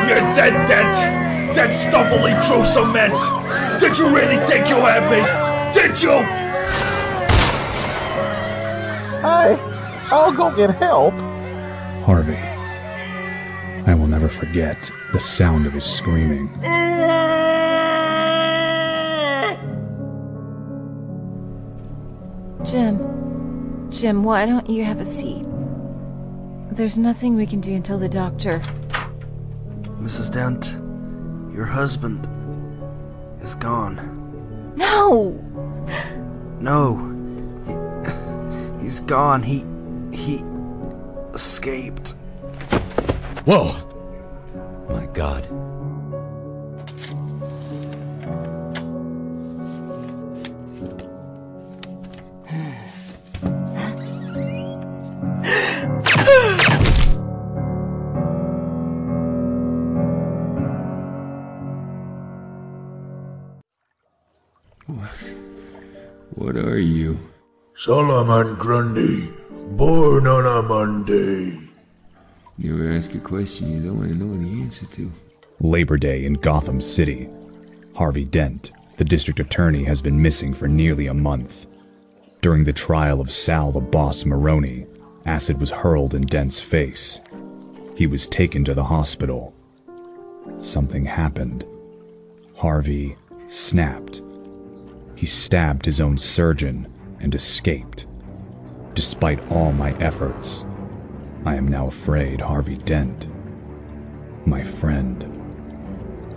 [0.09, 0.97] You're dead, Dent!
[1.55, 3.15] That stuff only drew cement!
[3.79, 5.44] Did you really think you had me?
[5.75, 6.23] Did you?
[9.21, 9.59] Hi,
[10.11, 11.15] I'll go get help.
[12.05, 12.39] Harvey.
[13.87, 16.49] I will never forget the sound of his screaming.
[22.65, 23.91] Jim.
[23.91, 25.45] Jim, why don't you have a seat?
[26.71, 28.61] There's nothing we can do until the doctor.
[30.01, 30.31] Mrs.
[30.33, 30.77] Dent,
[31.55, 32.27] your husband
[33.43, 34.75] is gone.
[34.77, 35.41] No!
[36.61, 36.97] No.
[38.79, 39.43] He, he's gone.
[39.43, 39.65] He.
[40.13, 40.43] he.
[41.35, 42.15] escaped.
[43.45, 43.75] Whoa!
[44.89, 45.47] My god.
[67.85, 69.29] Solomon Grundy,
[69.77, 71.69] born on a Monday.
[72.57, 75.13] You ever ask a question you don't want to know the answer to?
[75.61, 77.29] Labor Day in Gotham City.
[77.95, 81.67] Harvey Dent, the district attorney, has been missing for nearly a month.
[82.41, 84.87] During the trial of Sal the Boss Maroni,
[85.27, 87.21] acid was hurled in Dent's face.
[87.97, 89.53] He was taken to the hospital.
[90.59, 91.67] Something happened.
[92.57, 93.15] Harvey
[93.49, 94.23] snapped.
[95.17, 96.89] He stabbed his own surgeon
[97.25, 98.07] and escaped.
[98.93, 100.67] Despite all my efforts,
[101.47, 103.27] I am now afraid Harvey Dent,
[104.47, 105.25] my friend,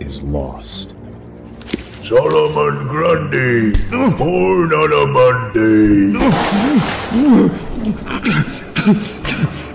[0.00, 0.94] is lost.
[2.02, 6.18] Solomon Grundy, born on a Monday.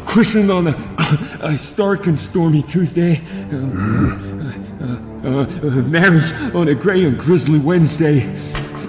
[0.06, 0.76] Christened on a,
[1.42, 3.18] a stark and stormy Tuesday.
[3.52, 4.42] Um,
[4.82, 8.22] uh, uh, uh, marries on a gray and grizzly Wednesday.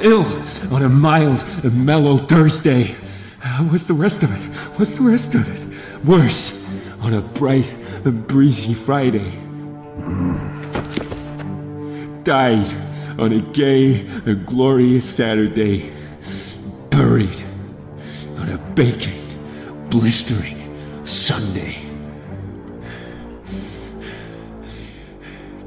[0.05, 0.27] Ill
[0.71, 2.95] on a mild and mellow Thursday.
[3.43, 4.55] Uh, what's the rest of it?
[4.79, 6.05] What's the rest of it?
[6.05, 6.63] Worse,
[7.01, 7.73] on a bright
[8.05, 9.31] and breezy Friday.
[12.23, 12.67] Died
[13.19, 15.91] on a gay and glorious Saturday.
[16.91, 17.43] Buried
[18.37, 19.19] on a baking,
[19.89, 20.59] blistering
[21.07, 21.79] Sunday.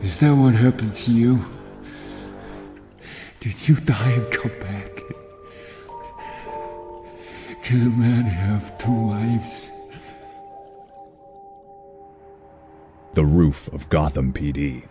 [0.03, 1.56] Is that what happened to you?
[3.47, 5.03] Did you die and come back?
[7.63, 9.71] Can a man have two lives?
[13.13, 14.83] The roof of Gotham PD.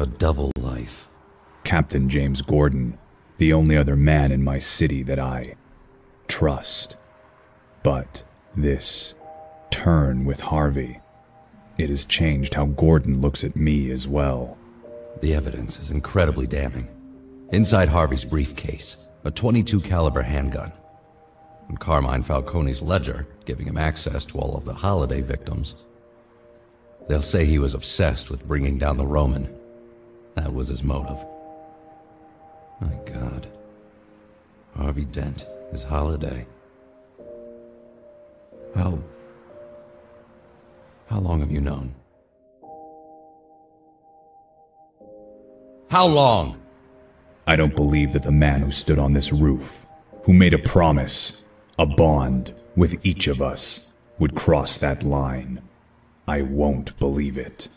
[0.00, 1.08] A double life.
[1.62, 2.98] Captain James Gordon,
[3.38, 5.54] the only other man in my city that I
[6.26, 6.96] trust.
[7.84, 8.24] But
[8.56, 9.14] this
[9.70, 10.98] turn with Harvey,
[11.78, 14.58] it has changed how Gordon looks at me as well.
[15.20, 16.88] The evidence is incredibly damning.
[17.52, 20.72] Inside Harvey's briefcase, a 22 caliber handgun.
[21.68, 25.74] And Carmine Falcone's ledger, giving him access to all of the holiday victims.
[27.08, 29.52] They'll say he was obsessed with bringing down the Roman.
[30.36, 31.18] That was his motive.
[32.80, 33.48] My God.
[34.76, 36.46] Harvey Dent, his holiday.
[38.76, 39.00] How.
[41.08, 41.96] How long have you known?
[45.90, 46.59] How long?
[47.46, 49.86] I don't believe that the man who stood on this roof,
[50.24, 51.44] who made a promise,
[51.78, 55.62] a bond, with each of us, would cross that line.
[56.28, 57.68] I won't believe it.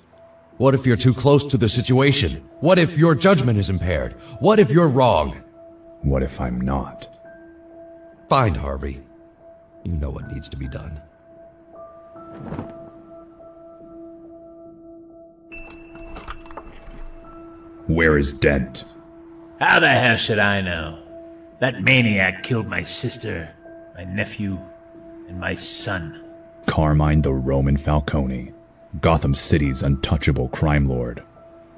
[0.58, 2.48] What if you're too close to the situation?
[2.60, 4.14] What if your judgment is impaired?
[4.40, 5.42] What if you're wrong?
[6.02, 7.10] What if I'm not?
[8.30, 9.02] Find Harvey.
[9.84, 11.02] You know what needs to be done.
[17.88, 18.86] Where is Dent?
[19.64, 21.00] How the hell should I know?
[21.60, 23.50] That maniac killed my sister,
[23.96, 24.60] my nephew,
[25.30, 26.22] and my son.
[26.66, 28.52] Carmine the Roman Falcone,
[29.00, 31.24] Gotham City's untouchable crime lord.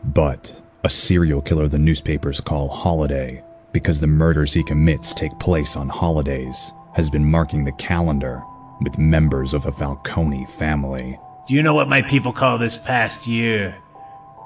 [0.03, 5.76] But a serial killer the newspapers call Holiday because the murders he commits take place
[5.76, 8.41] on holidays has been marking the calendar
[8.82, 11.20] with members of the Falcone family.
[11.48, 13.78] Do you know what my people call this past year?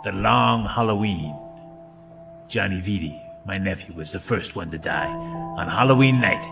[0.04, 1.34] The long Halloween.
[2.50, 6.44] Johnny Vitti, my nephew, was the first one to die on Halloween night.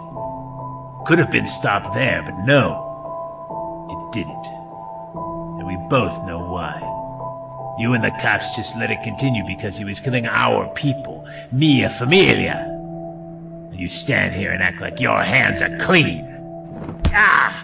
[1.06, 2.84] Could have been stopped there, but no,
[3.90, 4.46] it didn't.
[5.60, 6.80] And we both know why.
[7.80, 11.90] You and the cops just let it continue because he was killing our people, mia
[11.90, 12.66] familia.
[13.72, 16.26] And you stand here and act like your hands are clean.
[17.14, 17.64] Ah!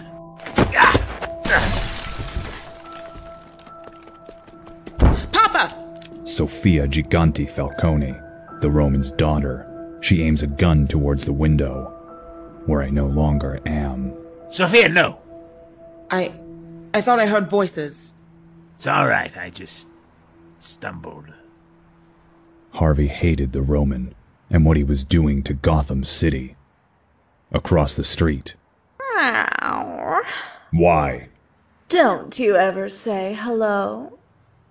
[5.32, 5.76] Papa!
[6.24, 8.14] Sophia Gigante Falcone,
[8.64, 9.98] the Roman's daughter.
[10.00, 11.92] She aims a gun towards the window,
[12.64, 14.16] where I no longer am.
[14.48, 15.20] Sophia, no!
[16.10, 16.32] I.
[16.94, 18.22] I thought I heard voices.
[18.76, 19.86] It's alright, I just
[20.60, 21.26] stumbled.
[22.70, 24.14] Harvey hated the Roman
[24.48, 26.56] and what he was doing to Gotham City.
[27.52, 28.54] Across the street.
[30.70, 31.28] Why?
[31.90, 34.18] Don't you ever say hello?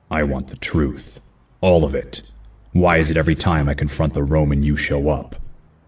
[0.10, 1.22] I want the truth.
[1.62, 2.32] All of it.
[2.74, 5.36] Why is it every time I confront the Roman you show up?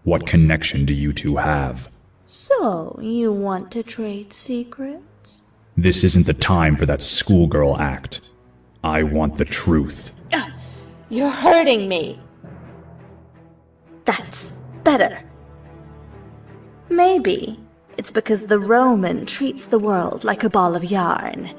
[0.04, 1.90] What connection do you two have?
[2.28, 5.42] So, you want to trade secrets?
[5.76, 8.30] This isn't the time for that schoolgirl act.
[8.84, 10.12] I want the truth.
[10.32, 10.54] Ah,
[11.08, 12.20] you're hurting me.
[14.04, 15.18] That's better.
[16.88, 17.58] Maybe
[17.96, 21.50] it's because the Roman treats the world like a ball of yarn.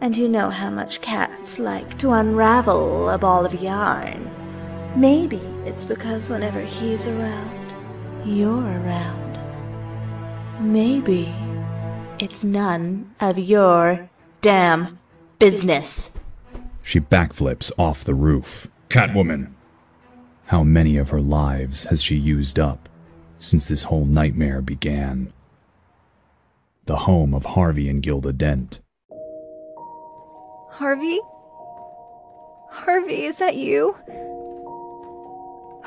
[0.00, 4.37] And you know how much cats like to unravel a ball of yarn.
[4.96, 7.72] Maybe it's because whenever he's around,
[8.24, 9.38] you're around.
[10.60, 11.34] Maybe
[12.18, 14.10] it's none of your
[14.42, 14.98] damn
[15.38, 16.10] business.
[16.82, 18.66] She backflips off the roof.
[18.88, 19.52] Catwoman!
[20.46, 22.88] How many of her lives has she used up
[23.38, 25.32] since this whole nightmare began?
[26.86, 28.80] The home of Harvey and Gilda Dent.
[30.70, 31.20] Harvey?
[32.70, 33.94] Harvey, is that you?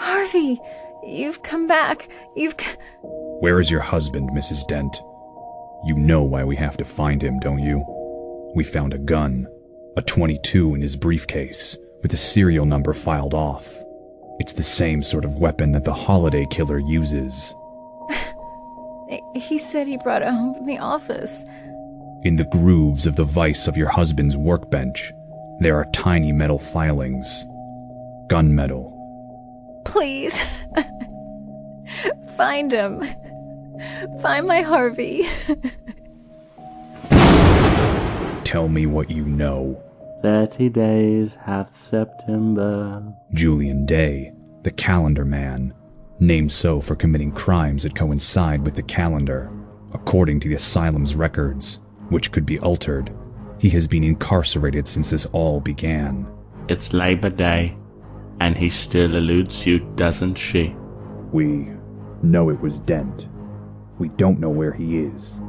[0.02, 0.60] Harvey,
[1.04, 2.10] you've come back.
[2.36, 2.56] You've.
[3.04, 4.66] Where is your husband, Mrs.
[4.68, 5.00] Dent?
[5.86, 7.86] You know why we have to find him, don't you?
[8.56, 9.48] We found a gun,
[9.98, 13.72] a 22 in his briefcase, with a serial number filed off.
[14.40, 17.54] It's the same sort of weapon that the holiday killer uses.
[19.36, 21.44] He said he brought it home from the office.
[22.24, 25.12] In the grooves of the vise of your husband's workbench,
[25.60, 27.46] there are tiny metal filings.
[28.30, 28.91] Gunmetal.
[29.86, 30.42] Please.
[32.38, 33.04] Find him.
[34.22, 35.28] Find my Harvey.
[38.44, 39.82] Tell me what you know.
[40.22, 43.04] Thirty days hath September.
[43.34, 44.34] Julian Day,
[44.64, 45.74] the calendar man,
[46.20, 49.52] named so for committing crimes that coincide with the calendar.
[49.94, 51.80] According to the asylum's records,
[52.10, 53.12] which could be altered,
[53.58, 56.28] he has been incarcerated since this all began.
[56.68, 57.76] It's Labor Day,
[58.42, 60.76] and he still eludes you, doesn't she?
[61.32, 61.68] We
[62.24, 63.28] know it was Dent.
[64.00, 65.40] We don't know where he is.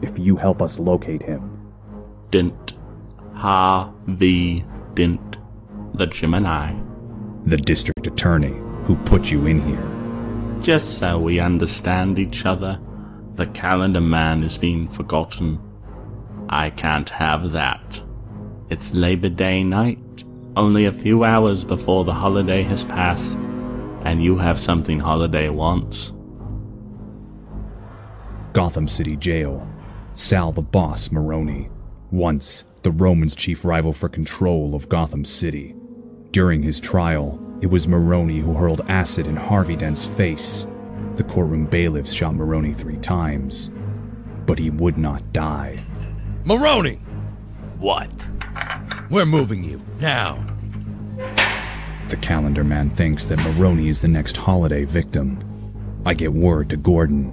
[0.00, 1.42] If you help us locate him,
[2.30, 2.74] Dint.
[3.34, 4.64] Harvey
[4.94, 5.38] Dent.
[5.94, 6.72] The Gemini.
[7.46, 8.54] the district attorney
[8.84, 10.62] who put you in here.
[10.62, 12.78] Just so we understand each other,
[13.36, 15.58] the calendar man is being forgotten.
[16.48, 18.02] I can't have that.
[18.68, 19.98] It's Labor Day night,
[20.56, 23.34] only a few hours before the holiday has passed,
[24.04, 26.12] and you have something Holiday wants.
[28.52, 29.68] Gotham City Jail.
[30.14, 31.68] Sal the Boss Maroni.
[32.10, 35.74] Once the Romans' chief rival for control of Gotham City.
[36.30, 40.66] During his trial, it was Maroni who hurled acid in Harvey Dent's face.
[41.16, 43.70] The courtroom bailiffs shot Maroni three times,
[44.46, 45.78] but he would not die.
[46.44, 47.00] Maroni!
[47.78, 48.10] What?
[49.08, 50.44] We're moving you, now.
[52.08, 55.38] The calendar man thinks that Maroni is the next holiday victim.
[56.04, 57.32] I get word to Gordon.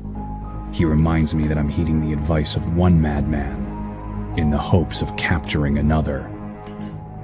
[0.72, 5.16] He reminds me that I'm heeding the advice of one madman in the hopes of
[5.18, 6.22] capturing another.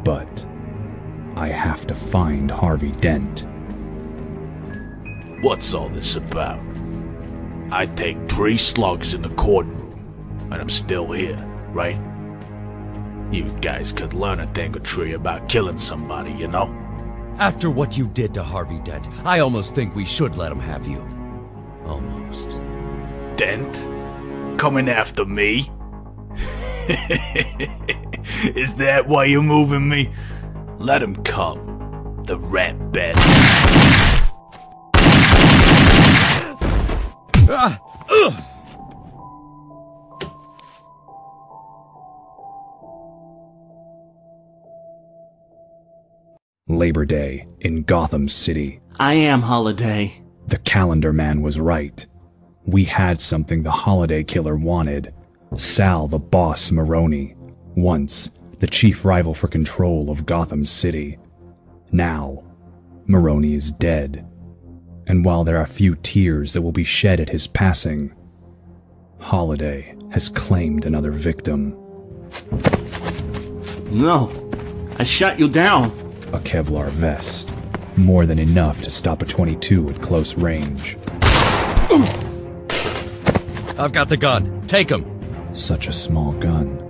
[0.03, 0.45] But
[1.35, 3.45] I have to find Harvey Dent.
[5.41, 6.59] What's all this about?
[7.71, 9.93] I take three slugs in the courtroom,
[10.51, 11.38] and I'm still here,
[11.71, 11.99] right?
[13.31, 16.76] You guys could learn a thing or three about killing somebody, you know?
[17.38, 20.88] After what you did to Harvey Dent, I almost think we should let him have
[20.88, 21.07] you.
[21.85, 22.60] Almost.
[23.35, 23.88] Dent?
[24.60, 25.72] Coming after me?
[28.56, 30.11] Is that why you're moving me?
[30.80, 32.23] Let him come.
[32.26, 33.14] The rat bet.
[37.51, 37.80] Ah!
[38.10, 38.43] Ugh!
[46.70, 48.80] Labor Day in Gotham City.
[49.00, 50.22] I am Holiday.
[50.46, 52.06] The calendar man was right.
[52.64, 55.12] We had something the holiday killer wanted.
[55.56, 57.36] Sal the Boss Maroni.
[57.76, 58.30] Once,
[58.60, 61.18] the chief rival for control of Gotham City.
[61.91, 62.44] Now,
[63.08, 64.24] Maroni is dead.
[65.08, 68.14] And while there are few tears that will be shed at his passing,
[69.18, 71.76] Holiday has claimed another victim.
[73.90, 74.32] No,
[75.00, 76.09] I shut you down.
[76.31, 77.49] A Kevlar vest.
[77.97, 80.97] More than enough to stop a 22 at close range.
[83.77, 84.61] I've got the gun.
[84.68, 85.06] Take him.
[85.53, 86.85] Such a small gun.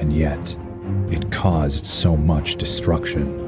[0.00, 0.56] And yet,
[1.10, 3.44] it caused so much destruction.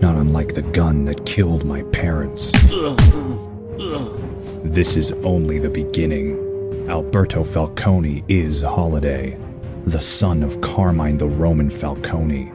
[0.00, 2.52] Not unlike the gun that killed my parents.
[4.64, 6.38] This is only the beginning.
[6.88, 9.36] Alberto Falcone is Holiday,
[9.86, 12.50] the son of Carmine the Roman Falcone,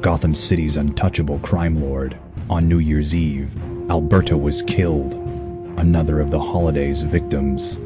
[0.00, 2.16] Gotham City's untouchable crime lord.
[2.48, 3.54] On New Year's Eve,
[3.90, 5.14] Alberto was killed,
[5.78, 7.78] another of the holiday's victims.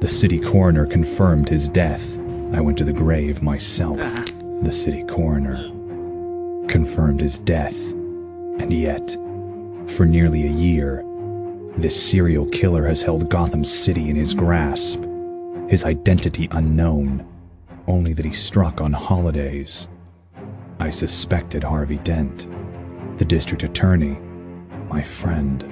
[0.00, 2.18] The city coroner confirmed his death.
[2.52, 3.98] I went to the grave myself.
[4.62, 5.70] The city coroner
[6.68, 7.74] confirmed his death.
[7.74, 9.16] And yet,
[9.88, 11.02] for nearly a year,
[11.78, 15.02] this serial killer has held Gotham City in his grasp.
[15.68, 17.26] His identity unknown,
[17.86, 19.88] only that he struck on holidays.
[20.82, 22.48] I suspected Harvey Dent,
[23.16, 24.18] the district attorney,
[24.90, 25.64] my friend.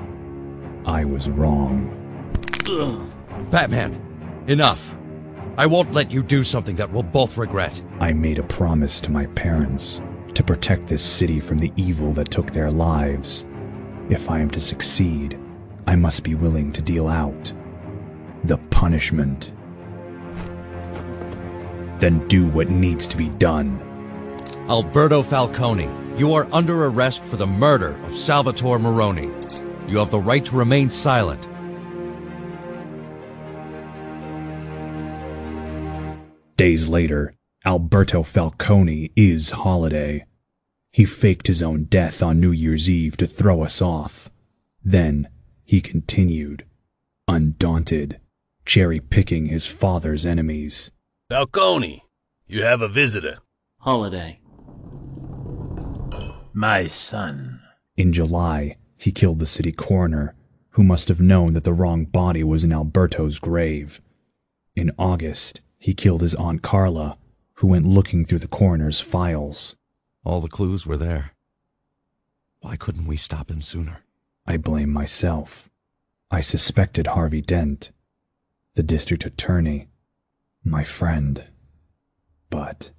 [0.87, 1.91] I was wrong.
[3.51, 4.01] Batman,
[4.47, 4.95] enough.
[5.59, 7.83] I won't let you do something that we'll both regret.
[7.99, 10.01] I made a promise to my parents
[10.35, 13.45] to protect this city from the evil that took their lives.
[14.11, 15.37] If I am to succeed,
[15.89, 17.53] I must be willing to deal out
[18.45, 19.51] the punishment.
[21.99, 23.85] Then do what needs to be done.
[24.71, 29.29] Alberto Falcone, you are under arrest for the murder of Salvatore Maroni.
[29.89, 31.43] You have the right to remain silent.
[36.57, 37.35] Days later,
[37.65, 40.25] Alberto Falcone is Holiday.
[40.93, 44.31] He faked his own death on New Year's Eve to throw us off.
[44.85, 45.29] Then
[45.65, 46.65] he continued,
[47.27, 48.21] undaunted,
[48.65, 50.93] cherry picking his father's enemies.
[51.29, 52.05] Falcone,
[52.47, 53.39] you have a visitor.
[53.79, 54.39] Holiday.
[56.53, 57.61] My son.
[57.97, 60.35] In July, he killed the city coroner,
[60.71, 64.01] who must have known that the wrong body was in Alberto's grave.
[64.75, 67.19] In August, he killed his Aunt Carla,
[67.55, 69.77] who went looking through the coroner's files.
[70.25, 71.33] All the clues were there.
[72.61, 74.03] Why couldn't we stop him sooner?
[74.47, 75.71] I blame myself.
[76.31, 77.93] I suspected Harvey Dent,
[78.75, 79.89] the district attorney,
[80.65, 81.45] my friend.
[82.51, 82.91] But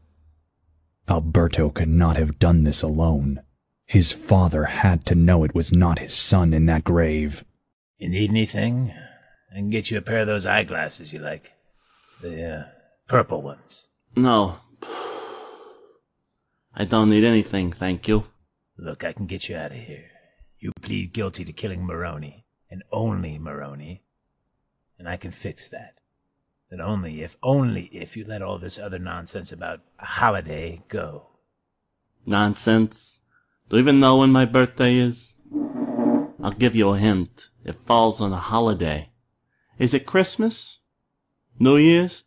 [1.11, 3.41] Alberto could not have done this alone.
[3.85, 7.43] His father had to know it was not his son in that grave.
[7.97, 8.93] You need anything?
[9.51, 11.51] I can get you a pair of those eyeglasses you like.
[12.21, 12.63] The, uh,
[13.09, 13.89] purple ones.
[14.15, 14.59] No.
[16.73, 18.27] I don't need anything, thank you.
[18.77, 20.05] Look, I can get you out of here.
[20.59, 24.03] You plead guilty to killing Maroni, and only Maroni,
[24.97, 25.95] and I can fix that.
[26.71, 31.27] But only if, only if you let all this other nonsense about a holiday go.
[32.25, 33.19] Nonsense.
[33.69, 35.33] Do you even know when my birthday is?
[36.41, 37.49] I'll give you a hint.
[37.65, 39.09] It falls on a holiday.
[39.77, 40.79] Is it Christmas?
[41.59, 42.23] New Year's?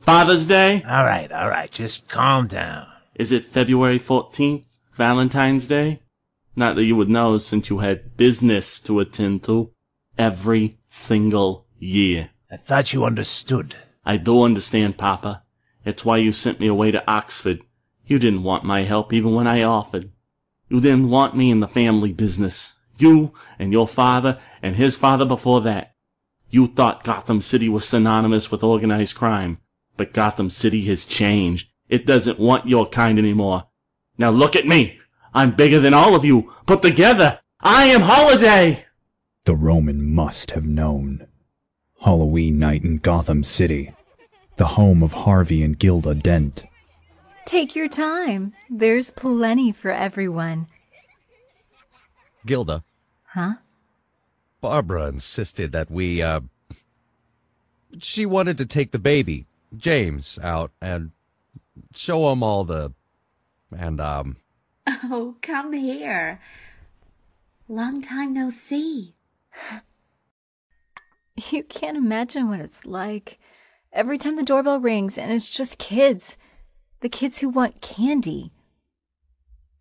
[0.00, 0.82] Father's Day?
[0.82, 2.86] All right, all right, just calm down.
[3.14, 4.64] Is it February 14th?
[4.96, 6.02] Valentine's Day?
[6.54, 9.72] Not that you would know since you had business to attend to
[10.18, 12.30] every single year.
[12.52, 13.76] I thought you understood.
[14.04, 15.42] I do understand, Papa.
[15.86, 17.62] It's why you sent me away to Oxford.
[18.04, 20.10] You didn't want my help even when I offered.
[20.68, 22.74] You didn't want me in the family business.
[22.98, 25.94] You and your father and his father before that.
[26.50, 29.56] You thought Gotham City was synonymous with organized crime.
[29.96, 31.70] But Gotham City has changed.
[31.88, 33.64] It doesn't want your kind anymore.
[34.18, 34.98] Now look at me.
[35.32, 37.40] I'm bigger than all of you put together.
[37.60, 38.84] I am Holiday.
[39.44, 41.28] The Roman must have known.
[42.04, 43.92] Halloween night in Gotham City,
[44.56, 46.64] the home of Harvey and Gilda Dent.
[47.44, 48.54] Take your time.
[48.68, 50.66] There's plenty for everyone.
[52.44, 52.82] Gilda,
[53.24, 53.54] Huh?
[54.60, 56.40] Barbara insisted that we, uh.
[57.98, 59.46] She wanted to take the baby,
[59.76, 61.12] James, out and
[61.94, 62.92] show him all the.
[63.76, 64.36] And, um.
[64.86, 66.40] Oh, come here.
[67.68, 69.14] Long time no see.
[71.36, 73.38] You can't imagine what it's like.
[73.92, 76.36] Every time the doorbell rings and it's just kids.
[77.00, 78.52] The kids who want candy.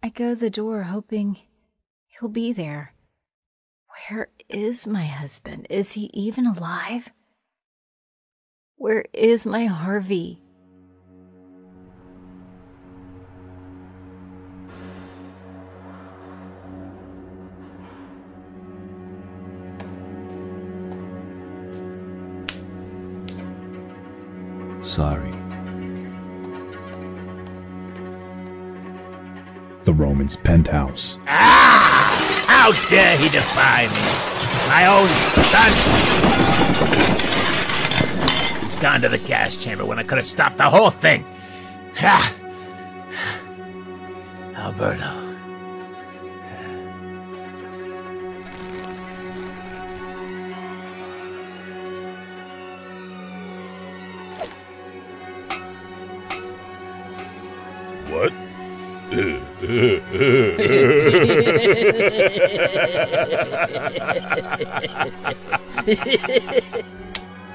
[0.02, 1.38] I go to the door hoping
[2.08, 2.94] he'll be there.
[4.10, 5.68] Where is my husband?
[5.70, 7.10] Is he even alive?
[8.76, 10.41] Where is my Harvey?
[24.92, 25.32] Sorry.
[29.86, 31.18] The Roman's penthouse.
[31.28, 32.44] Ah!
[32.46, 34.04] How dare he defy me?
[34.68, 35.72] My own son!
[38.66, 41.24] He's gone to the gas chamber when I could have stopped the whole thing.
[41.96, 42.36] Ha!
[44.58, 45.31] Alberto.
[58.12, 58.32] What?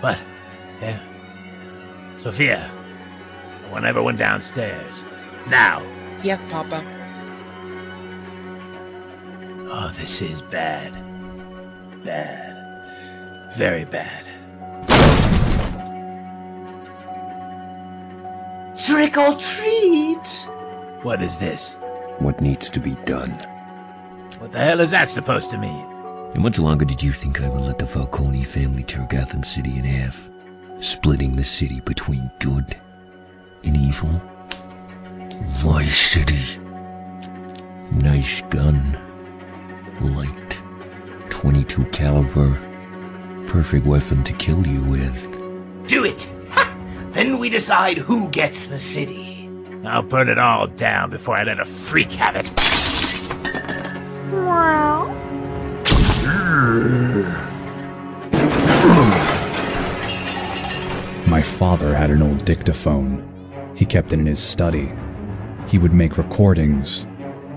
[0.00, 0.18] what?
[0.80, 0.98] Yeah?
[2.18, 2.70] Sophia,
[3.64, 5.04] I want everyone downstairs.
[5.48, 5.82] Now.
[6.22, 6.82] Yes, Papa.
[9.68, 10.94] Oh, this is bad.
[12.02, 12.56] Bad.
[13.56, 14.25] Very bad.
[18.78, 20.26] Trick or treat!
[21.02, 21.76] What is this?
[22.18, 23.30] What needs to be done?
[24.38, 25.86] What the hell is that supposed to mean?
[26.34, 29.78] How much longer did you think I would let the Falcone family tear Gotham City
[29.78, 30.28] in half?
[30.80, 32.76] Splitting the city between good
[33.64, 34.10] and evil?
[35.60, 36.60] Vice City.
[37.92, 38.98] Nice gun.
[40.02, 40.58] Light.
[41.30, 42.50] 22 caliber.
[43.48, 45.88] Perfect weapon to kill you with.
[45.88, 46.30] Do it!
[47.16, 47.22] Ha!
[47.22, 49.48] Then we decide who gets the city.
[49.84, 52.50] I'll burn it all down before I let a freak have it.
[54.32, 55.06] Wow.
[61.28, 63.22] My father had an old dictaphone.
[63.74, 64.92] He kept it in his study.
[65.68, 67.06] He would make recordings.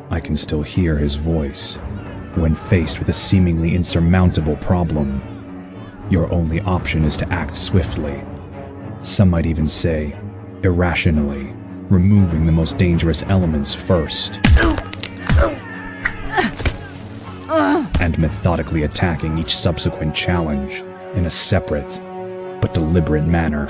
[0.09, 1.75] I can still hear his voice.
[2.35, 5.21] When faced with a seemingly insurmountable problem,
[6.09, 8.23] your only option is to act swiftly.
[9.01, 10.17] Some might even say,
[10.63, 11.53] irrationally,
[11.89, 14.39] removing the most dangerous elements first.
[17.99, 20.83] and methodically attacking each subsequent challenge
[21.15, 21.99] in a separate
[22.61, 23.67] but deliberate manner.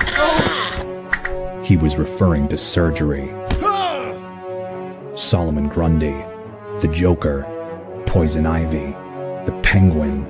[1.64, 3.32] He was referring to surgery.
[5.16, 6.24] Solomon Grundy,
[6.80, 7.46] the Joker,
[8.06, 8.94] Poison Ivy,
[9.44, 10.26] the Penguin,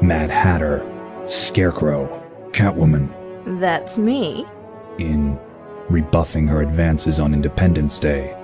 [0.00, 0.84] Mad Hatter,
[1.26, 3.08] Scarecrow, Catwoman,
[3.46, 4.44] That's me.
[4.98, 5.38] in
[5.88, 8.34] rebuffing her advances on Independence Day.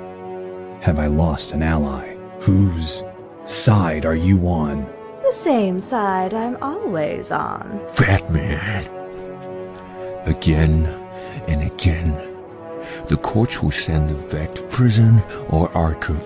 [0.81, 2.15] Have I lost an ally?
[2.41, 3.03] Whose
[3.45, 4.87] side are you on?
[5.23, 7.81] The same side I'm always on.
[7.97, 8.85] Batman.
[10.27, 10.87] Again
[11.49, 12.13] and again.
[13.07, 15.19] The courts will send them back to prison
[15.49, 16.21] or Arkham,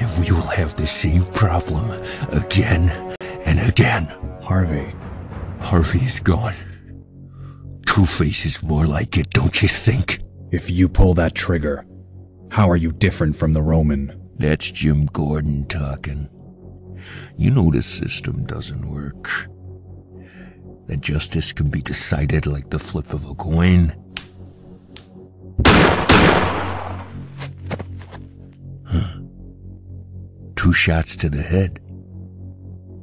[0.00, 1.90] and we will have the same problem
[2.30, 2.90] again
[3.44, 4.06] and again.
[4.42, 4.94] Harvey.
[5.60, 6.54] Harvey is gone.
[7.90, 10.20] Two Face is more like it, don't you think?
[10.52, 11.84] If you pull that trigger,
[12.48, 14.30] how are you different from the Roman?
[14.38, 16.28] That's Jim Gordon talking.
[17.36, 19.48] You know the system doesn't work.
[20.86, 23.92] That justice can be decided like the flip of a coin.
[28.86, 29.18] Huh.
[30.54, 31.80] Two shots to the head.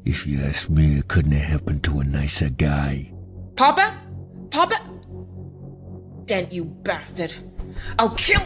[0.05, 3.11] If you ask me, it couldn't have happened to a nicer guy.
[3.57, 4.06] Papa?
[4.57, 4.81] Papa?
[6.25, 7.31] Dent, you bastard.
[7.99, 8.41] I'll kill.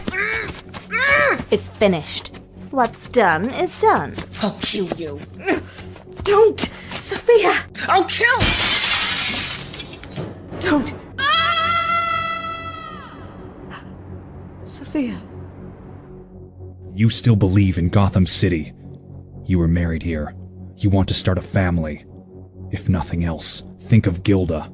[1.49, 2.35] It's finished.
[2.69, 4.17] What's done is done.
[4.41, 5.21] I'll kill you.
[6.23, 6.59] Don't!
[6.99, 7.63] Sophia!
[7.87, 8.39] I'll kill!
[10.59, 10.93] Don't!
[11.17, 12.25] Ah!
[14.65, 15.17] Sophia.
[16.93, 18.73] You still believe in Gotham City.
[19.45, 20.35] You were married here.
[20.75, 22.05] You want to start a family.
[22.69, 24.69] If nothing else, think of Gilda.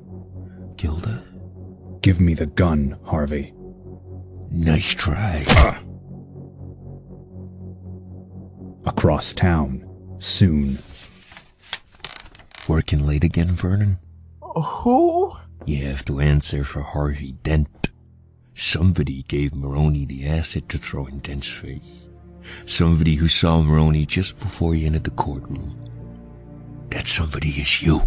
[0.78, 1.27] Gilda?
[2.08, 3.54] Give me the gun, Harvey.
[4.50, 5.44] Nice try.
[5.50, 5.84] Ah.
[8.86, 9.84] Across town.
[10.20, 10.78] Soon.
[12.66, 14.00] Working late again, Vernon?
[14.42, 15.34] Uh, who?
[15.66, 17.90] You have to answer for Harvey Dent.
[18.56, 22.08] Somebody gave Maroni the acid to throw in Dent's face.
[22.64, 25.78] Somebody who saw Maroni just before he entered the courtroom.
[26.90, 28.00] That somebody is you.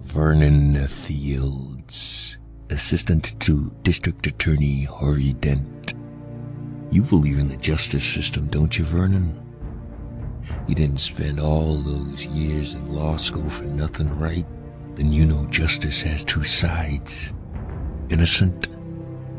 [0.00, 2.38] Vernon Fields,
[2.70, 5.94] assistant to District Attorney Harvey Dent.
[6.90, 9.36] You believe in the justice system, don't you, Vernon?
[10.66, 14.46] You didn't spend all those years in law school for nothing, right?
[14.94, 17.32] Then you know justice has two sides
[18.10, 18.68] innocent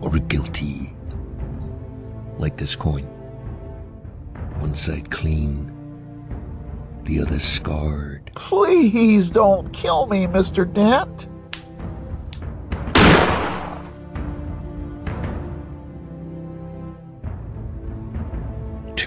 [0.02, 0.94] or guilty.
[2.38, 3.04] Like this coin.
[4.60, 5.72] One side clean,
[7.04, 8.32] the other scarred.
[8.36, 10.72] Please don't kill me, Mr.
[10.72, 11.28] Dent.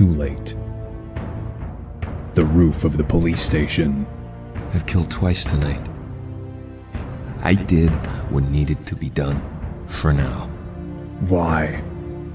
[0.05, 0.55] Too late.
[2.35, 4.07] The roof of the police station.
[4.75, 5.81] I've killed twice tonight.
[7.41, 7.89] I did
[8.31, 9.41] what needed to be done.
[9.87, 10.51] For now.
[11.29, 11.83] Why?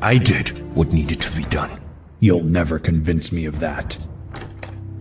[0.02, 1.80] I did what needed to be done.
[2.20, 4.00] You'll never convince me of that.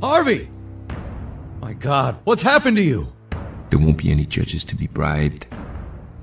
[0.02, 0.50] Harvey!
[1.62, 3.10] My god, what's happened to you?
[3.70, 5.46] There won't be any judges to be bribed.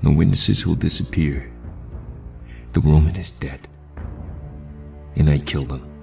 [0.00, 1.50] No witnesses who'll disappear.
[2.72, 3.66] The Roman is dead.
[5.16, 5.95] And I killed him.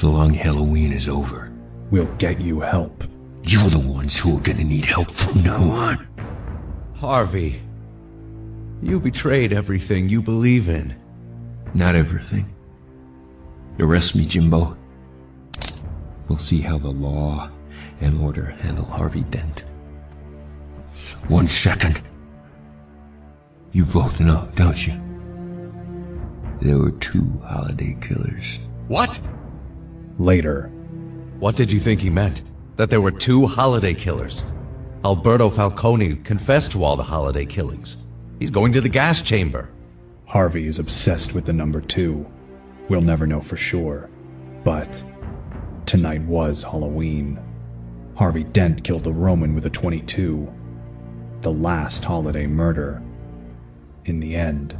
[0.00, 1.52] The long Halloween is over.
[1.90, 3.04] We'll get you help.
[3.44, 6.08] You're the ones who are gonna need help from now on.
[6.96, 7.62] Harvey,
[8.82, 10.94] you betrayed everything you believe in.
[11.74, 12.54] Not everything.
[13.78, 14.76] Arrest me, Jimbo.
[16.28, 17.50] We'll see how the law
[18.00, 19.64] and order handle Harvey Dent.
[21.28, 22.00] One second.
[23.72, 25.00] You both know, don't you?
[26.60, 28.58] There were two holiday killers.
[28.88, 29.20] What?
[30.18, 30.70] Later.
[31.40, 32.42] What did you think he meant?
[32.76, 34.44] That there were two holiday killers?
[35.04, 38.06] Alberto Falcone confessed to all the holiday killings.
[38.38, 39.70] He's going to the gas chamber.
[40.26, 42.26] Harvey is obsessed with the number two.
[42.88, 44.08] We'll never know for sure.
[44.62, 45.02] But
[45.84, 47.40] tonight was Halloween.
[48.14, 50.52] Harvey Dent killed the Roman with a 22.
[51.40, 53.02] The last holiday murder.
[54.04, 54.78] In the end,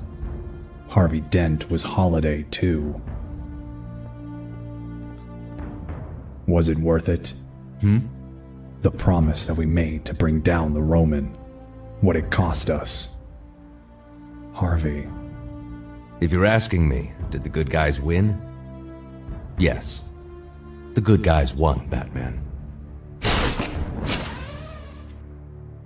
[0.89, 3.01] Harvey Dent was Holiday too.
[6.47, 7.33] Was it worth it?
[7.81, 7.99] Hmm?
[8.83, 11.27] The promise that we made to bring down the Roman.
[12.01, 13.15] What it cost us.
[14.53, 15.09] Harvey.
[16.21, 18.41] If you're asking me, did the good guys win?
[19.59, 20.03] Yes.
[20.95, 22.41] The good guys won, Batman.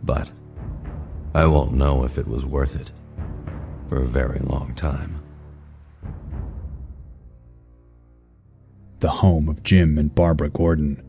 [0.02, 0.30] But
[1.35, 2.90] I won't know if it was worth it
[3.89, 5.18] for a very long time.
[9.00, 11.02] The home of Jim and Barbara Gordon.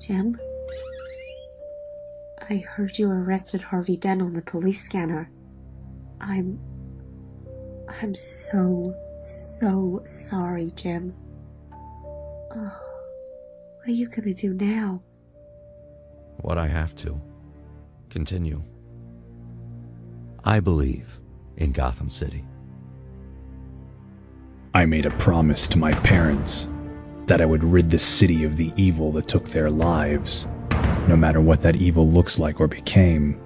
[0.00, 0.38] Jim?
[2.50, 5.30] I heard you arrested Harvey Dent on the police scanner.
[6.20, 6.58] I'm.
[7.88, 11.14] I'm so, so sorry, Jim.
[11.72, 12.80] Oh,
[13.76, 15.02] what are you gonna do now?
[16.40, 17.20] What I have to.
[18.10, 18.62] Continue.
[20.44, 21.20] I believe
[21.56, 22.44] in Gotham City.
[24.76, 26.66] I made a promise to my parents
[27.26, 30.48] that I would rid the city of the evil that took their lives,
[31.06, 33.40] no matter what that evil looks like or became.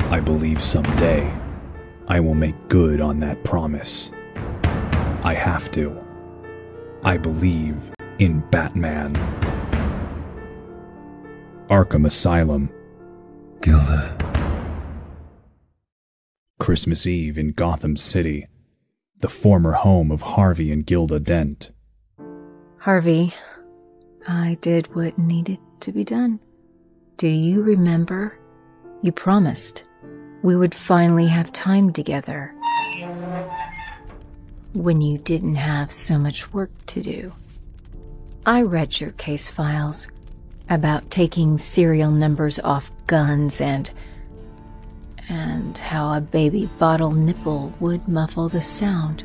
[0.00, 1.30] I believe someday
[2.08, 4.10] I will make good on that promise.
[4.64, 6.02] I have to.
[7.02, 9.12] I believe in Batman.
[11.68, 12.70] Arkham Asylum.
[13.60, 14.16] Gilda.
[16.58, 18.46] Christmas Eve in Gotham City,
[19.24, 21.70] the former home of Harvey and Gilda Dent.
[22.76, 23.32] Harvey,
[24.28, 26.38] I did what needed to be done.
[27.16, 28.38] Do you remember?
[29.00, 29.84] You promised
[30.42, 32.54] we would finally have time together.
[34.74, 37.32] When you didn't have so much work to do.
[38.44, 40.06] I read your case files
[40.68, 43.90] about taking serial numbers off guns and.
[45.28, 49.24] And how a baby bottle nipple would muffle the sound.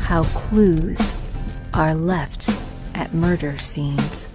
[0.00, 1.14] How clues
[1.74, 2.50] are left
[2.94, 4.28] at murder scenes.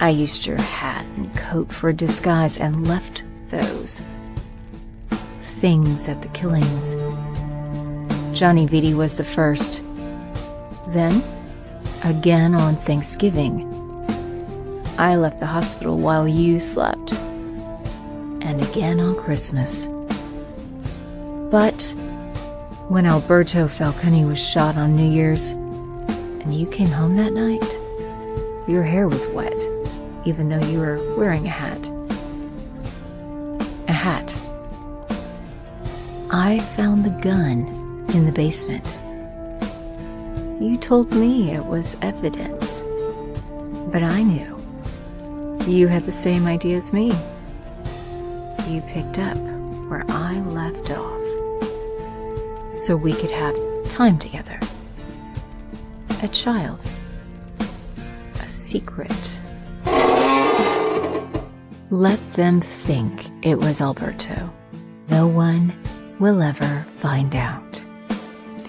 [0.00, 4.02] I used your hat and coat for disguise and left those
[5.60, 6.94] things at the killings.
[8.36, 9.80] Johnny Vitti was the first.
[10.88, 11.22] Then,
[12.04, 13.68] again on Thanksgiving.
[14.98, 17.12] I left the hospital while you slept.
[18.42, 19.88] And again on Christmas.
[21.50, 21.94] But
[22.88, 27.78] when Alberto Falcone was shot on New Year's, and you came home that night,
[28.68, 29.60] your hair was wet,
[30.24, 31.88] even though you were wearing a hat.
[33.88, 34.36] A hat.
[36.30, 38.98] I found the gun in the basement.
[40.62, 42.82] You told me it was evidence,
[43.90, 44.56] but I knew.
[45.66, 47.08] You had the same idea as me.
[48.68, 49.36] You picked up
[49.88, 53.56] where I left off so we could have
[53.88, 54.60] time together.
[56.22, 56.86] A child.
[58.34, 59.40] A secret.
[61.90, 64.54] Let them think it was Alberto.
[65.08, 65.72] No one
[66.20, 67.84] will ever find out.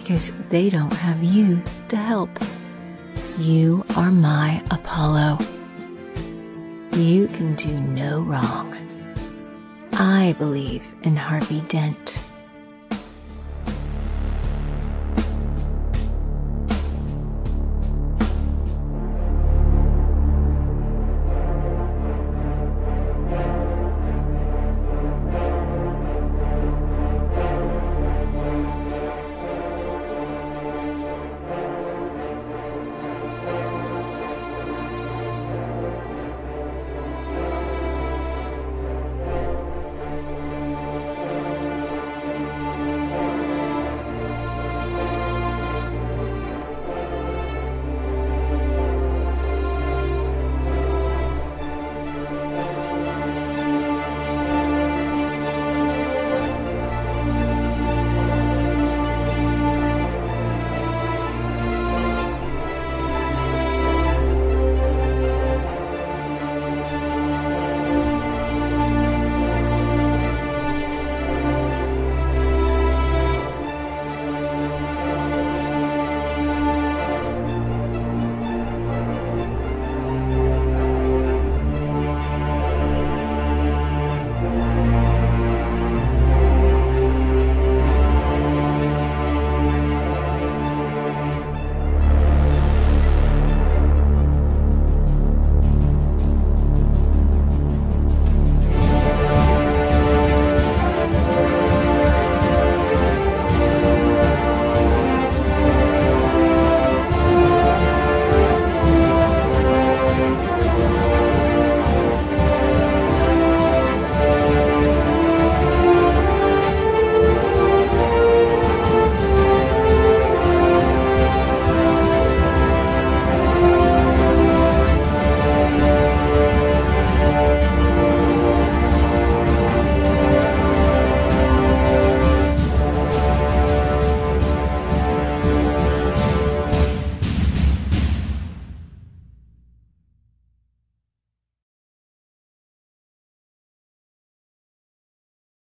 [0.04, 2.30] Because they don't have you to help.
[3.38, 5.40] You are my Apollo.
[6.92, 8.76] You can do no wrong.
[9.94, 12.23] I believe in Harvey Dent.